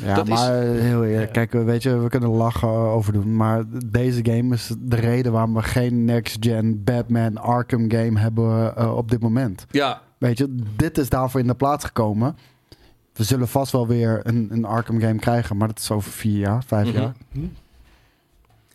[0.06, 1.32] Ja, dat is- maar heel eerlijk.
[1.32, 3.36] Kijk, weet je, we kunnen lachen over doen.
[3.36, 8.96] Maar deze game is de reden waarom we geen next-gen Batman Arkham game hebben eh,
[8.98, 9.66] op dit moment.
[9.72, 12.38] Ja, Weet je, dit is daarvoor in de plaats gekomen.
[13.14, 16.38] We zullen vast wel weer een, een Arkham game krijgen, maar dat is over vier
[16.40, 16.98] jaar, vijf Mhm.
[16.98, 17.14] jaar.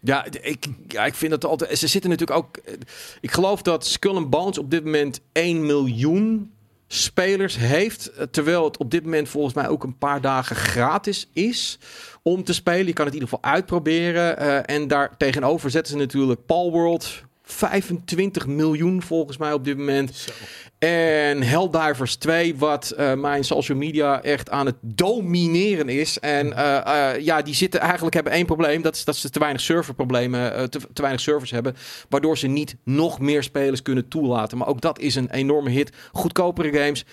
[0.00, 1.78] Ja, ik, ja, ik vind het altijd.
[1.78, 2.56] Ze zitten natuurlijk ook.
[2.56, 2.74] eh,
[3.20, 6.52] Ik geloof dat Skull and Bones op dit moment 1 miljoen
[6.86, 8.06] spelers heeft.
[8.12, 11.78] eh, Terwijl het op dit moment volgens mij ook een paar dagen gratis is
[12.22, 12.86] om te spelen.
[12.86, 14.38] Je kan het in ieder geval uitproberen.
[14.38, 17.22] eh, en daar tegenover zetten ze natuurlijk Palworld.
[17.46, 20.14] 25 miljoen volgens mij op dit moment.
[20.14, 20.32] Zo.
[20.78, 26.18] En Helldivers 2, wat eh, mijn social media echt aan het domineren is.
[26.18, 28.82] En eh, eh, ja, die zitten eigenlijk hebben één probleem.
[28.82, 31.76] Dat is dat ze te weinig serverproblemen, te, te weinig servers hebben.
[32.08, 34.58] Waardoor ze niet nog meer spelers kunnen toelaten.
[34.58, 35.92] Maar ook dat is een enorme hit.
[36.12, 37.04] Goedkopere games.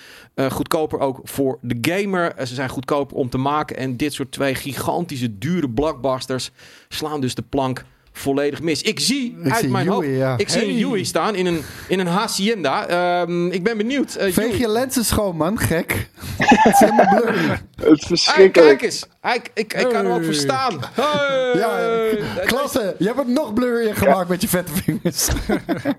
[0.52, 2.34] goedkoper ook voor de gamer.
[2.48, 3.78] Ze zijn goedkoper om te maken.
[3.78, 6.52] En dit soort twee gigantische, dure blockbusters
[6.90, 7.84] slaan dus de plank
[8.14, 8.82] volledig mis.
[8.82, 10.18] Ik zie Ik uit zie mijn Yui, hoofd.
[10.18, 10.38] ja.
[10.38, 10.78] Ik zie een.
[10.78, 12.88] Yui staan in een, in een hacienda.
[12.88, 14.16] Ehm, ik ben benieuwd.
[14.16, 14.60] Eh, Veeg Yui.
[14.60, 15.60] je lenzen schoon, man.
[15.60, 16.10] Gek.
[16.38, 17.48] Het is helemaal blurry.
[17.76, 18.54] Het is verschrikkelijk.
[18.70, 19.06] kijk eens.
[19.22, 20.80] Hij, ik, ik kan hem ook verstaan.
[20.94, 21.52] Hey.
[21.56, 22.96] Ja, klasse.
[23.00, 25.28] Je hebt het nog blurrier gemaakt met je vette vingers.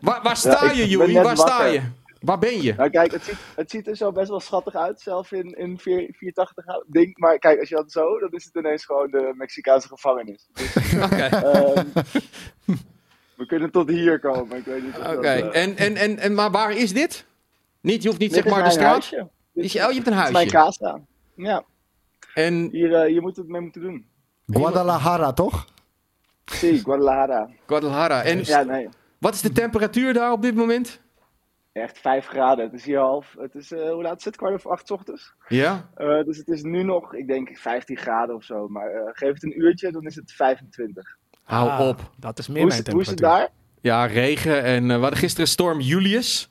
[0.00, 1.12] Waar, waar sta Ja, ik je, Yui?
[1.12, 1.72] Waar sta wakker.
[1.72, 1.80] je?
[2.22, 2.74] Waar ben je?
[2.74, 5.78] Nou kijk, het ziet, het ziet er zo best wel schattig uit, zelf in, in
[5.78, 7.18] 4, 480 ding.
[7.18, 10.48] Maar kijk, als je dat zo, dan is het ineens gewoon de Mexicaanse gevangenis.
[10.52, 11.16] Dus, Oké.
[11.22, 11.86] ehm,
[13.36, 15.14] we kunnen tot hier komen, ik weet niet of Oké.
[15.14, 17.24] dat, eh, En, en, en, en maar waar is dit?
[17.80, 19.10] Niet, je hoeft niet dit zeg maar de straat.
[19.10, 20.50] Dit Is je, oh, je hebt een dit is mijn huisje.
[20.80, 21.00] casa.
[21.36, 21.64] Ja,
[22.34, 24.06] En hier, eh, hier moet het mee moeten doen.
[24.46, 25.64] Guadalajara, toch?
[26.44, 27.48] Zie, Guadalajara.
[27.66, 28.22] Guadalajara.
[28.22, 28.88] En Ja, nee.
[29.18, 31.00] wat is de temperatuur daar op dit moment?
[31.72, 32.64] Echt 5 graden.
[32.64, 33.34] Het is hier half.
[33.38, 34.36] Het is, eh, hoe laat is het?
[34.36, 35.32] Kwart over acht 's ochtends.
[35.48, 35.88] Ja?
[35.94, 38.68] Eh, dus het is nu nog, ik denk 15 graden of zo.
[38.68, 41.16] Maar eh, geef het een uurtje, dan is het 25.
[41.44, 42.10] Hou Ah, op.
[42.16, 43.50] Dat is meer Hoe is, mijn het, hoe is het temperatuur.
[43.82, 43.90] daar?
[43.92, 44.62] Ja, regen.
[44.62, 46.50] En eh, we hadden gisteren storm Julius.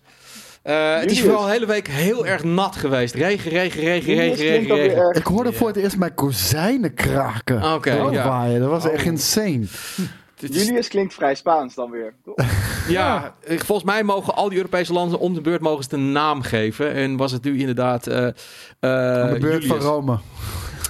[0.63, 3.15] Eh, het is vooral de hele week heel erg nat geweest.
[3.15, 5.15] Regen, regen, regen, Julius regen, regen, regen.
[5.15, 5.55] Ik hoorde Ja.
[5.55, 7.73] voor het eerst mijn kozijnen kraken.
[7.73, 8.59] Oké, ja.
[8.59, 8.93] Dat was Oh.
[8.93, 9.65] echt insane.
[10.43, 12.13] Is- Julius klinkt vrij Spaans dan weer.
[12.87, 16.41] Ja, volgens mij mogen al die Europese landen om de beurt mogen ze een naam
[16.41, 16.93] geven.
[16.93, 18.07] En was het nu inderdaad.
[18.07, 18.33] eh eh
[19.21, 19.77] Aan de beurt van.
[19.77, 20.19] Rome.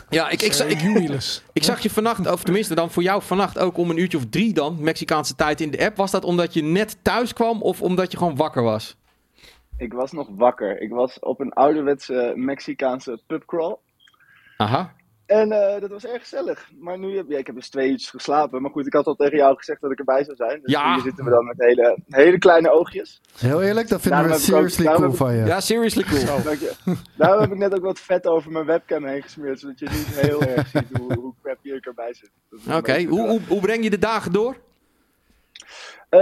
[0.09, 1.43] Ja, ik, ik, Eh, zag- ik, Julius.
[1.53, 4.25] ik zag je vannacht, of tenminste dan voor jou vannacht ook om een uurtje of
[4.29, 5.97] drie dan, Mexicaanse tijd in de app.
[5.97, 8.95] Was dat omdat je net thuis kwam of omdat je gewoon wakker was?
[9.77, 10.81] Ik was nog wakker.
[10.81, 13.73] Ik was op een ouderwetse Mexicaanse pubcrawl.
[14.57, 14.93] Aha.
[15.31, 16.69] En eh, dat was erg gezellig.
[16.79, 18.61] Maar nu heb ja, ik heb dus twee uurtjes geslapen.
[18.61, 20.59] Maar goed, ik had al tegen jou gezegd dat ik erbij zou zijn.
[20.61, 20.93] Dus Ja.
[20.93, 23.21] hier zitten we dan met hele, hele kleine oogjes.
[23.37, 25.45] Heel eerlijk, dat vinden Daarom we ook- seriously cool van je.
[25.45, 26.43] Ja, seriously cool.
[26.43, 26.71] Dank je.
[27.17, 29.59] Daarom heb ik net ook wat vet over mijn webcam heen gesmeerd.
[29.59, 32.31] Zodat je niet heel erg ziet hoe, hoe crappy ik erbij zit.
[32.75, 34.55] Oké, hoe, hoe, hoe breng je de dagen door?
[36.11, 36.19] Eh,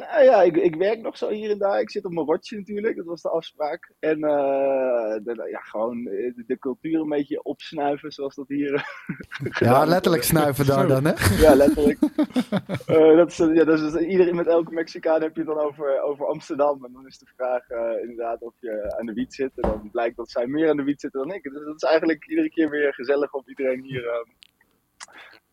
[0.00, 1.80] nou ja, ik, ik werk nog zo hier en daar.
[1.80, 3.92] Ik zit op mijn rotje natuurlijk, dat was de afspraak.
[3.98, 8.70] En eh, de- ja, gewoon de, de cultuur een beetje opsnuiven, zoals dat hier
[9.58, 9.88] Ja, wordt.
[9.88, 11.12] letterlijk snuiven daar dan, hè?
[11.40, 11.98] Ja, letterlijk.
[12.86, 15.58] Eh, dat is, eh, ja, dat is, iedereen met elke Mexicaan heb je het dan
[15.58, 16.84] over, over Amsterdam.
[16.84, 19.50] En dan is de vraag eh, inderdaad of je aan de wiet zit.
[19.56, 21.42] En dan blijkt dat zij meer aan de wiet zitten dan ik.
[21.42, 24.12] Dus dat is eigenlijk iedere keer weer gezellig om iedereen hier eh,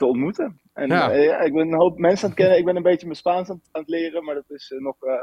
[0.01, 0.59] te ontmoeten.
[0.73, 1.11] En Ja.
[1.11, 1.17] ja.
[1.17, 2.57] ja, ik ben een hoop mensen aan het kennen.
[2.57, 4.95] Ik ben een beetje mijn Spaans aan, aan het leren, maar dat is eh, nog
[4.99, 5.13] eh.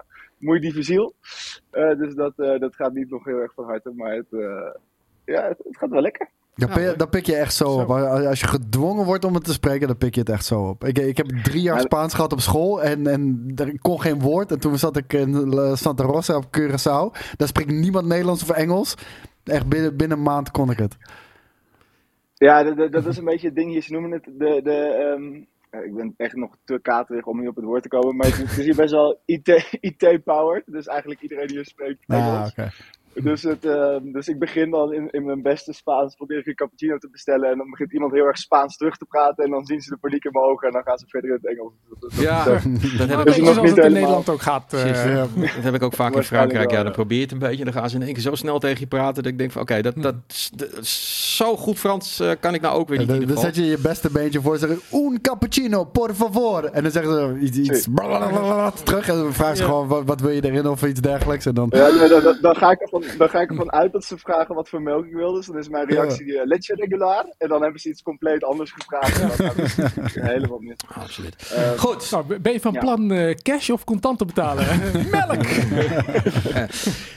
[1.71, 3.93] Eh, dus dat, eh, dat gaat niet nog heel erg van harte.
[3.95, 4.71] Maar het, eh,
[5.25, 6.29] ja, het, het gaat wel lekker.
[6.55, 7.81] Dan, Ja, pik, dan pik je echt zo, Zo.
[7.81, 7.91] op.
[7.91, 10.85] Als je gedwongen wordt om het te spreken, dan pik je het echt zo op.
[10.85, 14.51] Ik, ik heb drie jaar Spaans gehad op school en, en er kon geen woord.
[14.53, 17.19] En toen zat ik in eh, Santa Rosa op Curaçao.
[17.37, 18.95] Daar spreekt niemand Nederlands of Engels.
[19.45, 20.97] Echt binnen, binnen een maand kon ik het.
[22.39, 23.83] Ja, dat, is een beetje het ding hier.
[23.83, 24.61] Ze noemen het de.
[24.63, 25.43] de ehm,
[25.85, 28.17] ik ben echt nog te katerig om hier op het woord te komen.
[28.17, 29.49] Maar het, is- hier best wel IT
[29.81, 30.63] IT-powered.
[30.67, 32.53] dus eigenlijk iedereen hier spreekt Ah, Engels.
[33.15, 36.15] Dus, het, ehm, dus ik begin dan in, in mijn beste Spaans.
[36.15, 37.51] Probeer ik een cappuccino te bestellen.
[37.51, 39.45] En dan begint iemand heel erg Spaans terug te praten.
[39.45, 40.67] En dan zien ze de paniek in mijn ogen.
[40.67, 41.73] En dan gaan ze verder in het Engels.
[41.89, 42.63] Dat- dat- dat- Ja, dat-
[42.99, 43.93] dat heb ik nog niet het in.
[43.93, 44.73] Nederland ook gaat.
[44.73, 45.03] eh, Precies.
[45.05, 45.27] Ja.
[45.57, 46.71] Dat heb ik ook vaak in Frankrijk.
[46.71, 47.65] Ja, dan probeer je het een beetje.
[47.65, 49.23] Dan gaan ze in één keer zo snel tegen je praten.
[49.23, 50.15] Dat ik denk van oké, dat, dat,
[50.57, 53.65] dat- zo goed Frans eh, kan ik nou ook weer niet in Dan, zet je
[53.65, 56.65] je beste beentje voor en zeggen: Un cappuccino, por favor.
[56.65, 57.87] En dan zeggen ze iets, iets
[58.85, 59.09] terug.
[59.09, 59.69] En dan vragen ze Ja.
[59.69, 61.47] gewoon: wat, wat wil je erin of iets dergelijks.
[61.47, 61.67] En dan.
[61.71, 64.69] Ja, dan, dan ga ik ervan, dan ga ik ervan uit dat ze vragen wat
[64.69, 65.33] voor melk ik wil.
[65.33, 67.35] Dus dan is mijn reactie eh, leche regular.
[67.39, 69.21] En dan hebben ze iets compleet anders gevraagd.
[69.21, 69.57] En dan
[70.05, 70.77] het helemaal mis.
[71.03, 71.53] Absoluut.
[71.55, 72.11] Eh, Goed.
[72.11, 72.81] nou, ben je van Ja.
[72.81, 74.67] plan eh, cash of contant te betalen?
[75.11, 75.45] Melk!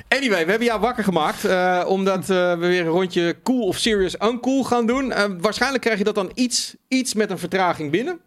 [0.08, 1.46] Anyway, we hebben jou wakker gemaakt.
[1.46, 5.14] eh, omdat eh, we weer een rondje cool of serious uncool gaan doen.
[5.42, 8.20] Waarschijnlijk krijg je dat dan iets, iets met een vertraging binnen.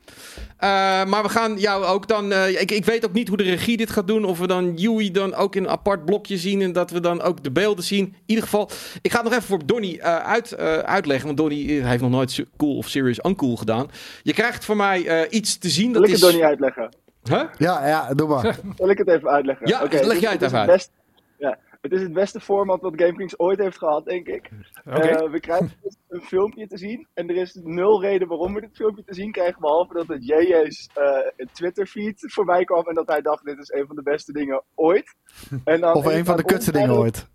[0.57, 0.69] Eh,
[1.05, 2.33] maar we gaan jou ook dan.
[2.33, 4.25] eh, ik, ik weet ook niet hoe de regie dit gaat doen.
[4.25, 6.61] Of we dan Yui dan ook in een apart blokje zien.
[6.63, 8.05] En dat we dan ook de beelden zien.
[8.05, 8.71] In ieder geval,
[9.03, 11.27] ik ga het nog even voor Donny eh, uit, eh, uitleggen.
[11.27, 13.87] Want Donny heeft nog nooit cool of serious uncool gedaan.
[14.23, 15.93] Je krijgt van mij eh, iets te zien.
[15.93, 16.21] Dat ik is.
[16.21, 16.89] het niet uitleggen?
[17.29, 17.43] Huh?
[17.59, 18.59] Ja, ja, doe maar.
[18.79, 19.67] Zal ik het even uitleggen?
[19.69, 20.67] Ja, leg jij het even uit.
[20.71, 20.91] best-
[21.39, 24.51] ja, het is het beste format wat GameKings ooit heeft gehad, denk ik.
[24.85, 27.07] Eh, we krijgen dus een filmpje te zien.
[27.14, 29.61] En er is nul reden waarom we dit filmpje te zien krijgen.
[29.61, 32.87] Behalve dat het JJ's eh Twitter-feed voorbij kwam.
[32.89, 35.14] En dat hij dacht: dit is een van de beste dingen ooit.
[35.64, 37.28] En dan Of een van de kutste dingen ooit.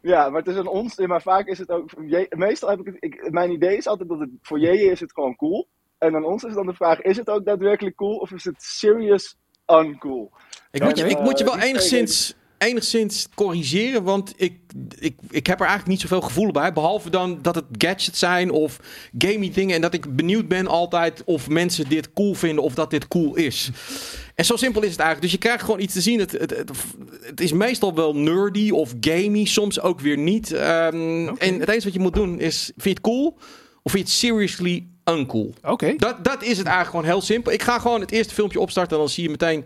[0.00, 0.96] Ja, maar het is aan ons.
[0.96, 1.90] Maar vaak is het ook.
[2.28, 2.96] Meestal heb ik het.
[2.98, 5.68] Ik, mijn idee is altijd dat het voor JJ is het gewoon cool.
[5.98, 8.16] En aan ons is dan de vraag: is het ook daadwerkelijk cool?
[8.16, 10.32] Of is het serious uncool?
[10.70, 14.52] Ik moet je, ik moet je eh, wel enigszins, enigszins corrigeren, want ik,
[14.98, 16.72] ik, ik heb er eigenlijk niet zoveel gevoel bij.
[16.72, 18.80] Behalve dan dat het gadgets zijn of
[19.18, 19.74] gaming dingen.
[19.74, 23.36] En dat ik benieuwd ben altijd of mensen dit cool vinden of dat dit cool
[23.36, 23.70] is.
[24.34, 25.22] En zo simpel is het eigenlijk.
[25.22, 26.18] Dus je krijgt gewoon iets te zien.
[26.18, 26.70] Het, het, het,
[27.22, 30.52] het is meestal wel nerdy of gamey, soms ook weer niet.
[30.52, 31.28] Ehm.
[31.38, 33.38] En het enige wat je moet doen is, vind je het cool
[33.82, 35.54] of vind je het seriously uncool?
[35.62, 35.94] Oké.
[35.96, 37.52] Dat, dat is het eigenlijk gewoon heel simpel.
[37.52, 38.98] Ik ga gewoon het eerste filmpje opstarten.
[38.98, 39.64] Dan zie je meteen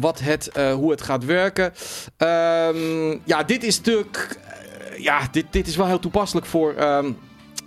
[0.00, 1.72] wat het, eh, hoe het gaat werken.
[2.16, 4.38] Ehm, ja, dit is natuurlijk...
[4.44, 6.74] eh, ja, dit, dit is wel heel toepasselijk voor...
[6.74, 7.12] ehm,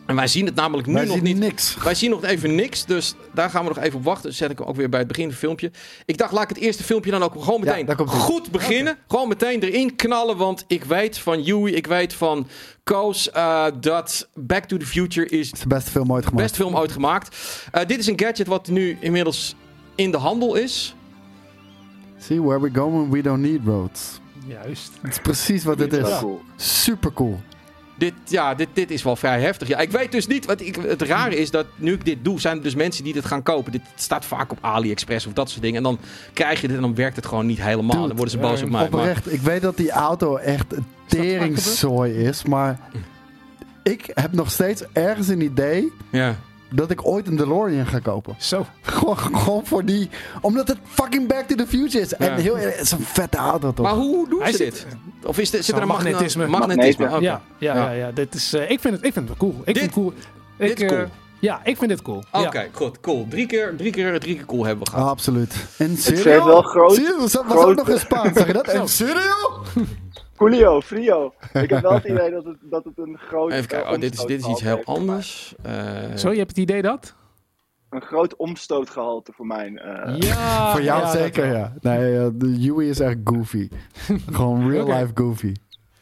[0.05, 1.37] en wij zien het namelijk nu Wij nog zien niet.
[1.37, 1.77] niks.
[1.83, 4.29] Wij zien nog even niks, dus daar gaan we nog even op wachten.
[4.29, 5.71] Dus zet ik hem ook weer bij het begin van het filmpje.
[6.05, 8.97] Ik dacht, laat ik het eerste filmpje dan ook gewoon meteen goed beginnen.
[9.07, 12.47] Gewoon meteen erin knallen, want ik weet van Yui, ik weet van
[12.83, 16.43] Koos eh, dat Back to the Future is is de beste film ooit gemaakt.
[16.43, 17.37] Best film ooit gemaakt.
[17.71, 19.55] Eh, dit is een gadget wat nu inmiddels
[19.95, 20.95] in de handel is.
[22.21, 24.19] See where we go when we don't need roads.
[24.47, 24.91] Juist.
[25.01, 26.23] Het is precies wat dit Dit is.
[26.55, 27.39] Super cool.
[27.97, 29.67] Dit, ja, dit, dit is wel vrij heftig.
[29.67, 30.45] Ja, ik weet dus niet.
[30.45, 33.13] Wat ik, het rare is dat nu ik dit doe, zijn er dus mensen die
[33.13, 33.71] dit gaan kopen.
[33.71, 35.77] Dit staat vaak op AliExpress of dat soort dingen.
[35.77, 35.99] En dan
[36.33, 37.95] krijg je dit en dan werkt het gewoon niet helemaal.
[37.95, 38.89] Dude, dan worden ze eh, boos op mij.
[38.89, 42.79] Maar, Oprecht, ik weet dat die auto echt een teringzooi is, maar
[43.83, 46.35] ik heb nog steeds ergens een idee ja.
[46.73, 48.35] Dat ik ooit een DeLorean ga kopen.
[48.37, 48.65] Zo.
[48.81, 50.09] Gewoon, gewoon voor die...
[50.41, 52.13] Omdat het fucking Back to the Future is.
[52.13, 53.85] En heel eerlijk, het is een vette auto toch?
[53.85, 54.85] Maar hoe doen Hij ze zit- dit?
[55.25, 56.47] Of is er, zit er een magne- magnetisme.
[56.47, 57.09] magnetisme?
[57.09, 57.73] Ja, ja, ja.
[57.75, 57.91] Ja.
[57.91, 59.61] ja, Dit is, eh, ik, vind het, ik vind het wel cool.
[59.65, 60.13] Ik Dit- vind het cool.
[60.57, 60.99] dit Ik, is cool.
[61.01, 61.07] eh,
[61.39, 62.23] ja, ik vind dit cool.
[62.31, 62.67] Oké, Ja.
[62.71, 63.25] goed, cool.
[63.29, 65.09] Drie keer, drie, keer, drie keer cool hebben we gehad.
[65.09, 65.53] Absoluut.
[65.77, 68.67] En wel groot- je, was, was groot- ook nog in Spaans, zeg je dat?
[68.67, 69.63] En serio?
[70.41, 71.33] Coolio, frio.
[71.53, 74.13] Ik heb wel het idee dat het, dat het een groot Even kijken, oh, dit,
[74.13, 75.55] is, dit is iets omstootgehalte heel anders.
[75.63, 77.13] Eh, Zo, je hebt het idee dat?
[77.89, 77.99] mij.
[77.99, 79.79] Een groot omstootgehalte voor mijn...
[79.79, 80.71] eh, Ja.
[80.71, 81.73] Voor jou ja, zeker, ja.
[81.79, 83.69] Nee, de Yui is echt goofy.
[84.31, 85.53] Gewoon real life goofy.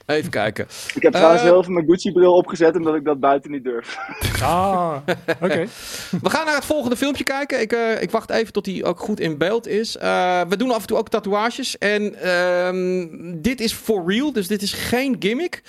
[0.09, 0.67] Even kijken.
[0.95, 3.97] Ik heb trouwens Eh, heel even mijn Gucci-bril opgezet omdat ik dat buiten niet durf.
[4.41, 4.95] Ah,
[5.41, 5.65] oké.
[6.23, 7.61] We gaan naar het volgende filmpje kijken.
[7.61, 9.97] Ik, eh, ik wacht even tot hij ook goed in beeld is.
[9.97, 11.77] Eh, we doen af en toe ook tatoeages.
[11.77, 13.07] En ehm,
[13.41, 15.61] dit is for real, dus dit is geen gimmick.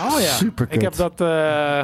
[0.00, 0.26] Oh ja.
[0.36, 0.74] Superkut.
[0.76, 1.20] Ik heb dat...
[1.20, 1.80] eh,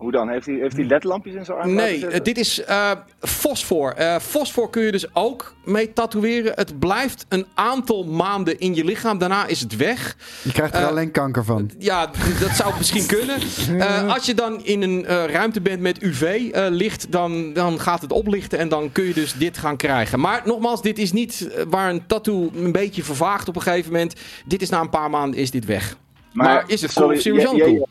[0.00, 0.28] Hoe dan?
[0.28, 2.90] Heeft hij, heeft hij ledlampjes in zijn arm Nee, dit is eh,
[3.20, 3.92] fosfor.
[3.92, 6.52] Eh, fosfor kun je dus ook mee tatoeëren.
[6.54, 9.18] Het blijft een aantal maanden in je lichaam.
[9.18, 10.16] Daarna is het weg.
[10.42, 11.70] Je krijgt er Eh, alleen kanker van.
[11.78, 12.10] Ja,
[12.40, 13.36] dat zou misschien kunnen.
[13.78, 18.12] Eh, als je dan in een eh, ruimte bent met UV-licht, dan, dan gaat het
[18.12, 20.20] oplichten en dan kun je dus dit gaan krijgen.
[20.20, 24.14] Maar nogmaals, dit is niet waar een tattoo een beetje vervaagt op een gegeven moment.
[24.46, 25.96] Dit is na een paar maanden is dit weg.
[26.32, 27.14] Maar is het cool?
[27.14, 27.88] Jij- cool?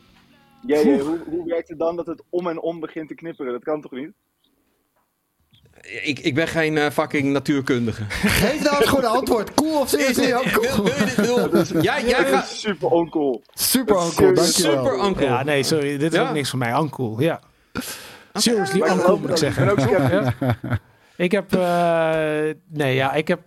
[0.70, 3.52] Jij- hoe, hoe werkt het dan dat het om en om begint te knipperen?
[3.52, 4.12] Dat kan toch niet?
[6.04, 8.04] Ik, ik ben geen eh, fucking natuurkundige.
[8.10, 9.54] Geef nou het goede antwoord.
[9.54, 10.84] Cool of Is seriously ook wil, cool?
[10.84, 11.16] wil je dit
[11.72, 13.44] wil, jij, jij gaat super oncool.
[13.54, 14.86] Super uncool, dankjewel.
[14.86, 15.26] super uncle.
[15.26, 15.98] ja, nee, sorry.
[15.98, 16.28] Dit is Ja?
[16.28, 16.72] ook niks voor mij.
[16.80, 17.42] Uncool, ja.
[18.34, 19.78] Seriously, uncool geloof moet ik zeggen.
[19.78, 19.90] Ik.
[19.90, 20.34] Ja.
[21.16, 21.54] Ik heb...
[21.54, 23.40] eh, nee, ja, ik heb...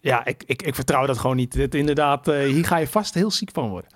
[0.00, 1.52] Ja, ik, ik, ik vertrouw dat gewoon niet.
[1.52, 3.90] Dit, inderdaad, eh, hier ga je vast heel ziek van worden.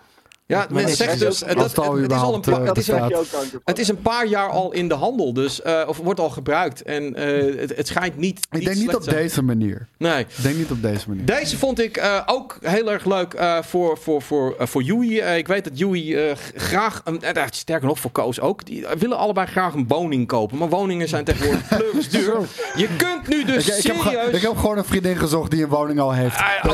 [0.50, 1.42] Ja, men zegt dus...
[1.44, 3.60] ook- eh, dat, het het, is al een überhaupt, pa- eh, het, is een, van.
[3.64, 6.82] het is een paar jaar al in de handel, dus, eh, of wordt al gebruikt.
[6.82, 8.46] En eh, het, het schijnt niet.
[8.50, 9.16] Ik denk niet op zijn.
[9.16, 9.88] deze manier.
[9.98, 10.20] Nee.
[10.20, 11.24] Ik denk niet op deze manier.
[11.24, 15.18] Deze vond ik eh, ook heel erg leuk eh, voor, voor, voor, eh, voor Yui.
[15.18, 18.86] Eh, ik weet dat Yui eh, graag, een, eh, sterker nog voor Koos ook, die
[18.86, 20.58] eh, willen allebei graag een woning kopen.
[20.58, 22.34] Maar woningen zijn tegenwoordig pleurisduur.
[22.76, 24.34] Je kunt nu dus Ik, ik, heb, serieus...
[24.34, 26.36] ik heb gewoon een vriendin gezocht die een woning al heeft.
[26.36, 26.64] Ah,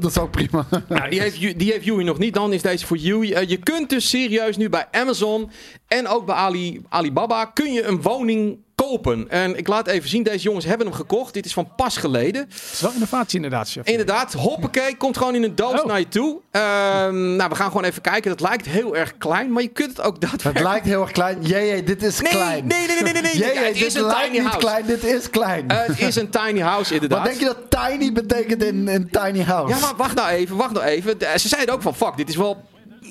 [0.00, 0.66] dat, is ook prima.
[0.88, 3.32] Nou, die, heeft, die heeft Yui nog niet, dan is deze voor Yui.
[3.32, 5.50] Eh, je kunt dus serieus nu bij Amazon
[5.88, 9.30] en ook bij Ali, Alibaba kun je een woning kopen.
[9.30, 11.34] En ik laat even zien, deze jongens hebben hem gekocht.
[11.34, 12.42] Dit is van pas geleden.
[12.42, 13.86] Het is wel innovatie inderdaad, chef.
[13.86, 15.86] Inderdaad, hoppakee, komt gewoon in een doos Oh.
[15.86, 16.40] naar je toe.
[16.50, 18.30] Ehm, nou, we gaan gewoon even kijken.
[18.30, 20.70] Dat lijkt heel erg klein, maar je kunt het ook Het daadwerkelijk...
[20.70, 21.42] lijkt heel erg klein.
[21.42, 22.66] Jee, dit is Nee, klein.
[22.66, 23.38] nee, nee, nee, nee, nee.
[23.42, 24.58] Jee, Ja, het dit is een lijkt tiny niet house.
[24.58, 25.64] klein, dit is klein.
[25.72, 27.18] Het is een tiny house, inderdaad.
[27.18, 29.74] Wat denk je dat tiny betekent in een tiny house?
[29.74, 31.18] Ja, maar wacht nou even, wacht nou even.
[31.18, 32.64] De- Ze zeiden ook van, fuck, dit is wel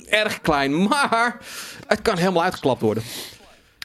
[0.10, 1.38] erg klein, maar
[1.88, 3.04] het kan helemaal uitgeklapt worden.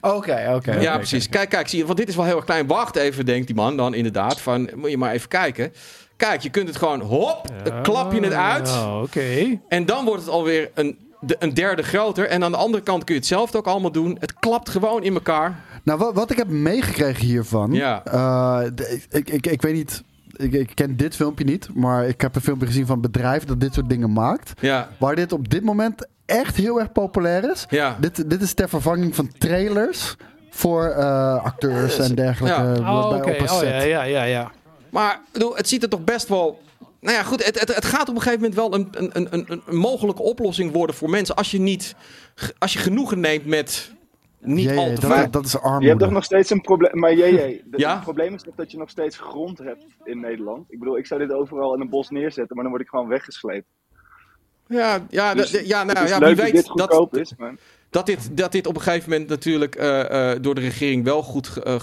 [0.01, 0.73] Oké, oké.
[0.81, 1.29] ja, precies.
[1.29, 2.67] Kijk, kijk, zie je, want dit is wel heel erg klein.
[2.67, 4.41] Wacht even, denkt die man dan inderdaad.
[4.41, 5.73] Van, moet je maar even kijken.
[6.17, 8.69] Kijk, je kunt het gewoon, hop, dan klap je het uit.
[8.69, 9.59] Oh, Oké.
[9.69, 12.27] En dan wordt het alweer een, de, een derde groter.
[12.27, 14.17] En aan de andere kant kun je hetzelfde ook allemaal doen.
[14.21, 15.65] Het klapt gewoon in elkaar.
[15.83, 17.73] Nou, wat, wat ik heb meegekregen hiervan.
[17.73, 18.05] Ja.
[18.05, 18.71] eh,
[19.11, 20.03] ik, ik, ik weet niet.
[20.41, 21.69] Ik, ik ken dit filmpje niet.
[21.75, 24.53] Maar ik heb een filmpje gezien van een bedrijf dat dit soort dingen maakt.
[24.61, 27.67] Ja, Waar dit op dit moment echt heel erg populair is.
[27.71, 27.97] ja.
[28.01, 30.17] Dit, dit is ter vervanging van trailers.
[30.51, 32.61] Voor eh, acteurs en dergelijke.
[32.63, 32.73] Ja.
[32.73, 33.69] bij- Oh, op een Oh, set.
[33.69, 34.51] ja, ja, ja, ja.
[34.91, 36.61] Maar ik bedoel, het ziet er toch best wel.
[37.01, 37.45] Nou ja, goed.
[37.45, 40.23] Het, het, het gaat op een gegeven moment wel een, een, een, een, een mogelijke
[40.23, 41.35] oplossing worden voor mensen.
[41.35, 41.95] Als je niet.
[42.59, 43.93] Als je genoegen neemt met.
[44.41, 45.33] Niet Jee, al te dat, vaak.
[45.33, 45.97] dat is Je hebt armoede.
[45.97, 46.99] toch nog steeds een probleem.
[46.99, 47.93] Maar jee, Ja?
[47.95, 50.73] het probleem is toch dat je nog steeds grond hebt in Nederland.
[50.73, 53.09] Ik bedoel, ik zou dit overal in een bos neerzetten, maar dan word ik gewoon
[53.09, 53.67] weggesleept.
[54.67, 57.35] Ja, ja, Dus ja, nou, ja wie dat weet dit dat, goedkoop is.
[57.91, 61.23] Dat, dit, dat dit op een gegeven moment natuurlijk eh, eh, door de regering wel
[61.23, 61.75] goed, eh,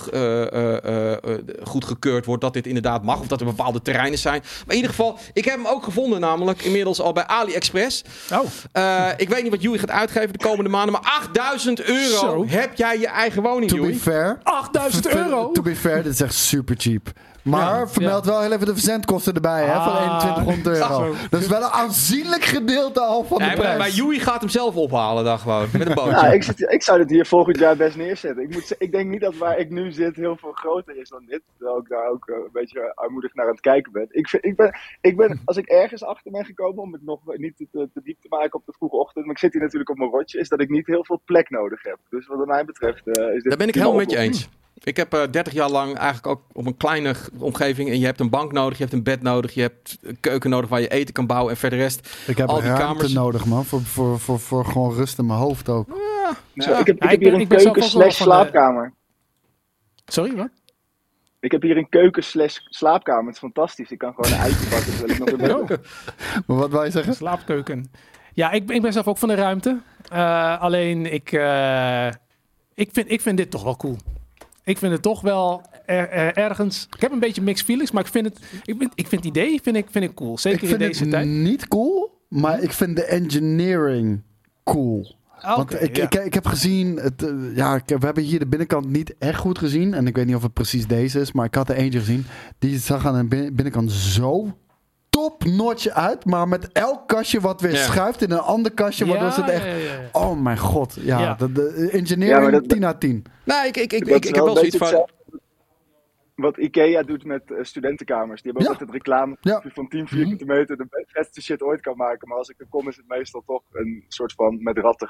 [1.63, 2.41] goed gekeurd wordt.
[2.41, 3.19] Dat dit inderdaad mag.
[3.19, 4.41] Of dat er bepaalde terreinen zijn.
[4.41, 8.03] Maar in ieder geval, ik heb hem ook gevonden, namelijk inmiddels al bij AliExpress.
[8.33, 8.39] Oh,
[8.71, 10.91] Eh, ik weet niet wat Joey gaat uitgeven de komende maanden.
[10.91, 12.45] Maar 8000 euro Zo.
[12.47, 14.39] heb jij je eigen woning, To be fair.
[14.43, 15.51] 8000 euro?
[15.51, 17.11] To be fair, dit is echt super cheap.
[17.47, 21.13] Maar Ja, vermeld wel heel even de verzendkosten erbij hè, van Ah, 2100 euro.
[21.13, 21.27] zo.
[21.29, 23.77] Dat is wel een aanzienlijk gedeelte al van de Nee, prijs.
[23.77, 25.67] maar Joey gaat hem zelf ophalen dan gewoon.
[25.73, 26.11] Met een bootje.
[26.11, 28.43] Ja, ik, zit, ik zou dit hier volgend jaar best neerzetten.
[28.43, 31.25] Ik, moet, ik denk niet dat waar ik nu zit heel veel groter is dan
[31.25, 31.41] dit.
[31.57, 34.07] Terwijl ik daar ook eh, een beetje armoedig naar aan het kijken ben.
[34.09, 37.19] Ik, vind, ik, ben, ik ben, als ik ergens achter ben gekomen, om het nog
[37.25, 39.61] niet te, te, te diep te maken op de vroege ochtend, maar ik zit hier
[39.61, 41.97] natuurlijk op mijn rotje, is dat ik niet heel veel plek nodig heb.
[42.09, 43.49] Dus wat mij betreft eh, is dit...
[43.49, 44.49] Daar ben ik helemaal met je eens.
[44.83, 47.89] Ik heb eh 30 jaar lang eigenlijk ook op een kleine omgeving.
[47.89, 50.49] En je hebt een bank nodig, je hebt een bed nodig, je hebt een keuken
[50.49, 51.51] nodig waar je eten kan bouwen.
[51.51, 52.17] En verder rest.
[52.27, 53.13] Ik heb Al die ruimte kamers.
[53.13, 53.65] nodig, man.
[53.65, 55.87] Voor, voor, voor, voor gewoon rust in mijn hoofd ook.
[56.55, 58.93] Zo, ik heb, ik Ja, heb ik ben- hier een keuken slash de- slaapkamer.
[60.05, 60.49] Sorry, wat?
[61.39, 63.25] Ik heb hier een keuken slash slaapkamer.
[63.25, 63.91] Het is fantastisch.
[63.91, 65.37] Ik kan gewoon een eitje pakken terwijl ik nog in
[65.67, 65.81] bed
[66.47, 66.57] Oh.
[66.57, 67.13] Maar wat je zeggen?
[67.15, 67.91] Slaapkeuken.
[68.33, 69.79] Ja, ik, ik ben zelf ook van de ruimte.
[70.09, 72.07] Eh, alleen, ik, eh,
[72.73, 73.97] ik, vind, ik vind dit toch wel cool.
[74.67, 76.87] Ik vind het toch wel er- er- ergens...
[76.95, 79.35] Ik heb een beetje mixed feelings, maar ik vind het, ik vind, ik vind het
[79.35, 80.33] idee vind ik, vind ik cool.
[80.33, 81.27] Ik Zeker in vind deze het tijd.
[81.27, 84.21] niet cool, maar ik vind de engineering
[84.63, 85.15] cool.
[85.41, 86.03] Want Oké, ik, ja.
[86.03, 89.15] ik, ik heb gezien, het, eh, ja, ik, heb- we hebben hier de binnenkant niet
[89.19, 89.93] echt goed gezien.
[89.93, 92.25] En ik weet niet of het precies deze is, maar ik had er eentje gezien.
[92.59, 94.57] Die zag aan de bin- binnenkant zo
[95.17, 96.25] top notch uit.
[96.25, 97.77] Maar met elk kastje wat weer Ja.
[97.77, 99.65] schuift in een ander kastje, waardoor ze het echt...
[99.65, 100.09] ja, ja, ja.
[100.11, 101.33] Oh mijn god, ja, Ja.
[101.33, 103.25] De, de Ja, engineering dat- 10 uit 10.
[103.45, 105.09] Nou, ik, ik, ik, ik, heb wel zoiets van.
[106.35, 108.41] Wat Ikea doet met eh, studentenkamers.
[108.41, 108.85] Die hebben ook Ja.
[108.85, 109.63] altijd reclame Ja.
[109.73, 110.77] van 10 vierkante meter.
[110.77, 112.27] De vetste shit ooit kan maken.
[112.27, 115.07] Maar als ik er kom is het meestal toch een soort van met ratten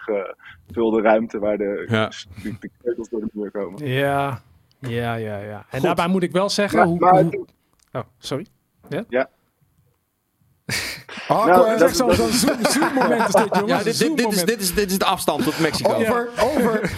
[0.68, 1.40] gevulde ruimte.
[1.40, 2.12] Waar de, Ja.
[2.44, 3.88] de, de keutels door de muur komen.
[3.88, 4.42] Ja,
[4.80, 5.38] ja, ja.
[5.38, 5.58] ja.
[5.58, 5.82] En Goed.
[5.82, 6.78] daarbij moet ik wel zeggen...
[6.80, 7.46] Maar, hoe, maar hoe-
[7.92, 8.46] Oh, sorry.
[11.28, 11.66] Awkward.
[11.66, 13.68] Nou, dat- zo'n zo'n zoom, zoom moment is dit, jongens.
[13.68, 15.94] Ja, dit, dit, dit, is, dit, is, dit is de afstand tot Mexico.
[15.94, 16.92] Over, over.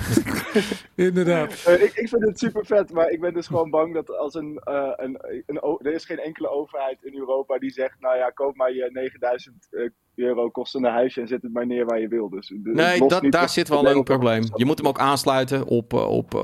[0.95, 1.63] Inderdaad.
[1.65, 4.33] Eh, ik, ik vind het super vet, maar ik ben dus gewoon bang dat als
[4.33, 8.29] een, eh, een, een, er is geen enkele overheid in Europa die zegt, nou ja,
[8.29, 9.89] koop maar je 9000 eh,
[10.19, 12.29] euro kostende huisje en zet het maar neer waar je wil.
[12.29, 14.43] Dus, de- Nee, lost dat, niet daar zit wel een probleem.
[14.55, 16.41] Je moet hem ook aansluiten op, eh, op, eh,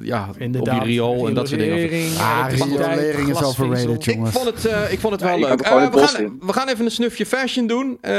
[0.00, 0.28] ja,
[0.58, 1.76] op die riool en dat soort dingen.
[1.76, 4.30] Riolering, Ah, elektriciteit, riolering is overrated, Ik jongens.
[4.34, 5.60] vond het, eh, ik vond het wel leuk.
[5.60, 6.36] Eh, we, gaan, in.
[6.40, 7.98] we gaan even een snufje fashion doen.
[8.00, 8.14] Ehm,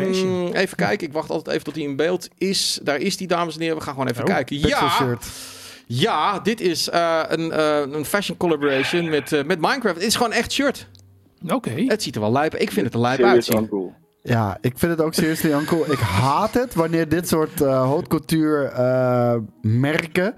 [0.00, 0.52] Oh, fashion.
[0.54, 1.06] Even kijken.
[1.06, 2.80] Ik wacht altijd even tot hij in beeld is.
[2.82, 3.76] Daar is die, dames en heren.
[3.76, 4.58] We gaan gewoon even Oh, kijken.
[4.58, 5.26] Ja, shirt.
[5.86, 9.94] ja, dit is eh, een, eh, een fashion collaboration met, eh, met Minecraft.
[9.96, 10.88] Het is gewoon echt shirt.
[11.48, 11.70] Oké.
[11.86, 12.54] Het ziet er wel lijp.
[12.54, 13.94] Ik vind het er lijp Serieus uitzien.
[14.22, 15.92] Ja, ik vind het ook seriously uncool.
[15.92, 20.34] Ik haat het wanneer dit soort eh, merken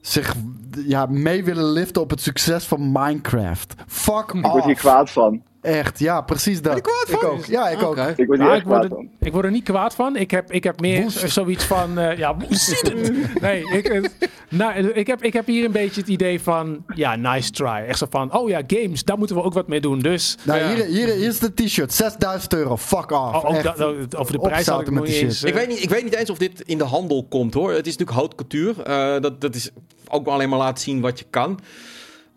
[0.00, 0.34] zich
[0.70, 3.74] ja, mee willen liften op het succes van Minecraft.
[3.86, 5.42] Fuck Ik word hier kwaad van.
[5.68, 6.64] Echt, ja, precies dat.
[6.64, 7.30] Ben je kwaad ik van?
[7.38, 7.44] ook.
[7.44, 7.96] Ja, ik ook.
[7.96, 9.08] Ik word ik, word er, van.
[9.20, 10.16] ik word er niet kwaad van.
[10.16, 11.30] Ik heb, ik heb meer Woest.
[11.30, 11.98] zoiets van...
[11.98, 13.40] eh, ja, hoe zit het?
[13.40, 14.02] Nee, ik, eh,
[14.48, 16.84] nou, ik, heb, ik heb hier een beetje het idee van...
[16.94, 17.84] Ja, nice try.
[17.86, 18.34] Echt zo van...
[18.36, 19.98] Oh ja, games, daar moeten we ook wat mee doen.
[19.98, 20.36] Dus...
[20.42, 20.68] Nou, Ja.
[20.74, 21.94] hier, hier, is de t-shirt.
[21.94, 22.76] 6000 euro.
[22.76, 23.44] Fuck off.
[23.44, 25.42] Oh, dat- over de prijs had ik met die eens...
[25.42, 27.72] Ik eh, weet, niet, ik weet niet eens of dit in de handel komt hoor.
[27.72, 28.82] Het is natuurlijk haute couture.
[28.82, 29.70] Eh, dat, dat is
[30.08, 31.58] ook wel alleen maar laten zien wat je kan.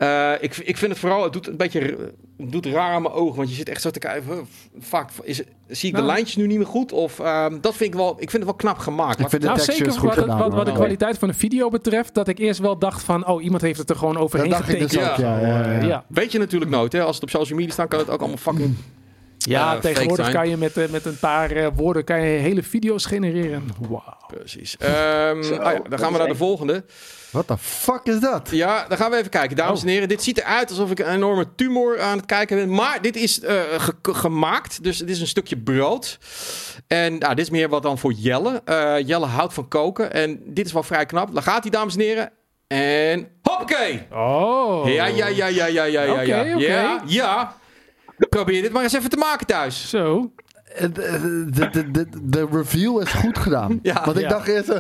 [0.02, 1.80] Eh, ik, ik vind het vooral, het doet een beetje
[2.38, 3.36] het doet raar aan mijn ogen.
[3.36, 4.48] Want je zit echt zo te kijken.
[4.80, 6.06] Vaak is, zie ik de Nou.
[6.14, 6.92] lijntjes nu niet meer goed?
[6.92, 9.20] Of ehm, dat vind ik wel, ik vind het wel knap gemaakt.
[9.20, 10.40] Ik vind de Nou, textures zeker goed wat, gedaan.
[10.40, 13.44] wat, wat de kwaliteit van de video betreft, dat ik eerst wel dacht van, oh,
[13.44, 14.98] iemand heeft het er gewoon Dat overheen dus getekend.
[14.98, 15.40] ook, ja.
[15.40, 15.82] ja, ja.
[15.86, 16.04] ja.
[16.08, 17.04] Weet je natuurlijk nooit, hè?
[17.04, 18.76] Als het op social media staat, kan het ook allemaal fucking.
[19.50, 22.64] Ja, eh, tegenwoordig kan je met, eh, met een paar eh, woorden kan je hele
[22.64, 23.68] video's genereren.
[23.90, 24.18] Wauw.
[24.28, 24.78] Precies.
[24.78, 26.84] Ehm, Zo, ah ja, dan gaan we naar de volgende.
[27.32, 28.50] Wat de fuck is dat?
[28.52, 29.56] Ja, dan gaan we even kijken.
[29.58, 29.86] Dames Oh.
[29.86, 32.74] en heren, dit ziet eruit alsof ik een enorme tumor aan het kijken ben.
[32.74, 34.84] Maar dit is eh, ge- gemaakt.
[34.84, 36.18] Dus dit is een stukje brood.
[36.88, 38.62] En nou, dit is meer wat dan voor Jelle.
[38.66, 40.14] Eh, Jelle houdt van koken.
[40.14, 41.34] En dit is wel vrij knap.
[41.34, 42.32] Dan gaat hij, dames en heren.
[42.68, 44.08] En hoppakee!
[44.12, 44.88] Oh.
[44.94, 46.12] Ja, ja, ja, ja, ja, ja, ja.
[46.12, 46.40] Oké, ja.
[46.56, 46.66] oké.
[46.66, 47.56] ja, ja.
[48.30, 49.90] Probeer dit maar eens even te maken thuis.
[49.90, 50.32] Zo.
[50.76, 53.80] Eh, De, de, de, de, de reveal is goed gedaan.
[53.82, 54.02] Ja.
[54.06, 54.30] Want ik Ja.
[54.30, 54.70] dacht eerst...
[54.70, 54.78] eh,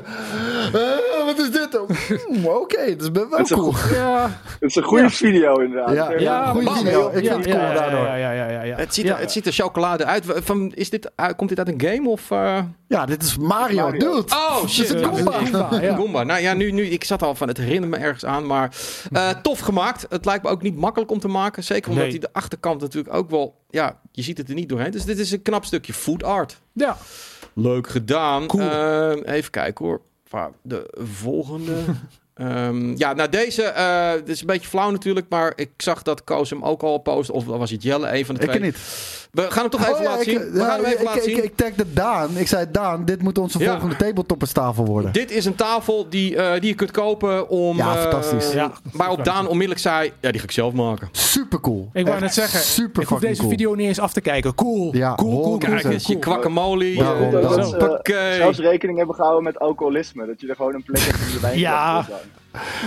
[0.73, 0.99] eh,
[1.35, 1.79] wat is dit?
[2.27, 3.73] Hmm, Oké, dat is wel Het is een cool.
[3.93, 4.39] Ja.
[4.43, 5.93] Het is een goede video inderdaad.
[5.95, 7.09] Ja, Het ja, goede video.
[7.13, 8.05] Ik ja, vind het cool ja, daardoor.
[8.05, 8.75] Ja, ja, ja, ja, ja.
[8.75, 9.13] Het ziet, Ja.
[9.15, 10.23] er, het ziet er chocolade uit.
[10.27, 12.29] Van, is dit, uh, komt dit uit een game of...
[12.31, 12.59] uh...
[12.87, 13.99] Ja, dit is Mario, Mario.
[13.99, 14.35] dude.
[14.35, 14.85] Oh, shit.
[14.85, 16.23] is een Goomba.
[16.23, 18.75] Nou ja, nu, nu, ik zat al van, het herinnert me ergens aan, maar
[19.11, 20.05] eh, tof gemaakt.
[20.09, 21.63] Het lijkt me ook niet makkelijk om te maken.
[21.63, 22.11] Zeker omdat Nee.
[22.11, 24.91] hij de achterkant natuurlijk ook wel, ja, je ziet het er niet doorheen.
[24.91, 26.61] Dus dit is een knap stukje food art.
[26.73, 26.97] Ja.
[27.53, 28.47] Leuk gedaan.
[28.47, 28.61] Cool.
[28.69, 30.01] Eh, even kijken hoor.
[30.61, 31.73] De volgende.
[32.33, 33.73] Ehm, ja, nou deze,
[34.25, 37.33] dit is een beetje flauw natuurlijk, maar ik zag dat Koos hem ook al posten.
[37.35, 38.61] Of was het Jelle, een van de Ik twee.
[38.61, 38.77] niet.
[39.31, 40.51] We gaan hem toch even Oh ja, laten ik, zien.
[40.51, 41.43] We ja, gaan hem even ik, laten ik, zien.
[41.43, 42.37] ik tagde Daan.
[42.37, 43.71] Ik zei, Daan, dit moet onze Ja.
[43.71, 45.13] volgende tabletopperstafel worden.
[45.13, 47.77] Dit is een tafel die, eh, die je kunt kopen om...
[47.77, 48.53] Ja, eh, fantastisch.
[48.53, 48.71] Ja.
[48.93, 51.09] Waarop Daan onmiddellijk zei, ja, die ga ik zelf maken.
[51.11, 51.89] Super cool.
[51.93, 53.49] Ik wou net zeggen, super ik hoef deze cool.
[53.51, 54.55] video niet eens af te kijken.
[54.55, 54.95] Cool.
[54.95, 56.19] Ja, cool, cool, cool, Kijk eens, je cool.
[56.19, 56.97] kwakkemolie.
[56.97, 57.99] Daarom, eh, dat,
[58.35, 60.25] zelfs rekening hebben gehouden met alcoholisme.
[60.25, 62.05] Dat je er gewoon een plek hebt om je wijn Ja.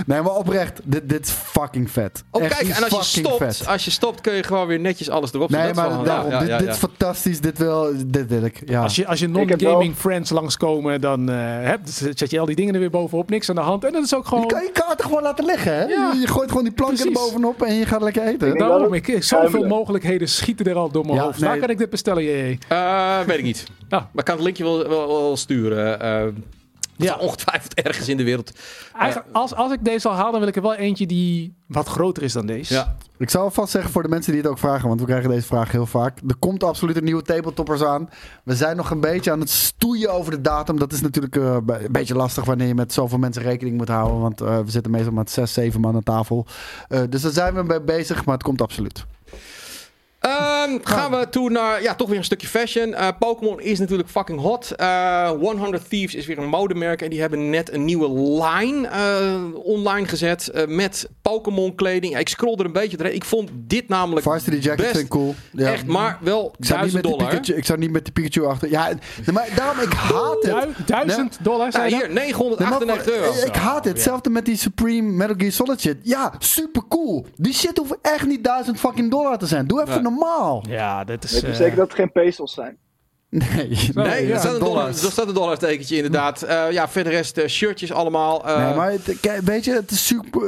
[0.06, 2.24] Nee, maar oprecht, dit, dit is fucking vet.
[2.30, 3.66] Oh, Echt kijk, en als je, stopt, vet.
[3.68, 5.66] als je stopt, kun je gewoon weer netjes alles erop zetten.
[5.74, 7.40] Nee, Dat is maar wel- daarom, ja, dit, ja, dit is fantastisch.
[7.40, 8.62] Dit wil, dit wil ik.
[8.64, 8.82] Ja.
[8.82, 11.80] Als je, als je non-gaming friends langskomen, dan eh, heb,
[12.14, 13.30] zet je al die dingen er weer bovenop.
[13.30, 13.84] Niks aan de hand.
[13.84, 14.46] En dat is ook Je gewoon...
[14.46, 15.84] kan je kaarten gewoon laten liggen, hè?
[15.84, 16.10] Ja.
[16.12, 18.48] Je, je gooit gewoon die planken er bovenop en je gaat lekker eten.
[18.48, 21.40] Ik Daarom, ik, zoveel mogelijkheden schieten er al door mijn Ja, hoofd.
[21.40, 22.58] Waar kan ik dit bestellen, jee?
[22.68, 23.64] Eh, weet ik niet.
[23.88, 23.90] Ah.
[23.90, 26.00] Maar ik kan het linkje wel, wel, wel sturen.
[26.00, 26.22] Eh
[26.96, 27.16] ja.
[27.16, 28.52] Ongetwijfeld ergens in de wereld.
[28.98, 31.88] Eigenlijk, als, als ik deze al haal, dan wil ik er wel eentje die wat
[31.88, 32.74] groter is dan deze.
[32.74, 32.96] Ja.
[33.18, 35.46] Ik zal alvast zeggen voor de mensen die het ook vragen, want we krijgen deze
[35.46, 36.18] vraag heel vaak.
[36.28, 38.10] Er komt absoluut een nieuwe tabletoppers aan.
[38.44, 40.78] We zijn nog een beetje aan het stoeien over de datum.
[40.78, 44.20] Dat is natuurlijk eh, een beetje lastig wanneer je met zoveel mensen rekening moet houden.
[44.20, 46.46] Want eh, we zitten meestal met zes, zeven man aan tafel.
[46.88, 49.04] Eh, dus daar zijn we mee bezig, maar het komt absoluut.
[50.82, 52.94] Gaan we toe naar, ja, toch weer een stukje fashion.
[52.94, 54.70] Eh, Pokémon is natuurlijk fucking hot.
[54.70, 57.02] Eh 100 Thieves is weer een modemerk.
[57.02, 58.08] En die hebben net een nieuwe
[58.42, 59.34] line eh,
[59.64, 60.48] online gezet.
[60.48, 62.12] eh, met Pokémon kleding.
[62.12, 63.14] Ja, ik scroll er een beetje doorheen.
[63.14, 65.34] Ik vond dit namelijk Varsity Jacket best ik cool.
[65.52, 65.72] Ja.
[65.72, 67.28] echt, maar wel ik zou, niet 1000 met die dollar.
[67.30, 68.70] Pikachu, ik zou niet met die Pikachu achter.
[68.70, 68.88] Ja,
[69.32, 70.76] maar daarom, ik haat het.
[70.76, 72.14] Du- duizend dollar, Ja, zei je hier, dat?
[72.14, 73.46] 998 Nee, maar- euro.
[73.46, 73.92] Ik haat het.
[73.94, 75.96] Hetzelfde met die Supreme Metal Gear Solid shit.
[76.02, 77.26] Ja, super cool.
[77.36, 79.66] Die shit hoeft echt niet duizend fucking dollar te zijn.
[79.66, 80.02] Doe even Nee.
[80.62, 80.78] Normaal.
[80.78, 81.32] Ja, dit is...
[81.32, 82.78] Weet je eh, zeker dat het geen pesos zijn?
[83.38, 85.02] Nee, Nee, ja, er, staat een dollar, dollars.
[85.02, 86.42] er staat een dollartekentje inderdaad.
[86.42, 88.46] Eh, ja, verder rest eh, shirtjes allemaal.
[88.48, 90.40] eh, Nee, maar het- kijk, weet je, het is super.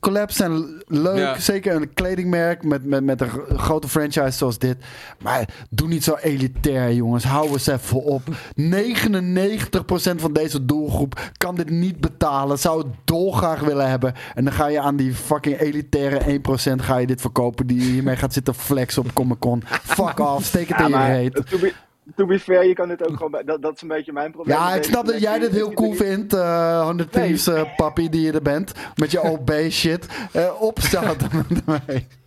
[0.00, 1.18] collabs zijn leuk.
[1.18, 1.38] Ja.
[1.38, 4.76] Zeker een kledingmerk met, met, met een gro- grote franchise zoals dit.
[5.22, 7.24] Maar doe niet zo elitair, jongens.
[7.24, 8.22] Hou eens even op.
[8.60, 12.58] 99% van deze doelgroep kan dit niet betalen.
[12.58, 14.14] Zou het dolgraag willen hebben.
[14.34, 16.40] En dan ga je aan die fucking elitaire
[16.78, 17.66] 1% ga je dit verkopen.
[17.66, 19.62] Die hiermee gaat zitten flexen op Comic Con.
[19.82, 21.80] Fuck off, steek het Ja, in je reet.
[22.16, 23.30] To be, fair, je kan dit ook gewoon...
[23.30, 24.56] bij- Dat, dat is een beetje mijn probleem.
[24.56, 27.24] Ja, ik snap dat jij dit heel cool vindt, eh 100 Nee.
[27.24, 28.72] Thieves eh, papi die je er bent.
[28.94, 30.06] Met je OB shit.
[30.32, 31.16] Eh opstaan
[31.48, 32.06] met mij.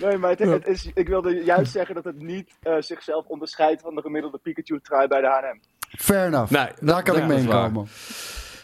[0.00, 3.82] Nee, maar het, het is, ik wilde juist zeggen dat het niet eh, zichzelf onderscheidt
[3.82, 5.58] van de gemiddelde Pikachu-trui bij de H&M.
[5.98, 6.50] Fair enough.
[6.52, 7.86] Nee, Daar kan ik mee inkomen.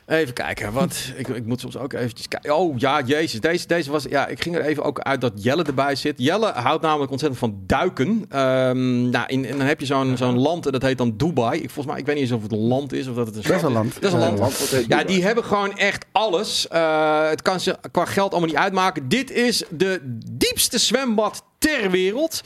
[0.06, 2.56] Even kijken, wat, ik, ik moet soms ook eventjes kijken.
[2.56, 5.62] Oh ja, jezus, deze, deze was, ja, ik ging er even ook uit dat Jelle
[5.62, 6.14] erbij zit.
[6.16, 8.24] Jelle houdt namelijk ontzettend van duiken.
[8.28, 11.60] Ehm, nou, in, en dan heb je zo'n zo'n land en dat heet dan Dubai.
[11.60, 13.36] Ik, volgens mij, ik weet niet eens of het een land is of dat het
[13.36, 13.94] een Dat is een land.
[13.94, 14.38] Dat is een land.
[14.38, 16.68] Want heet Ja, die hebben gewoon echt alles.
[16.68, 19.08] Eh, het kan ze qua geld allemaal niet uitmaken.
[19.08, 20.00] Dit is de
[20.32, 22.40] diepste zwembad ter wereld.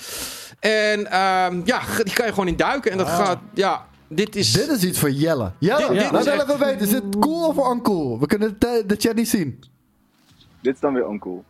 [0.60, 2.90] En ehm, ja, die kan je gewoon in duiken.
[2.90, 4.52] En dat gaat, ja, dit is...
[4.52, 5.52] Dit is iets voor Jelle.
[5.58, 6.86] Jelle, Dit- dit we echt- even weten.
[6.86, 8.18] Is het cool of uncool?
[8.18, 9.60] We kunnen de, de chat niet zien.
[10.60, 11.44] Dit is dan weer oncool.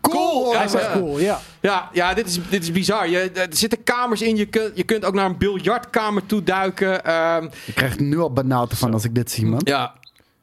[0.00, 0.52] Cool!
[0.52, 0.92] Ja, Hij zegt ja.
[0.92, 1.38] cool, ja.
[1.60, 3.08] Ja, ja dit, is, dit is bizar.
[3.08, 4.36] Je, er zitten kamers in.
[4.36, 7.04] Je kunt, je kunt ook naar een biljartkamer toe duiken.
[7.04, 9.60] Ehm, Ik krijg nu al benauwd van als ik dit zie, man.
[9.64, 9.94] ja,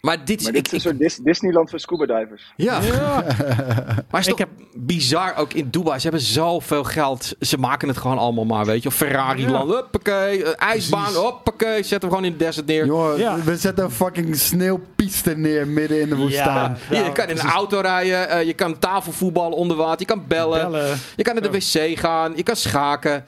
[0.02, 0.46] maar dit is...
[0.46, 2.54] Maar ik, dit is een ik- soort Dis- Disneyland voor scuba divers.
[2.56, 3.24] ja, Ja.
[4.10, 5.96] maar het is Ik toch bizar ook in Dubai.
[6.00, 7.34] Ze hebben zoveel geld.
[7.40, 8.88] Ze maken het gewoon allemaal maar, weet je.
[8.90, 10.46] Of Ferrari-land, hoppakee.
[10.46, 11.84] Een ijsbaan, hoppakee.
[11.84, 12.86] Zet hem gewoon in de desert neer.
[12.86, 13.38] Jongen, Ja.
[13.44, 16.78] we zetten een fucking sneeuwpiste neer midden in de woestijn.
[16.90, 20.24] Ja, je kan in een auto rijden, eh, je kan tafelvoetballen onder water, je kan
[20.28, 20.98] bellen, Bellen.
[21.16, 23.26] je kan naar de wc gaan, je kan schaken.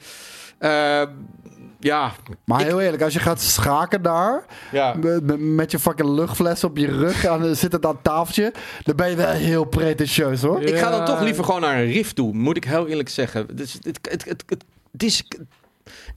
[0.58, 1.02] Eh,
[1.84, 2.12] ja,
[2.44, 4.96] Maar Ik- heel eerlijk, als je gaat schaken daar, ja.
[5.38, 8.52] met, je fucking luchtfles op je rug, aan, zit het aan het tafeltje,
[8.82, 10.62] dan ben je wel heel pretentieus hoor.
[10.62, 13.56] Ik ga dan toch liever gewoon naar een rift toe, moet ik heel eerlijk zeggen.
[13.56, 15.24] Dus het, het, het, het, het is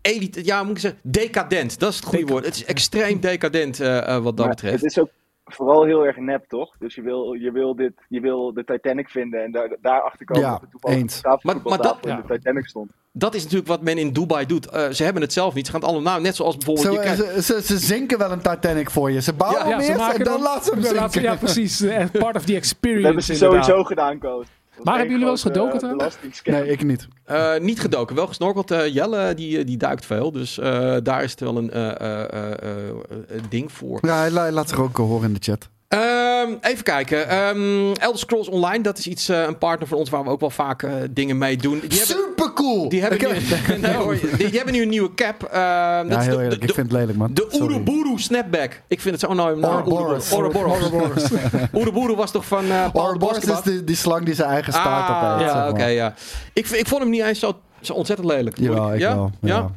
[0.02, 1.80] elite, ja, moet ik zeggen, decadent.
[1.80, 2.46] Dat is het goede woord.
[2.46, 4.74] Het is extreem decadent eh, eh, wat dat Maar betreft.
[4.82, 5.10] het is ook
[5.46, 6.76] vooral heel erg nep, toch?
[6.80, 10.44] Dus je wil, je wil, dit, je wil de Titanic vinden en daar, daarachter komen
[10.44, 11.22] Ja, dat eens.
[11.24, 12.92] Maar- maar dat- in de Titanic stond.
[13.12, 14.70] Dat is natuurlijk wat men in Dubai doet.
[14.70, 15.66] Eh, ze hebben het zelf niet.
[15.66, 16.20] Ze gaan het allemaal na.
[16.20, 16.88] Net zoals bijvoorbeeld...
[16.88, 19.22] Zo, je krijgt- ze, ze, ze zinken wel een Titanic voor je.
[19.22, 21.08] Ze bouwen Ja, hem Ja, ze eerst maken en dan dan- laten ze hem Ja,
[21.10, 21.22] zinken.
[21.22, 21.82] Ja, precies.
[21.82, 23.02] Eh, Part of the experience.
[23.02, 23.66] Dat hebben ze inderdaad.
[23.66, 24.48] sowieso gedaan, Koos.
[24.84, 26.18] Was hebben jullie wel eens gedoken eh, trouwens?
[26.44, 27.08] Nee, ik niet.
[27.26, 28.72] Eh, niet gedoken, wel gesnorkeld.
[28.72, 30.32] Eh, Jelle, die, die duikt veel.
[30.32, 34.00] Dus eh, daar is het wel een eh, eh, eh, eh, eh, ding voor.
[34.02, 35.70] Ja, laat zich ook horen in de chat.
[36.46, 37.30] Ehm, even kijken.
[37.30, 40.40] Ehm Elder Scrolls Online, dat is iets, eh, een partner van ons waar we ook
[40.40, 41.80] wel vaak eh, dingen mee doen.
[41.88, 42.90] Die hebben, Super cool!
[42.90, 45.44] die hebben, nu, nee, hoor, die, die hebben nu een nieuwe cap.
[45.44, 47.34] Ehm, dat is de, eerlijk, de, ik vind het lelijk, man.
[47.34, 47.48] de.
[47.62, 48.82] Oeruburu Snapback.
[48.88, 49.72] Ik vind het zo nou naam.
[49.72, 50.34] Ouroboros.
[50.34, 51.30] Ouroboros.
[51.78, 55.38] Oeruburu was toch van uh, Ouroboros is die, die slang die zijn eigen start-up Ah,
[55.40, 55.52] heeft.
[55.52, 56.14] ja, oké, ja.
[56.54, 58.58] Ik, ik vond hem niet eens zo, zo ontzettend lelijk.
[58.58, 58.74] Ik ja?
[58.74, 58.98] wel.
[58.98, 59.30] Ja?
[59.40, 59.72] Ja.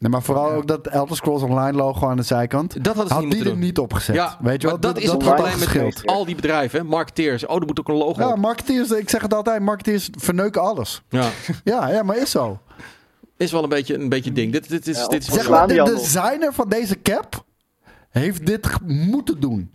[0.00, 2.74] Nee, maar vooral ook dat Elder Scrolls Online logo aan de zijkant.
[2.84, 3.68] Dat hadden ze Had niet die moeten er doen.
[3.68, 4.14] niet opgezet.
[4.14, 4.92] Ja, Weet je maar wel?
[4.92, 7.46] dat, is het probleem met al die bedrijven, marketeers.
[7.46, 8.36] Oh, er moet ook een logo Ja, op.
[8.38, 11.02] marketeers, ik zeg het altijd, marketeers verneuken alles.
[11.08, 11.28] Ja.
[11.64, 12.58] Ja, ja, maar is zo.
[13.36, 14.52] Is wel een beetje een beetje ding.
[14.52, 17.44] Dit, dit is, Ja, dit is Zeg maar, de designer van deze cap
[18.10, 19.70] heeft dit moeten doen.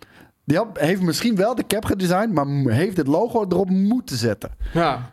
[0.46, 4.52] Die heeft misschien wel de cap gedesigned, maar heeft het logo erop moeten zetten.
[4.74, 5.12] Ja.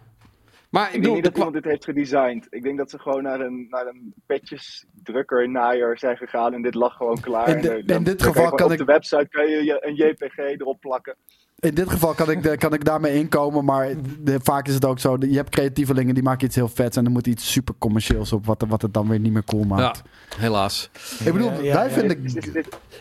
[0.73, 2.47] Maar ik Ik denk niet dat iemand dit heeft gedesigned.
[2.51, 6.75] Ik denk dat ze gewoon naar een, naar een petjesdrukker, naaier zijn gegaan en dit
[6.75, 7.49] lag gewoon klaar.
[7.49, 10.37] In de- En, in dit geval kan op ik- de website kan je een JPG
[10.39, 11.15] erop plakken.
[11.59, 13.89] In dit geval kan ik, kan ik daarmee inkomen, maar
[14.21, 15.17] de- vaak is het ook zo.
[15.21, 18.47] Je hebt creatievelingen die maken iets heel vets en dan moet iets super commercieels op,
[18.47, 20.03] wat, wat het dan weer niet meer cool ja, maakt.
[20.37, 20.91] helaas.
[21.25, 21.91] Ik bedoel, Ja, ja, wij ja.
[21.91, 22.25] vinden.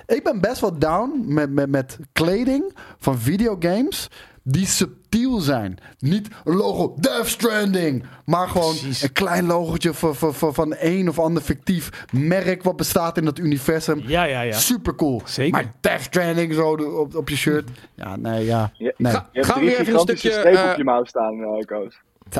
[0.05, 4.07] Ik ben best wel down met, met, met kleding van videogames
[4.43, 5.77] die subtiel zijn.
[5.99, 9.01] Niet een logo Death Stranding, maar gewoon Precies.
[9.01, 13.25] een klein logotje van, van, van, van een of ander fictief merk wat bestaat in
[13.25, 14.01] dat universum.
[14.05, 14.57] Ja, ja, ja.
[14.57, 15.21] Super cool.
[15.25, 15.51] Zeker.
[15.51, 17.69] Maar Death Stranding zo op, op je shirt.
[17.95, 18.71] Ja, nee, ja.
[18.77, 21.95] Nee, Ga- Gaan we weer even een stukje, eh, op je mouw staan, eh, Koos.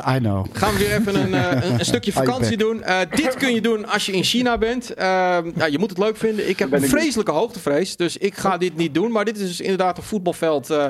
[0.08, 0.46] I know.
[0.52, 2.82] Gaan we weer even een, eh, een, een stukje vakantie doen.
[2.82, 4.94] Eh, dit kun je doen als je in China bent.
[4.94, 6.48] Ehm, ja, je moet het leuk vinden.
[6.48, 9.12] Ik heb een vreselijke hoogtevrees, dus ik ga dit niet doen.
[9.12, 10.86] Maar dit is dus inderdaad een voetbalveld eh,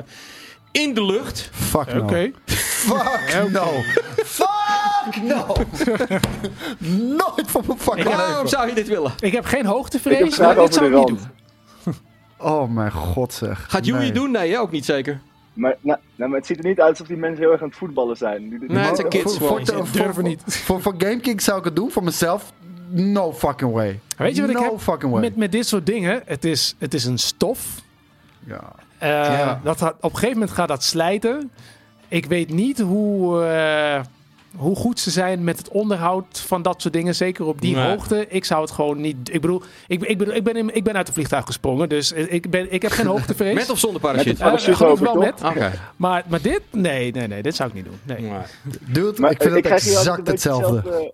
[0.73, 1.49] in de lucht.
[1.53, 2.07] Fuck no.
[2.45, 3.65] Fuck no.
[4.25, 5.55] Fuck no.
[7.17, 8.49] Nooit van mijn fucking Waarom leven.
[8.49, 9.13] zou je dit willen?
[9.19, 11.19] Ik heb geen Ik heb hoogtevrees, maar dit zou ik niet doen.
[12.37, 13.65] Oh mijn god zeg.
[13.69, 14.07] Gaat Joey Nee.
[14.07, 14.31] het doen?
[14.31, 15.21] Nee, jij ook niet zeker.
[15.53, 17.67] Maar, nou, nou, maar het ziet er niet uit alsof die mensen heel erg aan
[17.67, 18.49] het voetballen zijn.
[18.49, 20.41] Die- die- Nee, het zijn kids voor- voor- voor- niet.
[20.45, 21.91] Voor, voor GameKing zou ik het doen.
[21.91, 22.51] Voor mezelf,
[22.89, 23.99] no fucking way.
[24.17, 25.21] Weet je wat ik no heb fucking way.
[25.21, 26.21] met, met dit soort dingen?
[26.25, 27.65] Het is, het is een stof.
[28.47, 28.71] Ja.
[29.03, 29.59] Eh, Ja.
[29.63, 31.51] dat op een gegeven moment gaat dat slijten.
[32.07, 34.01] Ik weet niet hoe, eh,
[34.55, 37.15] hoe goed ze zijn met het onderhoud van dat soort dingen.
[37.15, 37.85] Zeker op die Nee.
[37.89, 38.25] hoogte.
[38.29, 39.15] Ik zou het gewoon niet...
[39.33, 41.89] Ik bedoel, ik, ik, bedoel, ik, ben, in- ik ben uit het vliegtuig gesprongen.
[41.89, 43.53] Dus ik, ben, ik heb geen hoogtevrees.
[43.55, 44.29] Met of zonder Met parachute?
[44.43, 45.43] een parachute Eh, gelukkig over, wel met.
[45.43, 45.71] Oké.
[45.95, 46.61] Maar, maar dit?
[46.71, 47.41] Nee, nee, nee.
[47.41, 47.99] Dit zou ik niet doen.
[48.03, 48.31] Nee.
[48.79, 50.27] Dude, Maar ik vind het exact.
[50.27, 51.13] Hetzelfde,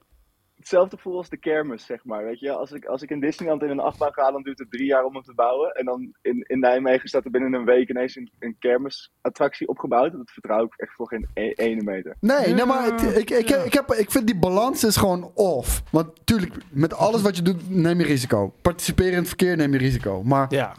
[0.69, 2.23] hetzelfde gevoel als de kermis, zeg maar.
[2.23, 4.71] Weet je, als ik, als ik in Disneyland in een achtbaan ga, dan duurt het
[4.71, 5.71] drie jaar om hem te bouwen.
[5.71, 10.11] En dan in, in Nijmegen staat er binnen een week ineens een, een kermisattractie opgebouwd.
[10.11, 12.15] Dat vertrouw ik echt voor geen e- ene meter.
[12.19, 15.83] Nee, nee maar het- ik, ik, ik, heb, ik vind die balans is gewoon off.
[15.91, 18.53] Want tuurlijk, met alles wat je doet, neem je risico.
[18.61, 20.23] Participeren in het verkeer, neem je risico.
[20.23, 20.73] Maar Ja.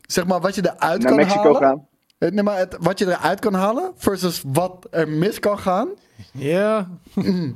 [0.00, 1.60] zeg maar, wat je eruit Naar kan Mexico halen...
[1.62, 1.87] gaan.
[2.18, 5.88] Eh, Nee, maar het, wat je eruit kan halen versus wat er mis kan gaan,
[6.32, 6.88] Ja.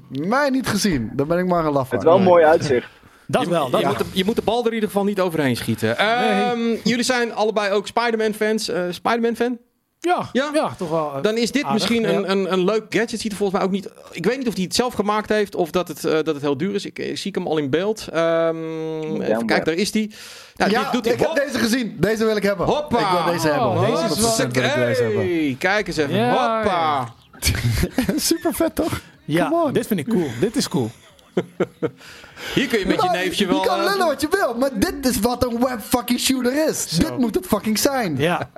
[0.09, 1.11] mij niet gezien.
[1.15, 1.99] Daar ben ik maar een laf van.
[1.99, 2.89] Het is wel een mooi uitzicht.
[3.27, 3.71] Dat je, wel.
[3.71, 5.99] Dat je, moet de, je moet de bal er in ieder geval niet overheen schieten.
[5.99, 8.69] Ehm, Jullie zijn allebei ook Spider-Man fans.
[8.69, 9.59] Eh, Spider-Man fan?
[10.05, 10.51] Ja, Ja?
[10.55, 10.75] ja?
[10.79, 11.13] toch wel.
[11.17, 12.09] eh, Dan is dit aardig, misschien ja.
[12.09, 13.21] een, een, een leuk gadget.
[13.21, 13.89] Ziet er volgens mij ook niet.
[14.11, 16.41] Ik weet niet of hij het zelf gemaakt heeft of dat het, eh, dat het
[16.41, 16.85] heel duur is.
[16.85, 18.09] Ik, ik zie hem al in beeld.
[18.13, 20.11] Ehm, even kijken, daar is hij.
[20.57, 21.15] Nou, Ja, dit doet hij.
[21.15, 21.97] ik heb deze gezien.
[22.01, 22.67] Deze wil ik hebben.
[22.67, 22.99] Hoppa.
[22.99, 23.69] Ik wil deze hebben.
[23.69, 25.21] Oh, deze is 100% wil ik deze hebben.
[25.21, 26.29] Hey, kijk eens even.
[26.31, 27.09] Hoppa.
[28.17, 29.01] Super vet toch?
[29.25, 30.27] Ja, dit vind ik cool.
[30.41, 30.91] Dit is cool.
[32.55, 33.61] Hier kun je met je Nou, neefje je wel...
[33.61, 36.89] kan eh, lullen wat je wil, maar dit is wat een web fucking shooter is.
[36.89, 37.03] Zo.
[37.03, 38.17] Dit moet het fucking zijn.
[38.17, 38.51] Ja.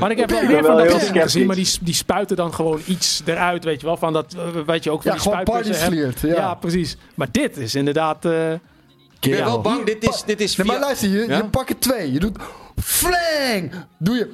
[0.00, 2.36] Maar ik heb wel meer van dat heel soort dingen gezien, maar die, die spuiten
[2.36, 3.96] dan gewoon iets eruit, weet je wel.
[3.96, 5.12] Van dat, eh, weet je ook, van
[5.46, 6.20] Ja, die sliert.
[6.20, 6.34] Ja.
[6.34, 6.54] Ja.
[6.54, 6.96] precies.
[7.14, 8.24] Maar dit is inderdaad...
[8.24, 9.84] eh, Ik ben wel bang.
[9.84, 11.36] Dit is, dit is Nee, maar via- luister, je, Ja?
[11.36, 12.12] je pakt er twee.
[12.12, 12.38] Je doet
[12.82, 13.72] fling.
[13.98, 14.32] Doe je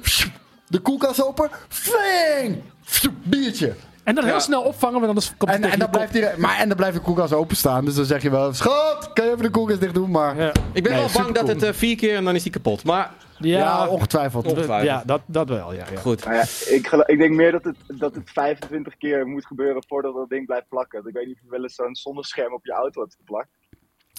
[0.67, 1.49] de koelkast open.
[1.67, 2.61] Fling.
[3.23, 3.73] Biertje.
[4.09, 4.39] En dan heel Ja.
[4.39, 6.95] snel opvangen, want anders komt het En, en, dan blijft die, maar, en dan blijft
[6.95, 7.85] de koelkast openstaan.
[7.85, 10.11] Dus dan zeg je wel, schat, kan je even de koelkast dicht doen?
[10.11, 12.43] Maar ja, Ik ben Nee, wel bang dat het eh, vier keer en dan is
[12.43, 12.83] die kapot.
[12.83, 14.45] Maar ja, ongetwijfeld.
[14.45, 14.89] ongetwijfeld.
[14.89, 15.85] ja dat, dat wel, ja.
[15.93, 15.99] ja.
[15.99, 16.23] goed.
[16.23, 16.41] Ja,
[16.75, 20.45] ik, ik denk meer dat het, dat het 25 keer moet gebeuren voordat dat ding
[20.45, 21.07] blijft plakken.
[21.07, 23.49] Ik weet niet of je wel eens zo'n zonnescherm op je auto hebt geplakt.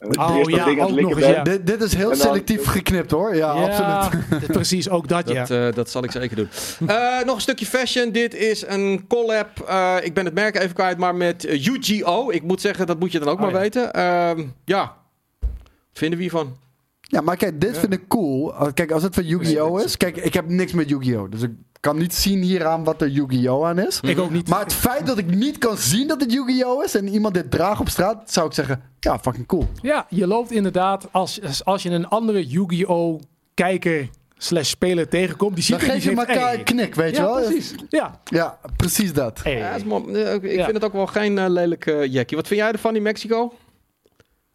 [0.01, 1.43] Oh, ja, ook nog eens, ja.
[1.43, 3.35] Dit, dit is heel dan- selectief geknipt hoor.
[3.37, 4.47] Ja, absoluut.
[4.59, 5.35] precies, ook dat, ja.
[5.45, 6.49] Dat, eh, dat zal ik zeker doen.
[6.87, 8.13] Eh, nog een stukje fashion.
[8.13, 9.49] Dit is een collab.
[9.69, 12.31] eh, ik ben het merk even kwijt, maar met UGO.
[12.31, 13.59] Ik moet zeggen, dat moet je dan ook Oh, maar ja.
[13.59, 13.93] weten.
[13.93, 14.97] Ehm, ja.
[15.41, 15.49] Wat
[15.93, 16.57] vinden we hiervan?
[17.01, 18.53] Ja, maar kijk, dit vind ik cool.
[18.55, 19.97] Uh, Kijk, als het van Yu-Gi-Oh is.
[19.97, 21.31] Kijk, ik heb niks met Yu-Gi-Oh!
[21.31, 24.01] Dus ik kan niet zien hieraan wat er Yu-Gi-Oh aan is.
[24.01, 24.49] Ik ook niet.
[24.49, 27.51] Maar het feit dat ik niet kan zien dat het Yu-Gi-Oh is en iemand dit
[27.51, 29.69] draagt op straat, zou ik zeggen, ja, fucking cool.
[29.83, 33.21] Ja, je loopt inderdaad, als, als je een andere Yu-Gi-Oh!
[33.55, 37.23] kijker slash speler tegenkomt, die ziet Dan geef die je elkaar een knik, weet je
[37.23, 37.45] Ja, wel?
[37.45, 37.75] precies.
[37.89, 38.21] Ja.
[38.25, 39.41] Ja, precies dat.
[39.45, 39.85] Ja, ik
[40.43, 40.65] Ja.
[40.65, 42.37] vind het ook wel geen eh, lelijk eh jackie.
[42.37, 43.53] Wat vind jij ervan in Mexico?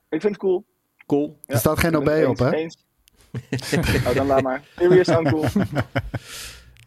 [0.10, 0.66] Ik vind het cool.
[1.06, 1.38] Cool.
[1.46, 2.52] Er staat geen OB op, hè?
[2.52, 2.78] eens.
[4.08, 4.64] oh, dan laat maar.
[4.78, 5.46] Serious cool.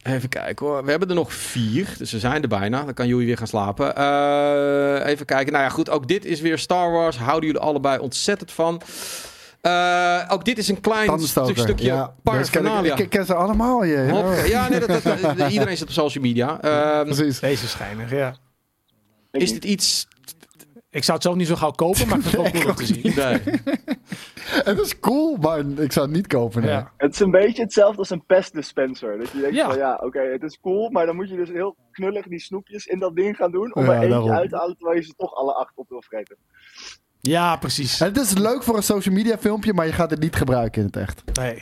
[0.03, 0.83] Even kijken hoor.
[0.83, 1.87] We hebben er nog vier.
[1.97, 2.83] Dus we zijn er bijna.
[2.83, 3.95] Dan kan jullie weer gaan slapen.
[3.95, 5.51] Eh, even kijken.
[5.53, 5.89] Nou ja, goed.
[5.89, 7.17] Ook dit is weer Star Wars.
[7.17, 8.81] Houden jullie allebei ontzettend van.
[9.61, 12.93] Eh, ook dit is een klein stuk, stukje ja, deze ken ik, paraphernalia.
[12.93, 13.97] ik, ik ken ze allemaal, je.
[13.97, 14.09] Ja.
[14.09, 14.45] Hop.
[14.45, 15.03] Ja, nee, dat, dat,
[15.37, 16.61] dat- iedereen zit op social media.
[16.61, 17.39] Ehm, Precies.
[17.39, 18.35] Deze schijnig, ja.
[19.31, 20.07] Is dit iets...
[20.91, 22.75] Ik zou het zelf niet zo gauw kopen, maar ik vind het wel cool om
[22.75, 23.01] te zien.
[23.15, 23.41] Nee.
[24.69, 26.61] Het is cool, maar ik zou het niet kopen.
[26.61, 26.71] nee.
[26.71, 26.91] Ja.
[26.97, 29.17] Het is een beetje hetzelfde als een pest dispenser.
[29.17, 29.65] Dat je denkt Ja.
[29.69, 32.85] van ja, oké, het is cool, maar dan moet je dus heel knullig die snoepjes
[32.85, 33.75] in dat ding gaan doen.
[33.75, 34.31] Om Ja, er eentje daarom.
[34.31, 36.35] uit te halen terwijl je ze toch alle acht op wil vreten.
[37.21, 37.99] ja, precies.
[37.99, 40.87] Het is leuk voor een social media filmpje, maar je gaat het niet gebruiken in
[40.87, 41.23] het echt.
[41.33, 41.59] Nee.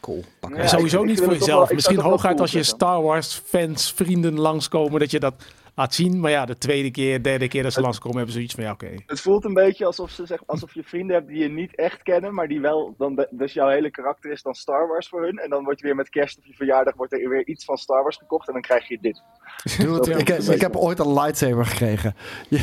[0.00, 0.24] Cool.
[0.40, 1.66] Ja, ik- Sowieso ik niet voor jezelf.
[1.66, 2.62] wel- Misschien hooguit als je.
[2.62, 5.34] Star Wars fans, vrienden langskomen, dat je dat
[5.74, 6.20] laat zien.
[6.20, 8.72] Maar ja, de tweede keer, derde keer dat ze langskomen, hebben ze zoiets van ja,
[8.72, 9.02] oké.
[9.06, 12.02] Het voelt een beetje alsof, ze zeg, alsof je vrienden hebt die je niet echt
[12.02, 15.22] kennen, maar die wel, dan de- dus jouw hele karakter is dan Star Wars voor
[15.22, 15.38] hun.
[15.38, 17.76] En dan wordt je weer met kerst of je verjaardag wordt er weer iets van
[17.76, 19.22] Star Wars gekocht en dan krijg je dit.
[19.78, 22.14] Dude, ik, is ik heb ooit een lightsaber gekregen.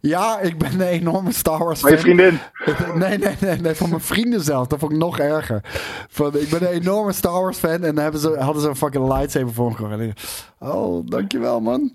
[0.00, 2.06] Ja, ik ben een enorme Star Wars Maar je fan.
[2.06, 2.38] vriendin,
[3.08, 4.66] Nee, nee, nee, nee, van mijn vrienden zelf.
[4.66, 5.60] Dat vond ik nog erger.
[6.08, 8.76] Van, ik ben een enorme Star Wars fan en dan hebben ze, hadden ze een
[8.76, 9.92] fucking lightsaber voor me gekocht.
[9.92, 11.90] En ik, Oh, dankjewel man.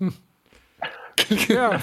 [1.48, 1.80] Ja.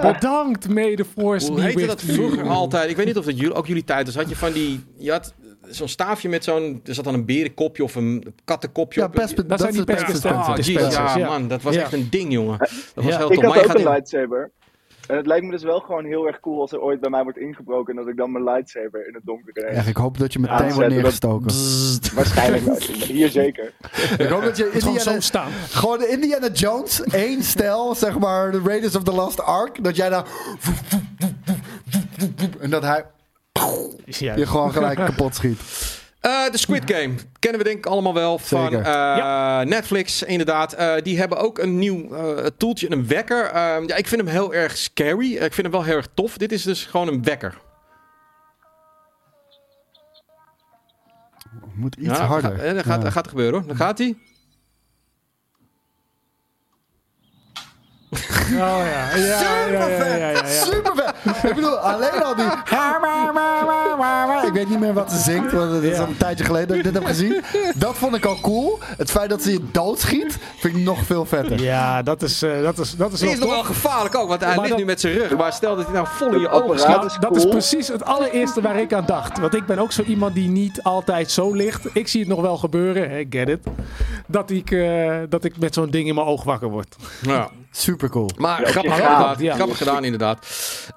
[0.00, 1.46] Bedankt, mede Force.
[1.52, 2.90] Hoe heette dat vroeger altijd?
[2.90, 4.14] Ik weet niet of dat jullie, ook jullie tijd is.
[4.14, 4.84] Had je van die...
[4.98, 5.34] Je had
[5.68, 6.80] zo'n staafje met zo'n...
[6.84, 9.12] Er zat dan een berenkopje of een kattenkopje Ja, op.
[9.12, 10.12] pest, Dat zijn die pest pest-
[10.56, 11.00] dispenser.
[11.00, 11.28] Ah, ja, ja.
[11.28, 11.48] man.
[11.48, 11.80] Dat was Ja.
[11.80, 12.58] echt een ding, jongen.
[12.58, 13.16] Dat was Ja.
[13.16, 13.44] heel ik tof.
[13.44, 14.50] had Maar je ook gaat een in- lightsaber.
[15.10, 17.22] En het lijkt me dus wel gewoon heel erg cool als er ooit bij mij
[17.22, 19.76] wordt ingebroken en dat ik dan mijn lightsaber in het donker ineens.
[19.76, 22.14] Echt, ik hoop dat je meteen Aanzetten, wordt dat- neergestoken.
[22.16, 22.76] Waarschijnlijk wel.
[23.06, 23.72] Hier zeker.
[24.18, 25.50] Ik hoop dat je Gewoon zo Indiana, staan.
[25.70, 29.96] gewoon de Indiana Jones, één stijl, zeg maar, de Raiders of the Lost Ark, dat
[29.96, 30.24] jij daar...
[32.60, 33.04] En dat hij
[34.04, 34.36] Ja.
[34.36, 35.60] je gewoon gelijk kapot schiet.
[36.20, 40.72] Eh, de Squid Game kennen we denk ik allemaal wel van eh, Netflix, inderdaad.
[40.72, 43.44] Eh, die hebben ook een nieuw eh, toeltje, een wekker.
[43.44, 45.32] Eh, ja, ik vind hem heel erg scary.
[45.32, 46.36] Ik vind hem wel heel erg tof.
[46.38, 47.58] Dit is dus gewoon een wekker.
[51.74, 52.74] Moet iets Ja, harder.
[52.74, 53.10] Dat, gaat, Ja.
[53.10, 53.66] gaat er gebeuren hoor.
[53.68, 54.16] Dan gaat hij.
[58.12, 58.18] Oh
[58.58, 59.16] ja.
[59.16, 60.46] Ja, ja.
[60.46, 61.14] Super vet.
[61.50, 62.44] Ik bedoel, alleen al die...
[64.46, 66.02] Ik weet niet meer wat ze zingt, want het is Ja.
[66.02, 67.42] al een tijdje geleden dat ik dit heb gezien.
[67.74, 68.78] Dat vond ik al cool.
[68.96, 71.62] Het feit dat ze je doodschiet, vind ik nog veel vetter.
[71.62, 74.28] Ja, dat is, eh, dat is, dat is Die wel is nog wel gevaarlijk ook,
[74.28, 75.36] want hij Maar ligt dat- nu met zijn rug.
[75.36, 76.94] Maar stel dat hij nou vol in je ogen slaat.
[76.96, 79.38] Nou, is dat is precies het allereerste waar ik aan dacht.
[79.38, 81.84] Want ik ben ook zo iemand die niet altijd zo ligt.
[81.92, 83.60] Ik zie het nog wel gebeuren, hè, get it.
[84.26, 86.96] Dat ik, eh, dat ik met zo'n ding in mijn oog wakker word.
[87.20, 87.48] Ja.
[87.72, 88.30] Super cool.
[88.36, 89.40] Maar Ja, grappig, inderdaad.
[89.40, 89.54] Ja.
[89.54, 90.46] grappig gedaan, inderdaad.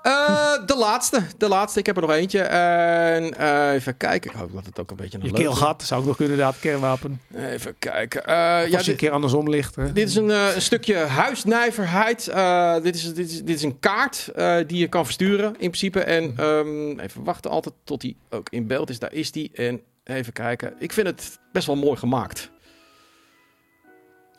[0.01, 1.23] Eh, de laatste.
[1.37, 1.79] De laatste.
[1.79, 2.41] Ik heb er nog eentje.
[2.41, 4.31] En, eh, even kijken.
[4.31, 6.59] Ik hoop dat het ook een beetje een Je keelgat zou ik nog kunnen, inderdaad,
[6.61, 7.21] kernwapen.
[7.35, 8.25] Even kijken.
[8.25, 9.75] Eh, Ja, ja, als je dit, een keer andersom ligt.
[9.75, 9.93] Hè.
[9.93, 12.27] dit is een, eh, een stukje huisnijverheid.
[12.27, 15.53] Eh, dit, is, dit, is, dit is een kaart eh, die je kan versturen, in
[15.57, 15.99] principe.
[15.99, 18.99] En ehm, even wachten altijd tot hij ook in beeld is.
[18.99, 19.51] Daar is die.
[19.53, 20.73] En even kijken.
[20.79, 22.51] Ik vind het best wel mooi gemaakt.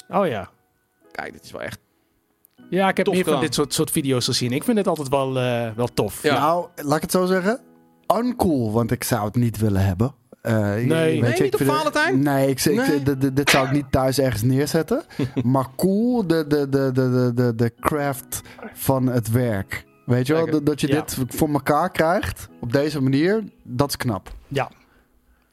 [0.09, 0.51] Oh ja.
[1.13, 1.79] Kijk, dit is wel echt...
[2.71, 4.53] Ja, ik heb Tof meer van dit soort, soort video's gezien.
[4.53, 6.23] Ik vind het altijd wel, eh, wel tof.
[6.23, 6.39] Ja.
[6.39, 7.61] Nou, laat ik het zo zeggen.
[8.17, 10.15] Uncool, want ik zou het niet willen hebben.
[10.43, 10.75] Eh, Nee.
[10.87, 10.89] weet
[11.21, 12.23] Nee, je, niet op Valentijn?
[12.23, 12.77] Nee, ik, ik,
[13.17, 13.33] Nee.
[13.33, 15.03] dit- zou ik niet thuis ergens neerzetten.
[15.45, 18.41] maar cool, de, de, de, de, de, de, de craft
[18.75, 19.85] van het werk.
[20.07, 20.95] Weet je wel, dat, dat je Ja.
[21.01, 24.33] dit voor elkaar krijgt op deze manier, dat is knap.
[24.49, 24.71] Ja.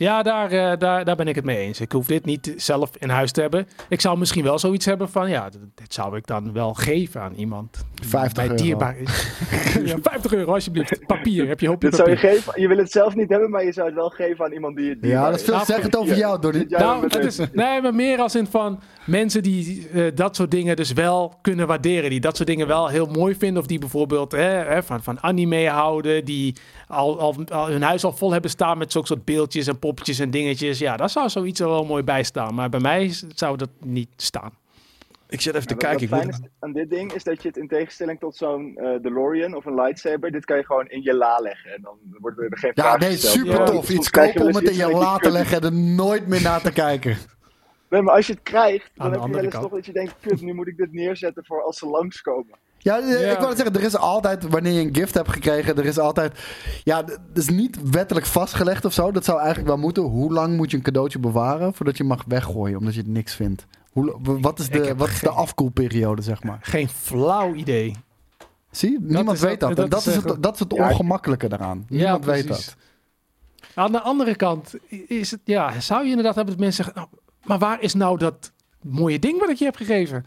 [0.01, 1.81] Ja, daar, eh, daar, daar ben ik het mee eens.
[1.81, 3.67] Ik hoef dit niet zelf in huis te hebben.
[3.89, 7.33] Ik zou misschien wel zoiets hebben van, ja, dit zou ik dan wel geven aan
[7.33, 7.85] iemand.
[8.03, 8.63] 50 Bij euro.
[8.63, 9.31] dierbaar is.
[9.85, 11.05] ja, 50 euro alsjeblieft.
[11.05, 12.31] Papier, heb je hoopje Dit zou je papier.
[12.31, 14.77] geven, je wil het zelf niet hebben, maar je zou het wel geven aan iemand
[14.77, 16.53] die het Ja, dat is veel zeggend over jou.
[16.53, 20.35] Zit jij Nou, het is, nee, maar meer als in van mensen die eh, dat
[20.35, 22.09] soort dingen dus wel kunnen waarderen.
[22.09, 23.61] Die dat soort dingen wel heel mooi vinden.
[23.61, 26.25] Of die bijvoorbeeld hè, hè, van, van anime houden.
[26.25, 26.55] Die
[26.87, 30.19] al, al, al hun huis al vol hebben staan met zulke soort beeldjes en poppetjes
[30.19, 30.79] en dingetjes.
[30.79, 32.55] Ja, daar zou zoiets er wel mooi bij staan.
[32.55, 34.51] Maar bij mij zou dat niet staan.
[35.29, 36.03] Ik zit even te Ja, kijken.
[36.03, 36.33] Ik Wat moet...
[36.33, 39.55] fijn is aan dit ding is dat je het in tegenstelling tot zo'n eh, DeLorean
[39.55, 41.73] of een lightsaber, dit kan je gewoon in je la leggen.
[41.73, 43.33] En dan wordt er geen Ja, nee, gesteld.
[43.33, 43.63] super Ja.
[43.65, 43.89] tof.
[43.89, 46.61] Iets kopen om het in je dat la te leggen en er nooit meer naar
[46.61, 47.17] te kijken.
[47.89, 49.63] Nee, maar als je het krijgt, Aan dan heb je wel eens kant.
[49.63, 52.57] toch dat je denkt, kut, nu moet ik dit neerzetten voor als ze langskomen.
[52.83, 53.31] Ja, eh, Ja.
[53.31, 55.97] ik wou net zeggen, er is altijd, wanneer je een gift hebt gekregen, er is
[55.99, 56.39] altijd,
[56.83, 59.11] ja, het is niet wettelijk vastgelegd of zo.
[59.11, 60.03] Dat zou eigenlijk wel moeten.
[60.03, 63.33] Hoe lang moet je een cadeautje bewaren voordat je mag weggooien, omdat je het niks
[63.35, 63.65] vindt?
[63.91, 66.57] Hoe, wat is de, wat is de geen- afkoelperiode, zeg maar?
[66.61, 67.95] Geen flauw idee.
[68.71, 69.77] Zie, niemand weet dat- dat.
[69.77, 71.85] dat En dat, is het, dat is het Ja, ongemakkelijke daaraan.
[71.89, 72.65] Niemand weet precies.
[72.65, 72.75] dat.
[73.75, 74.73] Aan de andere kant
[75.07, 78.17] is het, ja, zou je inderdaad hebben dat mensen zeggen, nou, maar waar is nou
[78.17, 78.51] dat
[78.81, 80.25] mooie ding wat ik je heb gegeven?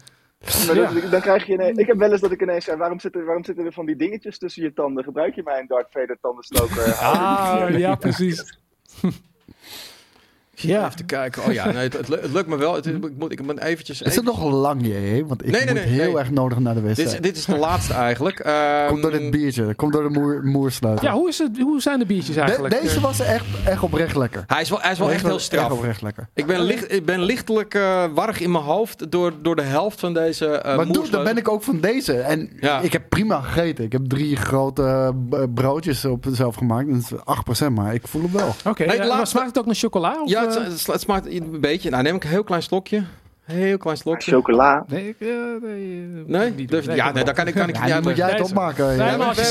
[0.67, 0.91] Maar Ja.
[0.91, 3.25] dan, dan krijg je ineens, ik heb wel eens dat ik ineens zei, waarom zitten,
[3.25, 5.03] waarom zitten er van die dingetjes tussen je tanden?
[5.03, 6.93] Gebruik je mijn Darth Vader tandenstoker?
[6.93, 8.57] Ah, ja, precies.
[10.55, 10.83] Ja.
[10.85, 11.43] Even te kijken.
[11.43, 12.75] Oh ja, nee, het, het, lu- het lukt me wel.
[12.75, 14.01] Het, ik, moet, ik ben eventjes...
[14.01, 15.23] Is het nog lang, je?
[15.27, 16.17] Want ik Nee, nee, moet nee, heel nee.
[16.17, 16.95] erg nodig naar de wc.
[16.95, 18.39] dit, is, dit is de laatste eigenlijk.
[18.39, 19.73] Ehm, Komt door dit biertje.
[19.75, 21.05] Komt door de moer, moersluiter.
[21.05, 22.81] Ja, hoe, is het, hoe zijn de biertjes De- eigenlijk?
[22.81, 24.43] deze was echt, echt oprecht lekker.
[24.47, 25.71] Hij is wel, hij is wel echt heel straf.
[25.71, 26.27] oprecht lekker.
[26.33, 29.99] Ik ben, licht, ik ben lichtelijk eh, warrig in mijn hoofd door, door de helft
[29.99, 32.13] van deze uh, maar doe, dan ben ik ook van deze.
[32.19, 32.79] En Ja.
[32.79, 33.83] ik heb prima gegeten.
[33.85, 36.87] Ik heb drie grote eh, broodjes op zelf gemaakt.
[36.89, 36.97] Dat
[37.55, 38.55] is 8%, maar ik voel hem wel.
[38.65, 40.21] Oké, Nee, ja, maar smaakt het ook naar chocola?
[40.23, 40.44] Of, Ja?
[40.45, 41.89] Het, het, het smaakt een beetje.
[41.89, 43.03] Nou, neem ik een heel klein slokje.
[43.45, 44.31] Heel klein slokje.
[44.31, 44.83] Chocola.
[44.87, 45.27] Nee, ik, eh,
[45.61, 46.51] nee, eh, Nee?
[46.51, 46.95] niet Durf- doen.
[46.95, 48.87] ja, nee, dan kan ik, kan ik Ja, moet jij het Nee, opmaken.
[48.87, 49.17] Nee, ja.
[49.17, 49.41] maar we,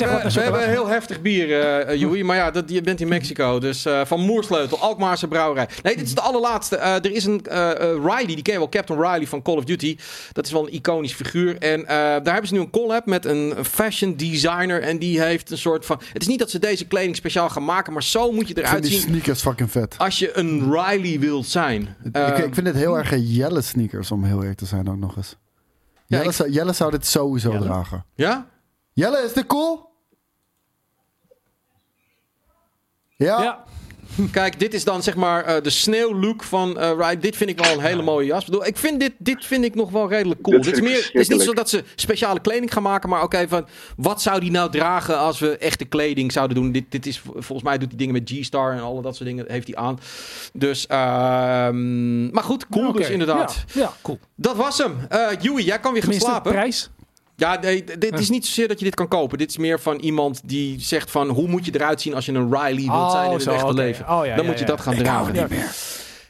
[0.41, 2.23] hebben, we heel heftig bier, eh eh, Joey.
[2.23, 3.59] Maar ja, dat, je bent in Mexico.
[3.59, 5.69] Dus eh, van Moersleutel, Alkmaarse brouwerij.
[5.83, 6.77] Nee, dit is de allerlaatste.
[6.77, 9.57] Eh, er is een eh, eh, Riley, die ken je wel, Captain Riley van Call
[9.57, 9.97] of Duty.
[10.33, 11.57] Dat is wel een iconisch figuur.
[11.59, 14.83] En eh, daar hebben ze nu een collab met een fashion designer.
[14.83, 16.01] En die heeft een soort van...
[16.13, 18.55] Het is niet dat ze deze kleding speciaal gaan maken, maar zo moet je Ik
[18.55, 19.95] vind eruit die zien sneakers fucking vet.
[19.99, 21.97] als je een Riley wilt zijn.
[22.05, 24.89] ik, Eh, ik vind het heel erg een Jelle sneakers, om heel eerlijk te zijn
[24.91, 25.37] ook nog eens.
[26.07, 27.65] Ja, Jelle, ik- zou, Jelle zou dit sowieso Jelle?
[27.65, 28.05] dragen.
[28.15, 28.47] ja?
[28.93, 29.93] Jelle, is dit cool?
[33.17, 33.43] Ja.
[33.43, 33.65] Ja,
[34.31, 37.19] Kijk, dit is dan zeg maar eh, de sneeuwlook van eh Ride.
[37.19, 38.41] Dit vind ik wel een hele mooie jas.
[38.41, 40.57] Ik, bedoel, ik vind dit, dit vind ik nog wel redelijk cool.
[40.57, 43.23] Dit Dit is, meer, het is niet zo dat ze speciale kleding gaan maken, maar
[43.23, 43.67] oké, van
[43.97, 46.73] wat zou die nou dragen als we echte kleding zouden doen?
[46.73, 49.45] Dit, dit is volgens mij doet hij dingen met G-Star en alle dat soort dingen
[49.49, 49.99] heeft hij aan.
[50.53, 53.65] Dus, ehm, maar goed, cool dus inderdaad.
[53.73, 54.19] Ja, ja, cool.
[54.35, 54.97] Dat was hem.
[55.09, 56.53] Eh Joey, jij kan weer gaan slapen.
[56.53, 56.91] prijs.
[57.37, 59.39] Ja, nee, dit is niet zozeer dat je dit kan kopen.
[59.39, 62.33] Dit is meer van iemand die zegt van hoe moet je eruit zien als je
[62.33, 64.05] een Riley wilt Oh, zijn in het echte leven.
[64.11, 64.71] Oh, ja, Dan ja, moet je ja.
[64.71, 65.33] dat gaan dragen.
[65.33, 65.75] niet meer.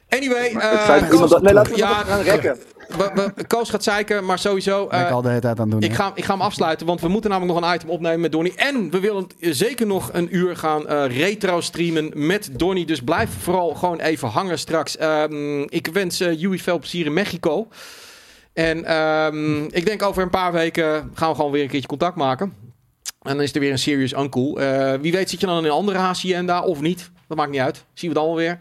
[0.09, 2.59] Anyway, eh dat nee, laten we ja, dat gaan rekken.
[2.89, 4.87] we- we- Koos gaat zeiken, maar sowieso.
[4.87, 5.91] Ben ik eh, al de hele tijd aan het doen.
[5.91, 8.33] ik, ga, ik ga hem afsluiten, want we moeten namelijk nog een item opnemen met
[8.33, 8.55] Donnie.
[8.57, 12.87] En we willen eh, zeker nog een uur gaan eh, retro streamen met Donnie.
[12.87, 14.97] Dus blijf vooral gewoon even hangen straks.
[14.97, 17.69] Ehm, ik wens eh Joey veel plezier in Mexico.
[18.55, 22.17] En ehm, ik denk over een paar weken gaan we gewoon weer een keertje contact
[22.17, 22.65] maken.
[23.25, 24.61] En dan is er weer een Serious Uncool.
[24.61, 27.11] Eh, wie weet zit je dan in een andere hacienda of niet.
[27.29, 27.85] Dat maakt niet uit.
[27.95, 28.61] Zien we dan wel weer.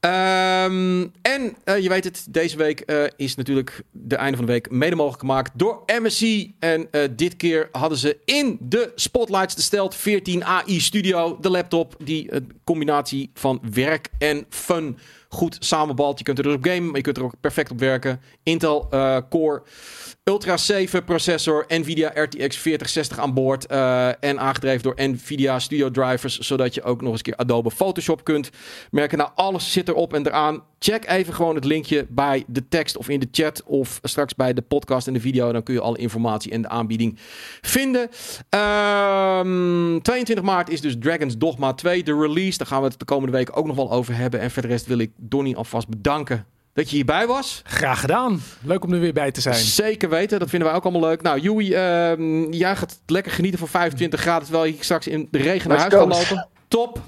[0.00, 4.52] Ehm, en eh, je weet het, deze week eh, is natuurlijk de einde van de
[4.52, 6.46] week mede mogelijk gemaakt door MSC.
[6.58, 12.34] En dit keer hadden ze in de spotlights gesteld 14 AI Studio, de laptop die
[12.34, 14.98] een combinatie van werk en fun
[15.32, 16.18] goed samenbalt.
[16.18, 18.20] Je kunt er dus op gamen, maar je kunt er ook perfect op werken.
[18.42, 19.62] Intel eh, Core
[20.24, 26.38] Ultra 7 processor, Nvidia RTX 4060 aan boord eh, en aangedreven door Nvidia Studio Drivers,
[26.38, 28.50] zodat je ook nog eens een keer Adobe Photoshop kunt
[28.90, 29.18] merken.
[29.18, 30.62] Nou, alles zit erop en eraan.
[30.78, 34.52] Check even gewoon het linkje bij de tekst of in de chat of straks bij
[34.52, 35.52] de podcast en de video.
[35.52, 37.18] Dan kun je alle informatie en de aanbieding
[37.60, 38.08] vinden.
[38.48, 42.58] Ehm 22 maart is dus Dragon's Dogma 2 de release.
[42.58, 44.40] Daar gaan we het de komende week ook nog wel over hebben.
[44.40, 47.62] En voor de rest wil ik Donnie alvast bedanken dat je hierbij was.
[47.64, 48.40] Graag gedaan.
[48.62, 49.54] Leuk om er weer bij te zijn.
[49.54, 51.22] Zeker weten, dat vinden wij ook allemaal leuk.
[51.22, 55.38] Nou, Joey, ehm, jij gaat lekker genieten van 25 graden, terwijl je straks in de
[55.38, 56.06] regen naar huis go.
[56.06, 56.48] lopen.
[56.68, 57.00] Top.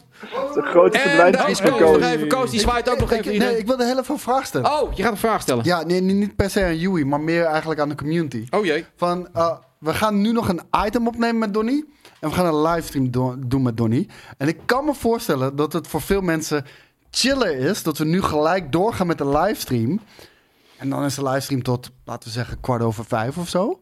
[0.55, 2.28] De grote En daar is Koos nog even.
[2.28, 3.59] Koos, die zwaait ook nog Ik- even nee, iedereen.
[3.59, 4.73] ik wilde heel even een vraag stellen.
[4.82, 5.65] Oh, je gaat een vraag stellen.
[5.65, 8.47] Ja, nee, nee, niet per se aan Joey, maar meer eigenlijk aan de community.
[8.51, 8.85] Oh jee.
[8.97, 11.93] Van, eh, we gaan nu nog een item opnemen met Donnie.
[12.20, 14.09] En we gaan een livestream do- doen met Donnie.
[14.39, 16.65] En ik kan me voorstellen dat het voor veel mensen
[17.15, 17.82] chiller is.
[17.82, 20.01] Dat we nu gelijk doorgaan met de livestream.
[20.77, 23.81] En dan is de livestream tot, laten we zeggen, kwart over vijf of zo.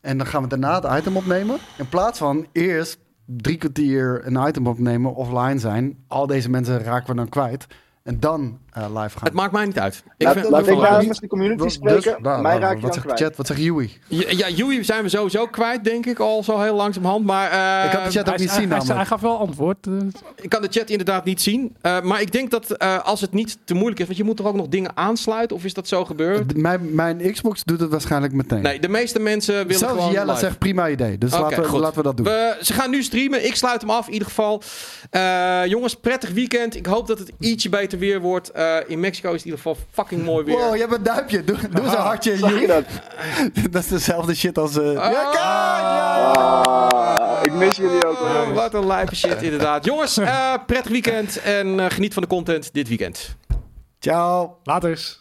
[0.00, 1.58] En dan gaan we daarna het item opnemen.
[1.78, 6.04] In plaats van eerst drie kwartier een item opnemen, offline zijn.
[6.08, 7.66] Al deze mensen raken we dan kwijt.
[8.02, 9.24] En dan eh, live gaan.
[9.24, 10.02] Het maakt mij niet uit.
[10.16, 12.22] Ik Laat, vind- laat ik daar met de community Dus- spreken.
[12.22, 13.36] nou, Mij nou, raak je wat dan zegt chat?
[13.36, 13.90] Wat zegt Joey?
[14.08, 17.24] Ja, ja, Joey zijn we sowieso kwijt, denk ik, al zo heel langzamerhand.
[17.24, 18.96] Maar eh, Ik had de chat ook Hij, niet hij, zien hij, namelijk.
[18.96, 19.86] hij gaf wel antwoord.
[19.86, 19.92] eh.
[20.36, 21.76] ik kan de chat inderdaad niet zien.
[21.80, 24.36] Eh, maar ik denk dat eh, als het niet te moeilijk is, want je moet
[24.36, 26.56] toch ook nog dingen aansluiten, of is dat zo gebeurd?
[26.56, 28.62] Mijn, mijn Xbox doet het waarschijnlijk meteen.
[28.62, 30.38] Nee, de meeste mensen willen Zelfs gewoon Jelle live.
[30.38, 31.18] zegt prima idee.
[31.18, 32.26] Dus laten, we, laten we dat doen.
[32.26, 33.44] We, ze gaan nu streamen.
[33.46, 34.62] Ik sluit hem af in ieder geval.
[35.10, 36.76] Eh, jongens, prettig weekend.
[36.76, 38.52] Ik hoop dat het ietsje beter weer wordt.
[38.60, 40.56] Eh, in Mexico is het in ieder geval fucking mooi weer.
[40.56, 41.44] Wow, je hebt een duimpje.
[41.44, 42.36] Doe, doe eens een hartje.
[42.36, 42.84] Zag je dat?
[43.72, 44.76] dat is dezelfde shit als...
[44.78, 45.12] eh Ah.
[45.12, 45.44] ja, kijk!
[46.36, 48.20] Ah, ik mis jullie ook.
[48.20, 48.54] Oh, hoor.
[48.54, 49.84] wat een lijpe shit, inderdaad.
[49.84, 51.42] Jongens, eh, prettig weekend.
[51.42, 53.36] En eh, geniet van de content dit weekend.
[53.98, 54.56] Ciao.
[54.64, 55.20] Laters.